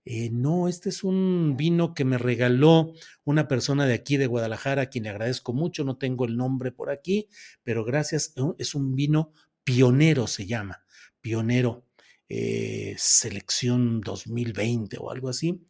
Eh, 0.08 0.30
no, 0.30 0.68
este 0.68 0.88
es 0.90 1.02
un 1.02 1.56
vino 1.56 1.92
que 1.92 2.04
me 2.04 2.16
regaló 2.16 2.92
una 3.24 3.48
persona 3.48 3.86
de 3.86 3.94
aquí 3.94 4.16
de 4.16 4.28
Guadalajara, 4.28 4.82
a 4.82 4.86
quien 4.86 5.02
le 5.04 5.10
agradezco 5.10 5.52
mucho, 5.52 5.82
no 5.82 5.96
tengo 5.98 6.24
el 6.26 6.36
nombre 6.36 6.70
por 6.70 6.90
aquí, 6.90 7.28
pero 7.64 7.84
gracias, 7.84 8.32
es 8.58 8.74
un 8.76 8.94
vino 8.94 9.32
pionero, 9.64 10.28
se 10.28 10.46
llama, 10.46 10.84
pionero, 11.20 11.86
eh, 12.28 12.94
selección 12.98 14.00
2020 14.00 14.96
o 15.00 15.10
algo 15.10 15.28
así. 15.28 15.60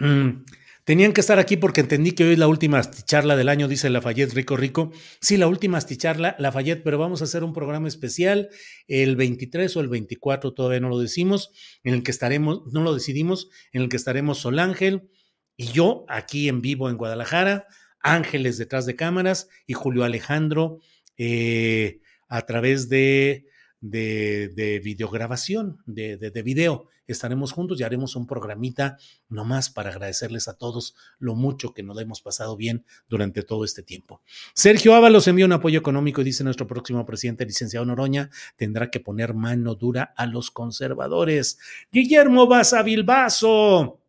Mm. 0.00 0.44
Tenían 0.84 1.14
que 1.14 1.22
estar 1.22 1.38
aquí 1.38 1.56
porque 1.56 1.80
entendí 1.80 2.12
que 2.12 2.24
hoy 2.24 2.32
es 2.34 2.38
la 2.38 2.46
última 2.46 2.82
charla 2.82 3.36
del 3.36 3.48
año, 3.48 3.68
dice 3.68 3.88
Lafayette 3.88 4.34
Rico 4.34 4.54
Rico. 4.54 4.92
Sí, 5.18 5.38
la 5.38 5.46
última 5.46 5.80
charla, 5.80 6.36
Lafayette, 6.38 6.82
pero 6.84 6.98
vamos 6.98 7.22
a 7.22 7.24
hacer 7.24 7.42
un 7.42 7.54
programa 7.54 7.88
especial 7.88 8.50
el 8.86 9.16
23 9.16 9.74
o 9.78 9.80
el 9.80 9.88
24, 9.88 10.52
todavía 10.52 10.80
no 10.80 10.90
lo 10.90 10.98
decimos, 10.98 11.52
en 11.84 11.94
el 11.94 12.02
que 12.02 12.10
estaremos, 12.10 12.70
no 12.70 12.82
lo 12.82 12.92
decidimos, 12.92 13.48
en 13.72 13.80
el 13.80 13.88
que 13.88 13.96
estaremos 13.96 14.40
Sol 14.40 14.58
Ángel 14.58 15.08
y 15.56 15.68
yo 15.68 16.04
aquí 16.06 16.48
en 16.48 16.60
vivo 16.60 16.90
en 16.90 16.98
Guadalajara, 16.98 17.66
Ángeles 18.00 18.58
detrás 18.58 18.84
de 18.84 18.94
cámaras 18.94 19.48
y 19.66 19.72
Julio 19.72 20.04
Alejandro 20.04 20.80
eh, 21.16 22.00
a 22.28 22.42
través 22.42 22.90
de 22.90 23.46
de, 23.84 24.80
videograbación, 24.82 25.78
de, 25.84 26.16
de, 26.16 26.42
video. 26.42 26.88
Estaremos 27.06 27.52
juntos 27.52 27.78
y 27.78 27.82
haremos 27.82 28.16
un 28.16 28.26
programita 28.26 28.96
nomás 29.28 29.68
para 29.68 29.90
agradecerles 29.90 30.48
a 30.48 30.56
todos 30.56 30.94
lo 31.18 31.34
mucho 31.34 31.74
que 31.74 31.82
nos 31.82 32.00
hemos 32.00 32.22
pasado 32.22 32.56
bien 32.56 32.86
durante 33.08 33.42
todo 33.42 33.62
este 33.62 33.82
tiempo. 33.82 34.22
Sergio 34.54 34.94
Ábalos 34.94 35.28
envía 35.28 35.44
un 35.44 35.52
apoyo 35.52 35.78
económico 35.78 36.22
y 36.22 36.24
dice 36.24 36.44
nuestro 36.44 36.66
próximo 36.66 37.04
presidente, 37.04 37.44
licenciado 37.44 37.84
Noroña, 37.84 38.30
tendrá 38.56 38.90
que 38.90 39.00
poner 39.00 39.34
mano 39.34 39.74
dura 39.74 40.14
a 40.16 40.24
los 40.24 40.50
conservadores. 40.50 41.58
Guillermo 41.92 42.46
Baza 42.46 42.82
Bilbaso 42.82 44.03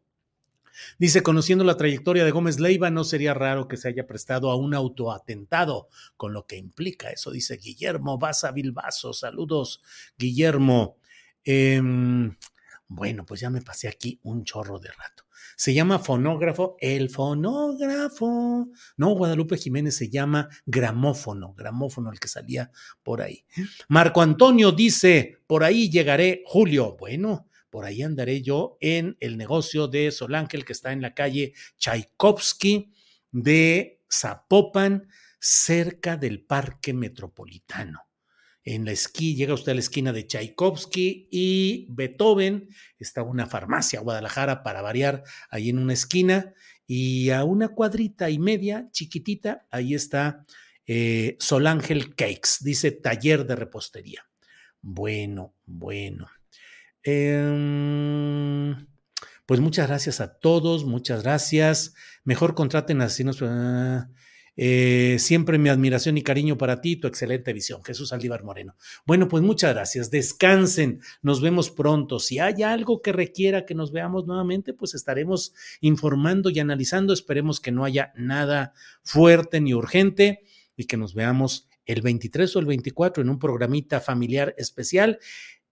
Dice, 0.98 1.24
conociendo 1.24 1.64
la 1.64 1.78
trayectoria 1.78 2.26
de 2.26 2.32
Gómez 2.32 2.60
Leiva, 2.60 2.90
no 2.90 3.04
sería 3.04 3.34
raro 3.34 3.68
que 3.68 3.78
se 3.78 3.88
haya 3.88 4.08
prestado 4.08 4.50
a 4.52 4.56
un 4.56 4.74
autoatentado, 4.74 5.90
con 6.18 6.34
lo 6.34 6.46
que 6.46 6.58
implica 6.58 7.10
eso, 7.10 7.32
dice 7.32 7.58
Guillermo 7.58 8.18
Baza 8.18 8.52
Bilbaso. 8.52 9.14
Saludos, 9.14 9.82
Guillermo. 10.18 10.98
Em, 11.44 12.36
bueno, 12.88 13.26
pues 13.26 13.40
ya 13.40 13.50
me 13.50 13.62
pasé 13.62 13.88
aquí 13.88 14.20
un 14.24 14.44
chorro 14.44 14.80
de 14.80 14.90
rato. 14.90 15.26
Se 15.58 15.74
llama 15.74 16.00
fonógrafo, 16.00 16.76
el 16.80 17.10
fonógrafo. 17.10 18.68
No, 18.98 19.10
Guadalupe 19.12 19.58
Jiménez 19.58 19.96
se 19.96 20.10
llama 20.10 20.50
gramófono, 20.66 21.54
gramófono 21.54 22.12
el 22.12 22.20
que 22.20 22.28
salía 22.28 22.72
por 23.04 23.22
ahí. 23.22 23.46
Marco 23.88 24.22
Antonio 24.22 24.72
dice, 24.72 25.38
por 25.48 25.64
ahí 25.64 25.90
llegaré, 25.90 26.44
Julio. 26.46 26.98
Bueno, 27.00 27.48
por 27.76 27.84
ahí 27.84 28.04
andaré 28.04 28.42
yo 28.42 28.78
en 28.80 29.18
el 29.20 29.36
negocio 29.36 29.90
de 29.90 30.10
Solángel, 30.10 30.64
que 30.64 30.72
está 30.72 30.94
en 30.94 31.02
la 31.02 31.14
calle 31.14 31.52
Tchaikovsky 31.78 32.94
de 33.34 34.02
Zapopan, 34.10 35.10
cerca 35.42 36.16
del 36.16 36.46
Parque 36.46 36.94
Metropolitano. 36.94 38.04
En 38.64 38.86
la 38.86 38.94
esquina, 38.94 39.36
llega 39.36 39.54
usted 39.54 39.74
a 39.74 39.76
la 39.76 39.82
esquina 39.82 40.14
de 40.14 40.26
Tchaikovsky 40.26 41.28
y 41.30 41.88
Beethoven, 41.90 42.70
está 42.98 43.24
una 43.24 43.46
farmacia 43.46 44.00
Guadalajara 44.00 44.64
para 44.64 44.82
variar 44.82 45.24
ahí 45.50 45.68
en 45.68 45.78
una 45.78 45.92
esquina 45.92 46.54
y 46.88 47.32
a 47.32 47.44
una 47.44 47.68
cuadrita 47.68 48.30
y 48.30 48.40
media 48.40 48.88
chiquitita, 48.94 49.68
ahí 49.70 49.96
está 49.96 50.46
eh, 50.88 51.36
Solángel 51.42 52.16
Cakes, 52.16 52.60
dice 52.62 52.92
taller 52.92 53.46
de 53.46 53.58
repostería. 53.58 54.26
Bueno, 54.82 55.56
bueno. 55.66 56.30
Em, 57.08 58.76
pues 59.46 59.60
muchas 59.60 59.88
gracias 59.88 60.22
a 60.22 60.40
todos, 60.40 60.86
muchas 60.86 61.22
gracias. 61.22 61.94
Mejor 62.24 62.56
contraten 62.56 63.02
asesinos. 63.02 63.44
Ah, 63.44 64.10
eh, 64.58 65.18
siempre 65.20 65.60
mi 65.60 65.70
admiración 65.70 66.18
y 66.18 66.24
cariño 66.24 66.58
para 66.58 66.82
ti, 66.82 66.96
tu 66.96 67.08
excelente 67.08 67.54
visión, 67.54 67.84
Jesús 67.84 68.12
Aldívar 68.12 68.44
Moreno. 68.44 68.76
Bueno, 69.06 69.28
pues 69.28 69.44
muchas 69.44 69.76
gracias. 69.76 70.10
Descansen, 70.10 71.02
nos 71.22 71.42
vemos 71.42 71.70
pronto. 71.70 72.20
Si 72.20 72.40
hay 72.40 72.64
algo 72.64 73.04
que 73.04 73.12
requiera 73.12 73.66
que 73.68 73.76
nos 73.76 73.92
veamos 73.92 74.26
nuevamente, 74.26 74.74
pues 74.74 74.96
estaremos 74.96 75.54
informando 75.82 76.50
y 76.50 76.60
analizando. 76.60 77.14
Esperemos 77.14 77.60
que 77.60 77.72
no 77.72 77.86
haya 77.86 78.14
nada 78.16 78.74
fuerte 79.04 79.62
ni 79.62 79.76
urgente 79.76 80.44
y 80.76 80.86
que 80.86 80.98
nos 80.98 81.14
veamos 81.14 81.68
el 81.86 82.02
23 82.02 82.56
o 82.56 82.60
el 82.60 82.66
24 82.66 83.22
en 83.22 83.30
un 83.30 83.38
programita 83.38 84.00
familiar 84.02 84.56
especial. 84.58 85.20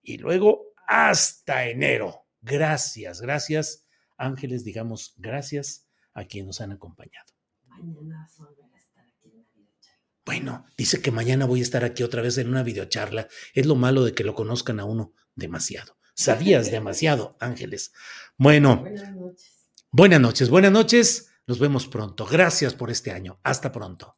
Y 0.03 0.17
luego 0.17 0.72
hasta 0.93 1.67
enero. 1.67 2.27
Gracias, 2.41 3.19
gracias, 3.19 3.87
ángeles, 4.15 4.63
digamos 4.63 5.15
gracias 5.17 5.87
a 6.13 6.25
quienes 6.25 6.47
nos 6.47 6.61
han 6.61 6.71
acompañado. 6.71 7.25
Mañana 7.65 8.27
a 8.27 8.77
estar 8.77 9.03
aquí 9.03 9.29
en 9.29 9.45
Bueno, 10.23 10.65
dice 10.77 11.01
que 11.01 11.09
mañana 11.09 11.45
voy 11.45 11.61
a 11.61 11.63
estar 11.63 11.83
aquí 11.83 12.03
otra 12.03 12.21
vez 12.21 12.37
en 12.37 12.47
una 12.49 12.61
videocharla. 12.61 13.27
Es 13.55 13.65
lo 13.65 13.75
malo 13.75 14.03
de 14.03 14.13
que 14.13 14.23
lo 14.23 14.35
conozcan 14.35 14.79
a 14.79 14.85
uno 14.85 15.13
demasiado. 15.33 15.97
Sabías 16.13 16.69
demasiado, 16.69 17.37
Ángeles. 17.39 17.91
Bueno. 18.37 18.81
Buenas 18.81 19.15
noches. 19.15 19.53
Buenas 19.91 20.21
noches, 20.21 20.49
buenas 20.49 20.71
noches. 20.71 21.29
Nos 21.47 21.59
vemos 21.59 21.87
pronto. 21.87 22.27
Gracias 22.27 22.75
por 22.75 22.91
este 22.91 23.11
año. 23.11 23.39
Hasta 23.43 23.71
pronto. 23.71 24.17